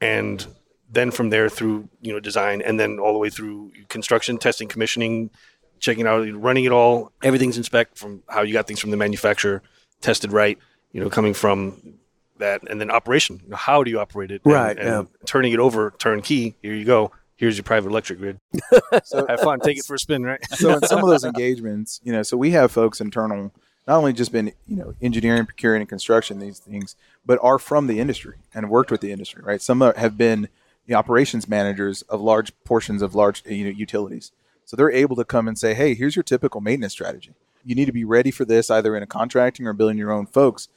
And 0.00 0.44
then 0.90 1.10
from 1.10 1.30
there 1.30 1.48
through, 1.48 1.88
you 2.00 2.12
know, 2.12 2.20
design 2.20 2.62
and 2.62 2.78
then 2.78 2.98
all 2.98 3.12
the 3.12 3.18
way 3.18 3.30
through 3.30 3.72
construction, 3.88 4.38
testing, 4.38 4.68
commissioning, 4.68 5.30
checking 5.78 6.06
out, 6.06 6.26
running 6.34 6.64
it 6.64 6.72
all. 6.72 7.12
Everything's 7.22 7.56
in 7.56 7.62
spec 7.62 7.94
from 7.96 8.22
how 8.28 8.42
you 8.42 8.52
got 8.52 8.66
things 8.66 8.80
from 8.80 8.90
the 8.90 8.96
manufacturer 8.96 9.62
tested 10.00 10.32
right, 10.32 10.58
you 10.92 11.00
know, 11.00 11.08
coming 11.10 11.32
from 11.34 11.94
that 12.38 12.60
and 12.68 12.80
then 12.80 12.90
operation. 12.90 13.40
You 13.44 13.50
know, 13.50 13.56
how 13.56 13.82
do 13.84 13.90
you 13.90 13.98
operate 14.00 14.30
it? 14.30 14.42
And- 14.44 14.52
Right, 14.52 14.76
And, 14.78 14.86
yeah. 14.88 15.02
turning 15.26 15.52
it 15.52 15.58
over 15.58 15.92
turnkey. 15.98 16.56
Here 16.62 16.74
you 16.74 16.84
go. 16.84 17.12
Here's 17.36 17.56
your 17.56 17.64
private 17.64 17.88
electric 17.88 18.18
grid. 18.18 18.40
So, 19.04 19.26
Have 19.26 19.40
fun. 19.40 19.60
Take 19.60 19.78
it 19.78 19.84
for 19.86 19.94
a 19.94 19.98
spin, 19.98 20.22
right? 20.24 20.40
so 20.52 20.74
in 20.74 20.82
some 20.82 21.00
of 21.00 21.08
those 21.08 21.24
engagements, 21.32 22.00
you 22.02 22.12
know, 22.12 22.22
so 22.22 22.36
we 22.36 22.50
have 22.52 22.72
folks 22.72 23.00
internal, 23.00 23.52
not 23.86 23.98
only 23.98 24.12
just 24.12 24.32
been, 24.32 24.52
you 24.66 24.76
know, 24.76 24.94
engineering, 25.02 25.44
procuring, 25.44 25.82
and 25.82 25.88
construction, 25.88 26.38
these 26.38 26.58
things, 26.58 26.96
but 27.24 27.38
are 27.42 27.58
from 27.58 27.86
the 27.86 28.00
industry 28.00 28.36
and 28.54 28.70
worked 28.70 28.90
with 28.90 29.00
the 29.00 29.12
industry, 29.12 29.42
right? 29.44 29.60
Some 29.60 29.80
have 29.80 30.16
been 30.16 30.48
the 30.86 30.94
operations 30.94 31.48
managers 31.48 32.02
of 32.02 32.20
large 32.20 32.52
portions 32.64 33.02
of 33.02 33.14
large, 33.14 33.44
you 33.46 33.64
know, 33.64 33.70
utilities. 33.70 34.32
So 34.64 34.76
they're 34.76 34.90
able 34.90 35.16
to 35.16 35.24
come 35.24 35.46
and 35.46 35.58
say, 35.58 35.74
hey, 35.74 35.94
here's 35.94 36.16
your 36.16 36.22
typical 36.22 36.60
maintenance 36.60 36.92
strategy. 36.92 37.32
You 37.64 37.74
need 37.74 37.86
to 37.86 37.92
be 37.92 38.04
ready 38.04 38.30
for 38.30 38.44
this 38.44 38.70
either 38.70 38.96
in 38.96 39.02
a 39.02 39.06
contracting 39.06 39.66
or 39.66 39.72
building 39.72 39.98
your 39.98 40.12
own 40.12 40.26
folks. 40.26 40.68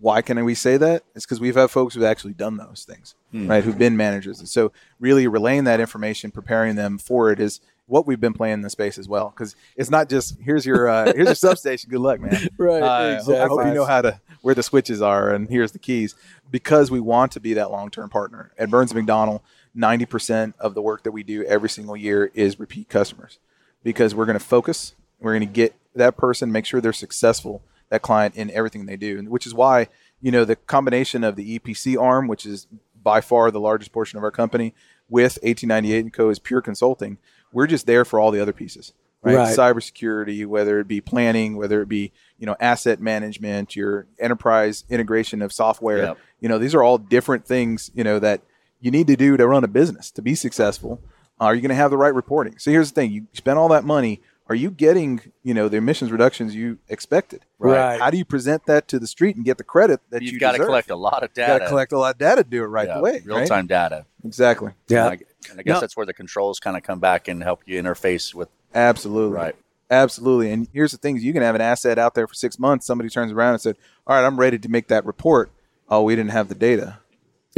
Why 0.00 0.22
can 0.22 0.44
we 0.44 0.54
say 0.54 0.76
that? 0.76 1.02
It's 1.14 1.24
because 1.24 1.40
we've 1.40 1.56
had 1.56 1.70
folks 1.70 1.94
who've 1.94 2.04
actually 2.04 2.34
done 2.34 2.56
those 2.56 2.86
things, 2.88 3.14
right? 3.32 3.64
Who've 3.64 3.78
been 3.78 3.96
managers. 3.96 4.38
And 4.38 4.48
so 4.48 4.70
really 5.00 5.26
relaying 5.26 5.64
that 5.64 5.80
information, 5.80 6.30
preparing 6.30 6.76
them 6.76 6.98
for 6.98 7.32
it 7.32 7.40
is 7.40 7.60
what 7.88 8.06
we've 8.06 8.20
been 8.20 8.34
playing 8.34 8.54
in 8.54 8.62
the 8.62 8.70
space 8.70 8.98
as 8.98 9.08
well. 9.08 9.32
Because 9.34 9.56
it's 9.76 9.90
not 9.90 10.08
just 10.08 10.38
here's 10.40 10.64
your 10.64 10.88
uh, 10.88 11.12
here's 11.14 11.26
your 11.26 11.34
substation. 11.34 11.90
Good 11.90 12.00
luck, 12.00 12.20
man. 12.20 12.48
right. 12.58 12.82
Uh, 12.82 13.20
I 13.28 13.46
hope 13.48 13.66
you 13.66 13.74
know 13.74 13.84
how 13.86 14.02
to 14.02 14.20
where 14.42 14.54
the 14.54 14.62
switches 14.62 15.02
are 15.02 15.30
and 15.30 15.48
here's 15.48 15.72
the 15.72 15.78
keys. 15.78 16.14
Because 16.50 16.90
we 16.90 17.00
want 17.00 17.32
to 17.32 17.40
be 17.40 17.54
that 17.54 17.70
long 17.70 17.90
term 17.90 18.08
partner 18.08 18.52
at 18.56 18.70
Burns 18.70 18.92
McDonnell. 18.92 19.40
Ninety 19.74 20.06
percent 20.06 20.54
of 20.58 20.74
the 20.74 20.82
work 20.82 21.02
that 21.02 21.12
we 21.12 21.22
do 21.22 21.44
every 21.44 21.68
single 21.68 21.96
year 21.96 22.30
is 22.34 22.58
repeat 22.60 22.88
customers. 22.88 23.38
Because 23.82 24.14
we're 24.14 24.26
going 24.26 24.38
to 24.38 24.44
focus, 24.44 24.94
we're 25.20 25.32
going 25.32 25.48
to 25.48 25.52
get 25.52 25.74
that 25.94 26.16
person, 26.16 26.50
make 26.50 26.66
sure 26.66 26.80
they're 26.80 26.92
successful, 26.92 27.62
that 27.90 28.02
client 28.02 28.36
in 28.36 28.50
everything 28.50 28.86
they 28.86 28.96
do, 28.96 29.18
and 29.18 29.28
which 29.28 29.46
is 29.46 29.54
why 29.54 29.88
you 30.20 30.30
know 30.30 30.44
the 30.44 30.56
combination 30.56 31.24
of 31.24 31.36
the 31.36 31.58
EPC 31.58 32.00
arm, 32.00 32.28
which 32.28 32.46
is 32.46 32.66
by 33.02 33.20
far 33.20 33.50
the 33.50 33.60
largest 33.60 33.92
portion 33.92 34.18
of 34.18 34.24
our 34.24 34.30
company, 34.30 34.74
with 35.08 35.38
1898 35.42 36.00
and 36.00 36.12
Co. 36.12 36.28
is 36.30 36.38
pure 36.38 36.60
consulting. 36.60 37.18
We're 37.52 37.66
just 37.66 37.86
there 37.86 38.04
for 38.04 38.18
all 38.18 38.30
the 38.30 38.40
other 38.40 38.52
pieces 38.52 38.92
right? 39.22 39.36
Right. 39.36 39.56
Cybersecurity, 39.56 40.46
whether 40.46 40.80
it 40.80 40.88
be 40.88 41.00
planning, 41.00 41.56
whether 41.56 41.82
it 41.82 41.88
be 41.88 42.12
you 42.38 42.46
know 42.46 42.56
asset 42.60 43.00
management, 43.00 43.76
your 43.76 44.06
enterprise 44.18 44.84
integration 44.88 45.42
of 45.42 45.52
software. 45.52 45.98
Yep. 45.98 46.18
You 46.40 46.48
know, 46.48 46.58
these 46.58 46.74
are 46.74 46.82
all 46.82 46.98
different 46.98 47.46
things 47.46 47.90
you 47.94 48.04
know 48.04 48.18
that 48.18 48.42
you 48.80 48.90
need 48.90 49.06
to 49.08 49.16
do 49.16 49.36
to 49.36 49.46
run 49.46 49.64
a 49.64 49.68
business 49.68 50.10
to 50.12 50.22
be 50.22 50.34
successful. 50.34 51.00
Uh, 51.40 51.44
are 51.44 51.54
you 51.54 51.60
going 51.60 51.70
to 51.70 51.74
have 51.74 51.90
the 51.90 51.96
right 51.96 52.14
reporting? 52.14 52.58
So 52.58 52.70
here's 52.70 52.90
the 52.90 52.94
thing: 52.94 53.12
you 53.12 53.26
spend 53.32 53.58
all 53.58 53.68
that 53.68 53.84
money. 53.84 54.20
Are 54.48 54.54
you 54.54 54.70
getting 54.70 55.20
you 55.42 55.52
know 55.52 55.68
the 55.68 55.76
emissions 55.76 56.10
reductions 56.10 56.54
you 56.54 56.78
expected? 56.88 57.44
Right. 57.58 58.00
How 58.00 58.10
do 58.10 58.16
you 58.16 58.24
present 58.24 58.64
that 58.66 58.88
to 58.88 58.98
the 58.98 59.06
street 59.06 59.36
and 59.36 59.44
get 59.44 59.58
the 59.58 59.64
credit 59.64 60.00
that 60.10 60.22
You've 60.22 60.34
you 60.34 60.40
got 60.40 60.52
to 60.52 60.58
collect 60.58 60.90
a 60.90 60.96
lot 60.96 61.22
of 61.22 61.34
data? 61.34 61.52
You 61.52 61.58
got 61.58 61.64
to 61.64 61.70
collect 61.70 61.92
a 61.92 61.98
lot 61.98 62.14
of 62.14 62.18
data 62.18 62.44
to 62.44 62.48
do 62.48 62.62
it 62.62 62.66
right 62.66 62.88
yeah, 62.88 62.98
away. 62.98 63.22
real 63.24 63.36
right? 63.38 63.48
time 63.48 63.66
data. 63.66 64.06
Exactly. 64.24 64.72
Yeah. 64.88 65.08
And 65.08 65.12
I, 65.12 65.50
and 65.50 65.60
I 65.60 65.62
guess 65.62 65.74
No. 65.74 65.80
that's 65.80 65.96
where 65.96 66.06
the 66.06 66.14
controls 66.14 66.60
kind 66.60 66.76
of 66.76 66.82
come 66.82 66.98
back 66.98 67.28
and 67.28 67.42
help 67.42 67.60
you 67.66 67.80
interface 67.80 68.34
with. 68.34 68.48
Absolutely. 68.74 69.36
Right. 69.36 69.56
Absolutely. 69.90 70.50
And 70.52 70.68
here's 70.72 70.92
the 70.92 70.98
thing: 70.98 71.16
is 71.16 71.24
you 71.24 71.32
can 71.32 71.42
have 71.42 71.54
an 71.54 71.60
asset 71.60 71.98
out 71.98 72.14
there 72.14 72.26
for 72.26 72.34
six 72.34 72.58
months. 72.58 72.86
Somebody 72.86 73.10
turns 73.10 73.32
around 73.32 73.52
and 73.52 73.60
said, 73.60 73.76
"All 74.06 74.16
right, 74.16 74.26
I'm 74.26 74.38
ready 74.38 74.58
to 74.58 74.68
make 74.68 74.88
that 74.88 75.04
report." 75.04 75.50
Oh, 75.88 76.02
we 76.02 76.14
didn't 76.14 76.32
have 76.32 76.48
the 76.48 76.54
data. 76.54 76.98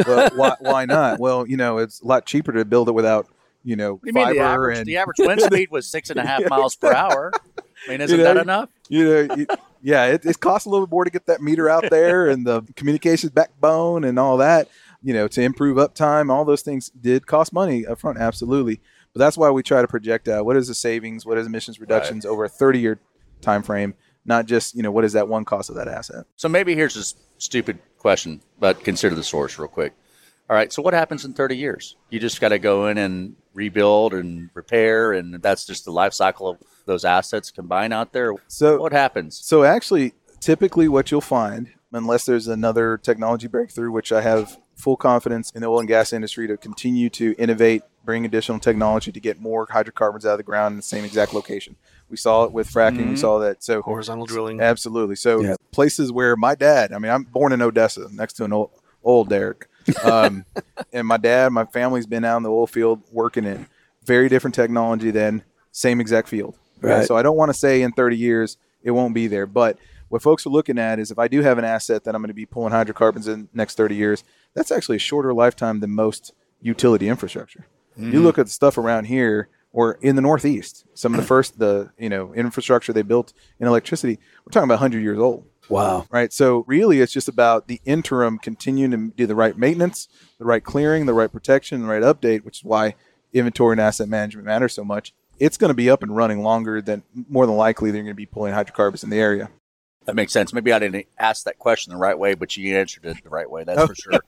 Well, 0.07 0.31
why, 0.37 0.57
why 0.61 0.85
not? 0.87 1.19
Well, 1.19 1.47
you 1.47 1.57
know, 1.57 1.79
it's 1.79 2.01
a 2.01 2.07
lot 2.07 2.27
cheaper 2.27 2.53
to 2.53 2.65
build 2.65 2.89
it 2.89 2.93
without, 2.93 3.27
you 3.65 3.77
know, 3.77 3.95
What 3.95 4.03
do 4.03 4.09
you 4.09 4.13
mean 4.15 4.25
fiber 4.25 4.35
the 4.35 4.41
average, 4.41 4.79
and 4.79 4.87
the 4.87 4.97
average 4.97 5.19
wind 5.19 5.41
speed 5.53 5.69
was 5.71 5.87
six 5.87 6.11
and 6.11 6.19
a 6.19 6.27
half 6.27 6.43
miles 6.49 6.77
per 6.77 6.93
hour? 6.93 7.33
I 7.87 7.91
mean, 7.91 8.01
isn't 8.01 8.19
You 8.19 8.25
know, 8.25 8.35
that 8.35 8.41
enough? 8.41 8.69
you 8.89 9.05
know, 9.05 9.35
you- 9.35 9.47
yeah, 9.83 10.05
it, 10.07 10.27
it 10.27 10.41
costs 10.41 10.67
a 10.67 10.69
little 10.69 10.87
bit 10.87 10.93
more 10.93 11.05
to 11.05 11.11
get 11.11 11.25
that 11.27 11.41
meter 11.41 11.69
out 11.71 11.85
there 11.89 12.29
and 12.29 12.47
the 12.47 12.61
communications 12.77 13.33
backbone 13.33 14.05
and 14.05 14.19
all 14.19 14.37
that. 14.37 14.69
You 15.03 15.15
know, 15.15 15.27
to 15.29 15.41
improve 15.41 15.79
uptime, 15.79 16.31
all 16.31 16.45
those 16.45 16.61
things 16.61 16.91
did 16.91 17.27
cost 17.27 17.55
money 17.55 17.87
up 17.87 17.99
front, 17.99 18.19
absolutely. 18.19 18.81
But 19.15 19.21
that's 19.21 19.39
why 19.39 19.49
we 19.51 19.63
try 19.63 19.81
to 19.81 19.89
project 19.89 20.29
out 20.29 20.45
what 20.45 20.57
is 20.57 20.69
the 20.69 20.75
savings, 20.75 21.25
what 21.25 21.39
is 21.39 21.47
emissions 21.47 21.81
reductions 21.81 22.27
over 22.27 22.45
a 22.45 22.49
30 22.51 22.79
year 22.79 23.01
time 23.41 23.63
frame, 23.63 23.95
not 24.27 24.45
just 24.45 24.75
you 24.75 24.83
know 24.83 24.91
what 24.91 25.05
is 25.07 25.15
that 25.15 25.27
one 25.29 25.47
cost 25.47 25.71
of 25.71 25.77
that 25.77 25.89
asset. 25.89 26.27
So 26.37 26.47
maybe 26.51 26.75
here's 26.75 26.97
a 26.97 27.17
stupid 27.39 27.79
question, 27.97 28.43
but 28.59 28.85
consider 28.85 29.15
the 29.15 29.25
source 29.25 29.59
real 29.59 29.69
quick. 29.69 29.95
All 30.51 30.57
right, 30.57 30.73
so 30.73 30.83
what 30.83 30.95
happens 30.95 31.25
in 31.25 31.33
30 31.33 31.57
years? 31.57 31.95
You 32.11 32.19
just 32.19 32.41
got 32.41 32.49
to 32.49 32.59
go 32.59 32.89
in 32.89 32.99
and 32.99 33.37
rebuild 33.55 34.13
and 34.15 34.51
repair, 34.53 35.13
and 35.13 35.41
that's 35.41 35.65
just 35.65 35.85
the 35.85 35.93
life 35.93 36.13
cycle 36.13 36.49
of 36.49 36.59
those 36.87 37.05
assets 37.05 37.53
combined 37.53 37.93
out 37.93 38.13
there. 38.13 38.35
So 38.49 38.81
What 38.81 38.91
happens? 38.91 39.39
So 39.39 39.63
actually, 39.63 40.13
typically 40.41 40.89
what 40.89 41.13
you'll 41.13 41.21
find, 41.21 41.71
unless 41.93 42.25
there's 42.25 42.49
another 42.49 42.99
technology 42.99 43.47
breakthrough, 43.47 43.93
which 43.93 44.11
I 44.11 44.23
have 44.23 44.59
full 44.75 44.97
confidence 44.97 45.53
in 45.55 45.61
the 45.61 45.69
oil 45.69 45.79
and 45.79 45.87
gas 45.87 46.13
industry 46.13 46.49
to 46.49 46.57
continue 46.57 47.11
to 47.11 47.33
innovate, 47.39 47.83
bring 48.05 48.25
additional 48.25 48.59
technology 48.59 49.13
to 49.13 49.21
get 49.21 49.41
more 49.41 49.69
hydrocarbons 49.71 50.27
out 50.27 50.33
of 50.33 50.39
the 50.39 50.43
ground 50.43 50.73
in 50.73 50.77
the 50.79 50.83
same 50.83 51.05
exact 51.05 51.33
location. 51.33 51.77
We 52.09 52.17
saw 52.17 52.43
it 52.43 52.51
with 52.51 52.69
fracking. 52.69 52.97
We 52.97 53.05
mm-hmm. 53.05 53.15
saw 53.15 53.39
that. 53.39 53.63
So 53.63 53.83
Horizontal 53.83 54.27
drilling. 54.27 54.61
Absolutely. 54.61 55.15
So 55.15 55.43
Yeah. 55.43 55.55
places 55.71 56.11
where 56.11 56.35
my 56.35 56.57
dad, 56.57 56.93
I 56.93 56.99
mean, 56.99 57.13
I'm 57.13 57.23
born 57.23 57.53
in 57.53 57.63
Odessa, 57.63 58.09
next 58.11 58.33
to 58.35 58.45
an 58.45 58.53
old, 58.53 58.71
old 59.05 59.29
derrick, 59.29 59.69
um, 60.05 60.45
and 60.93 61.07
my 61.07 61.17
dad, 61.17 61.53
my 61.53 61.65
family's 61.65 62.07
been 62.07 62.25
out 62.25 62.39
in 62.39 62.43
the 62.43 62.51
oil 62.51 62.67
field 62.67 63.03
working 63.11 63.45
in 63.45 63.67
very 64.05 64.29
different 64.29 64.55
technology 64.55 65.11
than 65.11 65.43
same 65.73 66.01
exact 66.01 66.29
field. 66.29 66.57
Right. 66.81 67.07
So 67.07 67.17
I 67.17 67.23
don't 67.23 67.37
want 67.37 67.51
to 67.51 67.59
say 67.59 67.83
in 67.83 67.93
30 67.93 68.17
years 68.17 68.57
it 68.83 68.91
won't 68.93 69.15
be 69.15 69.27
there. 69.27 69.47
But 69.47 69.79
what 70.09 70.23
folks 70.23 70.47
are 70.47 70.51
looking 70.51 70.79
at 70.79 70.99
is 70.99 71.11
if 71.11 71.19
I 71.19 71.29
do 71.29 71.43
have 71.43 71.59
an 71.59 71.65
asset 71.65 72.05
that 72.05 72.15
I'm 72.15 72.23
going 72.23 72.29
to 72.29 72.35
be 72.35 72.47
pulling 72.47 72.73
hydrocarbons 72.73 73.29
in 73.29 73.43
the 73.43 73.49
next 73.53 73.77
30 73.77 73.95
years, 73.95 74.25
that's 74.55 74.73
actually 74.73 74.97
a 74.97 75.01
shorter 75.01 75.33
lifetime 75.33 75.81
than 75.81 75.91
most 75.91 76.33
utility 76.61 77.09
infrastructure. 77.09 77.67
You 78.13 78.23
look 78.23 78.39
at 78.39 78.47
the 78.47 78.53
stuff 78.53 78.79
around 78.79 79.05
here 79.05 79.49
or 79.73 79.99
in 80.01 80.17
the 80.17 80.23
Northeast, 80.23 80.85
some 80.95 81.15
of 81.15 81.21
the 81.21 81.27
first 81.27 81.59
the 81.59 81.91
you 81.99 82.09
know 82.09 82.33
infrastructure 82.35 82.93
they 82.93 83.03
built 83.03 83.33
in 83.59 83.67
electricity, 83.67 84.19
we're 84.45 84.51
talking 84.51 84.65
about 84.65 84.75
100 84.75 85.01
years 85.01 85.19
old 85.19 85.45
Wow. 85.71 86.07
right? 86.11 86.33
So 86.33 86.65
really, 86.67 87.01
it's 87.01 87.13
just 87.13 87.29
about 87.29 87.69
the 87.69 87.81
interim 87.85 88.39
continuing 88.39 88.91
to 88.91 89.17
do 89.17 89.27
the 89.27 89.35
right 89.35 89.57
maintenance, 89.57 90.09
the 90.39 90.45
right 90.45 90.63
clearing, 90.63 91.07
the 91.07 91.15
right 91.15 91.31
protection, 91.31 91.83
the 91.83 91.89
right 91.89 92.03
update, 92.03 92.45
which 92.45 92.59
is 92.59 92.65
why 92.65 92.95
inventory 93.33 93.75
and 93.75 93.81
asset 93.81 94.09
management 94.09 94.47
matter 94.47 94.69
so 94.69 94.85
much. 94.85 95.15
It's 95.39 95.57
going 95.57 95.71
to 95.71 95.75
be 95.75 95.89
up 95.89 96.03
and 96.03 96.15
running 96.15 96.43
longer 96.43 96.83
than 96.83 97.03
more 97.29 97.47
than 97.47 97.57
likely 97.57 97.91
they're 97.91 98.03
going 98.03 98.13
to 98.13 98.15
be 98.15 98.27
pulling 98.27 98.53
hydrocarbons 98.53 99.03
in 99.03 99.11
the 99.11 99.19
area. 99.19 99.51
That 100.07 100.15
makes 100.17 100.33
sense. 100.33 100.53
Maybe 100.53 100.73
I 100.73 100.79
didn't 100.79 101.07
ask 101.19 101.45
that 101.45 101.59
question 101.59 101.93
the 101.93 101.99
right 101.99 102.19
way, 102.19 102.35
but 102.35 102.57
you 102.57 102.77
answered 102.77 103.05
it 103.05 103.23
the 103.23 103.29
right 103.29 103.51
way. 103.51 103.65
That's 103.65 103.87
for 103.87 103.95
sure. 103.95 104.21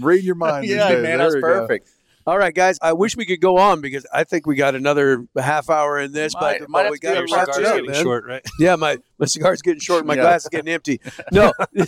Read 0.00 0.24
your 0.24 0.34
mind. 0.34 0.66
yeah, 0.66 0.96
man, 0.96 1.18
that's 1.18 1.34
perfect. 1.36 1.86
go. 1.86 1.92
Perfect. 2.24 2.28
All 2.28 2.38
right, 2.38 2.54
guys. 2.54 2.78
I 2.82 2.92
wish 2.92 3.16
we 3.16 3.26
could 3.26 3.40
go 3.40 3.58
on 3.58 3.80
because 3.80 4.06
I 4.12 4.24
think 4.24 4.46
we 4.46 4.56
got 4.56 4.74
another 4.74 5.26
half 5.38 5.70
hour 5.70 5.98
in 5.98 6.12
this, 6.12 6.34
Might- 6.34 6.60
but, 6.60 6.68
might 6.68 6.82
but 6.84 6.92
we 6.92 6.98
got 6.98 7.14
do 7.14 7.26
to 7.26 7.32
a 7.32 7.36
wrap 7.36 7.46
cigar 7.46 7.60
this 7.60 7.68
up, 7.68 7.74
getting 7.76 7.90
man. 7.92 8.02
short, 8.02 8.26
right? 8.26 8.42
Yeah, 8.58 8.76
my, 8.76 8.98
my 9.18 9.26
cigar's 9.26 9.62
getting 9.62 9.80
short, 9.80 10.00
and 10.00 10.08
my 10.08 10.14
Yeah. 10.14 10.22
glass 10.22 10.42
is 10.44 10.48
getting 10.48 10.72
empty. 10.72 11.00
No, 11.32 11.52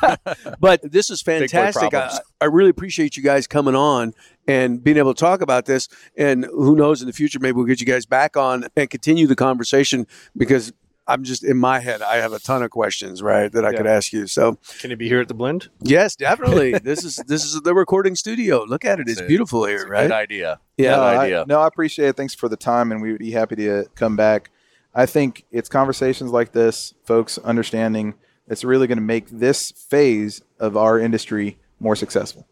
but 0.60 0.80
this 0.90 1.10
is 1.10 1.22
fantastic. 1.22 1.92
I. 1.94 2.18
I 2.40 2.44
really 2.44 2.70
appreciate 2.70 3.16
you 3.16 3.22
guys 3.22 3.46
coming 3.46 3.74
on 3.74 4.14
and 4.46 4.82
being 4.82 4.96
able 4.96 5.12
to 5.12 5.18
talk 5.18 5.40
about 5.40 5.64
this. 5.66 5.88
And 6.16 6.44
who 6.44 6.76
knows 6.76 7.00
in 7.00 7.06
the 7.08 7.12
future, 7.12 7.38
maybe 7.40 7.56
we'll 7.56 7.66
get 7.66 7.80
you 7.80 7.86
guys 7.86 8.06
back 8.06 8.36
on 8.36 8.66
and 8.76 8.88
continue 8.88 9.26
the 9.26 9.34
conversation 9.36 10.06
because 10.36 10.72
I'm 11.08 11.24
just 11.24 11.42
in 11.42 11.56
my 11.56 11.80
head, 11.80 12.02
I 12.02 12.16
have 12.16 12.32
a 12.34 12.38
ton 12.38 12.62
of 12.62 12.70
questions, 12.70 13.22
right, 13.22 13.50
that 13.52 13.64
I 13.64 13.72
could 13.74 13.86
ask 13.86 14.12
you. 14.12 14.26
So 14.26 14.58
Can 14.78 14.92
it 14.92 14.96
be 14.96 15.08
here 15.08 15.20
at 15.20 15.28
the 15.28 15.34
blend? 15.34 15.70
yes, 15.82 16.14
definitely. 16.14 16.72
this 16.82 17.02
is 17.04 17.16
this 17.26 17.44
is 17.44 17.60
the 17.62 17.74
recording 17.74 18.14
studio. 18.14 18.62
Look 18.64 18.84
at 18.84 19.00
it; 19.00 19.08
it's 19.08 19.12
It's 19.12 19.20
a- 19.22 19.26
beautiful 19.26 19.64
It's 19.64 19.82
here, 19.82 19.88
a 19.88 19.90
right? 19.90 20.02
Good 20.02 20.12
idea. 20.12 20.60
Yeah. 20.76 20.90
Good 20.90 20.96
no, 20.96 21.02
I, 21.02 21.16
idea. 21.24 21.44
no, 21.48 21.60
I 21.60 21.66
appreciate 21.66 22.08
it. 22.10 22.16
Thanks 22.16 22.34
for 22.34 22.48
the 22.48 22.56
time, 22.58 22.92
and 22.92 23.00
we 23.00 23.10
would 23.12 23.18
be 23.20 23.30
happy 23.30 23.56
to 23.56 23.86
come 23.94 24.14
back. 24.16 24.50
I 24.94 25.06
think 25.06 25.44
it's 25.50 25.68
conversations 25.68 26.30
like 26.30 26.52
this, 26.52 26.94
folks 27.04 27.38
understanding 27.38 28.14
that's 28.46 28.64
really 28.64 28.86
going 28.86 28.98
to 28.98 29.02
make 29.04 29.28
this 29.30 29.70
phase 29.72 30.42
of 30.58 30.76
our 30.76 30.98
industry 30.98 31.58
more 31.80 31.94
successful. 31.96 32.46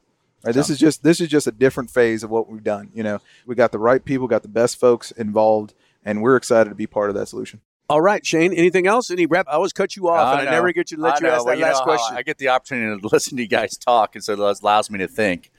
Right? 0.44 0.54
This 0.54 0.70
is 0.70 0.78
just 0.78 1.02
this 1.02 1.20
is 1.20 1.28
just 1.28 1.46
a 1.46 1.52
different 1.52 1.90
phase 1.90 2.22
of 2.22 2.30
what 2.30 2.48
we've 2.48 2.62
done. 2.64 2.90
You 2.94 3.02
know, 3.02 3.18
we 3.46 3.54
got 3.54 3.72
the 3.72 3.78
right 3.78 4.04
people, 4.04 4.28
got 4.28 4.42
the 4.42 4.48
best 4.48 4.78
folks 4.78 5.10
involved, 5.10 5.74
and 6.04 6.22
we're 6.22 6.36
excited 6.36 6.70
to 6.70 6.76
be 6.76 6.86
part 6.86 7.10
of 7.10 7.16
that 7.16 7.26
solution. 7.28 7.60
All 7.88 8.00
right, 8.00 8.24
Shane. 8.26 8.52
Anything 8.52 8.86
else? 8.86 9.10
Any 9.10 9.26
rep? 9.26 9.46
I 9.48 9.52
always 9.52 9.72
cut 9.72 9.94
you 9.94 10.08
off, 10.08 10.38
and 10.40 10.48
I 10.48 10.50
never 10.50 10.72
get 10.72 10.90
you 10.90 10.96
to 10.96 11.02
let 11.02 11.14
I 11.14 11.16
you 11.18 11.22
know. 11.24 11.28
ask 11.34 11.44
Well, 11.44 11.54
that 11.54 11.58
you 11.58 11.64
last 11.64 11.78
know 11.80 11.84
question. 11.84 12.16
I 12.16 12.22
get 12.22 12.38
the 12.38 12.48
opportunity 12.48 13.00
to 13.00 13.08
listen 13.12 13.36
to 13.36 13.42
you 13.42 13.48
guys 13.48 13.76
talk, 13.76 14.14
and 14.16 14.24
so 14.24 14.34
that 14.34 14.60
allows 14.62 14.90
me 14.90 14.98
to 14.98 15.06
think, 15.08 15.50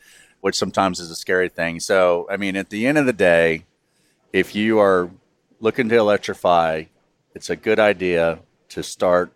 which 0.41 0.55
sometimes 0.55 0.99
is 0.99 1.09
a 1.09 1.15
scary 1.15 1.47
thing. 1.49 1.79
So, 1.79 2.27
I 2.29 2.35
mean, 2.37 2.57
at 2.57 2.69
the 2.69 2.85
end 2.85 2.97
of 2.97 3.05
the 3.05 3.13
day, 3.13 3.63
if 4.33 4.55
you 4.55 4.77
are 4.79 5.09
looking 5.61 5.87
to 5.89 5.95
electrify, 5.95 6.83
it's 7.33 7.49
a 7.49 7.55
good 7.55 7.79
idea 7.79 8.39
to 8.69 8.83
start 8.83 9.31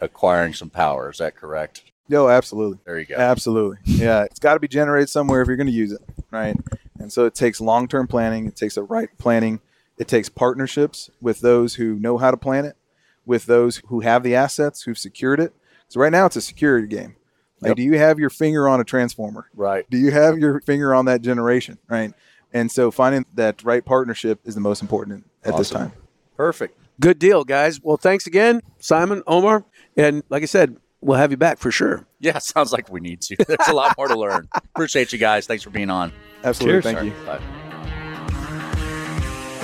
acquiring 0.00 0.52
some 0.52 0.68
power. 0.68 1.10
Is 1.10 1.18
that 1.18 1.36
correct? 1.36 1.82
No, 2.08 2.28
absolutely. 2.28 2.78
There 2.84 2.98
you 2.98 3.06
go. 3.06 3.16
Absolutely. 3.16 3.78
Yeah. 3.84 4.24
It's 4.24 4.38
got 4.38 4.54
to 4.54 4.60
be 4.60 4.68
generated 4.68 5.08
somewhere 5.08 5.40
if 5.40 5.48
you're 5.48 5.56
going 5.56 5.66
to 5.68 5.72
use 5.72 5.90
it. 5.90 6.02
Right. 6.30 6.56
And 6.98 7.12
so 7.12 7.24
it 7.24 7.34
takes 7.34 7.60
long 7.60 7.88
term 7.88 8.06
planning. 8.06 8.46
It 8.46 8.56
takes 8.56 8.74
the 8.76 8.82
right 8.82 9.08
planning. 9.18 9.60
It 9.98 10.08
takes 10.08 10.28
partnerships 10.28 11.10
with 11.20 11.40
those 11.40 11.74
who 11.76 11.94
know 11.98 12.18
how 12.18 12.30
to 12.30 12.36
plan 12.36 12.64
it, 12.64 12.76
with 13.24 13.46
those 13.46 13.80
who 13.86 14.00
have 14.00 14.22
the 14.22 14.34
assets, 14.34 14.82
who've 14.82 14.98
secured 14.98 15.40
it. 15.40 15.54
So 15.88 16.00
right 16.00 16.12
now 16.12 16.26
it's 16.26 16.36
a 16.36 16.40
security 16.40 16.86
game. 16.86 17.16
Like, 17.60 17.70
Yep. 17.70 17.76
do 17.76 17.82
you 17.84 17.98
have 17.98 18.18
your 18.18 18.28
finger 18.30 18.68
on 18.68 18.80
a 18.80 18.84
transformer? 18.84 19.46
Right. 19.54 19.88
Do 19.88 19.96
you 19.96 20.10
have 20.10 20.38
your 20.38 20.60
finger 20.60 20.94
on 20.94 21.06
that 21.06 21.22
generation? 21.22 21.78
Right. 21.88 22.12
And 22.52 22.70
so 22.70 22.90
finding 22.90 23.24
that 23.34 23.64
right 23.64 23.84
partnership 23.84 24.40
is 24.44 24.54
the 24.54 24.60
most 24.60 24.82
important 24.82 25.24
at 25.44 25.56
this 25.56 25.70
time. 25.70 25.92
Perfect. 26.36 26.78
Good 27.00 27.18
deal, 27.18 27.44
guys. 27.44 27.80
Well, 27.82 27.96
thanks 27.96 28.26
again, 28.26 28.60
Simon, 28.78 29.22
Omar, 29.26 29.64
and 29.96 30.22
like 30.28 30.42
I 30.42 30.46
said, 30.46 30.76
we'll 31.00 31.18
have 31.18 31.30
you 31.30 31.36
back 31.36 31.58
for 31.58 31.70
sure. 31.70 32.06
Yeah, 32.20 32.38
sounds 32.40 32.72
like 32.72 32.90
we 32.90 33.00
need 33.00 33.20
to. 33.22 33.36
There's 33.46 33.68
a 33.68 33.74
lot 33.74 33.96
more 33.96 34.08
to 34.08 34.18
learn. 34.18 34.48
Appreciate 34.74 35.12
you 35.12 35.18
guys. 35.18 35.46
Thanks 35.46 35.62
for 35.62 35.70
being 35.70 35.90
on. 35.90 36.12
Absolutely. 36.44 36.82
Cheers. 36.82 36.94
Thank 36.94 37.12
you. 37.18 37.24
Bye. 37.26 37.40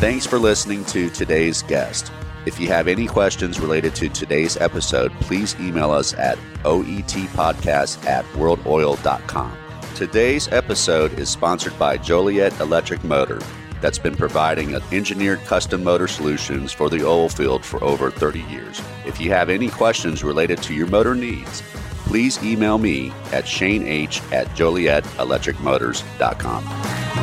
Thanks 0.03 0.27
for 0.27 0.39
listening 0.41 0.85
to 0.87 1.09
today's 1.11 1.63
guest. 1.63 2.11
If 2.45 2.59
you 2.59 2.67
have 2.67 2.89
any 2.89 3.07
questions 3.07 3.61
related 3.61 3.95
to 3.95 4.09
today's 4.09 4.57
episode, 4.57 5.13
please 5.21 5.55
email 5.61 5.93
us 5.93 6.13
at 6.15 6.37
oetpodcast 6.65 8.05
at 8.05 8.25
worldoil.com. 8.33 9.57
Today's 9.95 10.49
episode 10.49 11.17
is 11.21 11.29
sponsored 11.29 11.79
by 11.79 11.99
Joliet 11.99 12.59
Electric 12.59 13.05
Motor, 13.05 13.41
that's 13.81 14.01
been 14.01 14.17
providing 14.17 14.75
engineered 14.91 15.39
custom 15.45 15.85
motor 15.85 16.09
solutions 16.09 16.73
for 16.73 16.91
the 16.91 17.07
oil 17.07 17.29
field 17.29 17.65
for 17.65 17.81
over 17.85 18.11
30 18.11 18.41
years. 18.41 18.83
If 19.07 19.21
you 19.21 19.31
have 19.31 19.51
any 19.51 19.69
questions 19.69 20.25
related 20.25 20.61
to 20.65 20.75
your 20.75 20.89
motor 20.89 21.15
needs, 21.15 21.63
please 22.07 22.43
email 22.43 22.79
me 22.79 23.13
at 23.31 23.45
shaneh 23.45 24.33
at 24.33 24.49
jolietelectricmotors.com. 24.49 27.22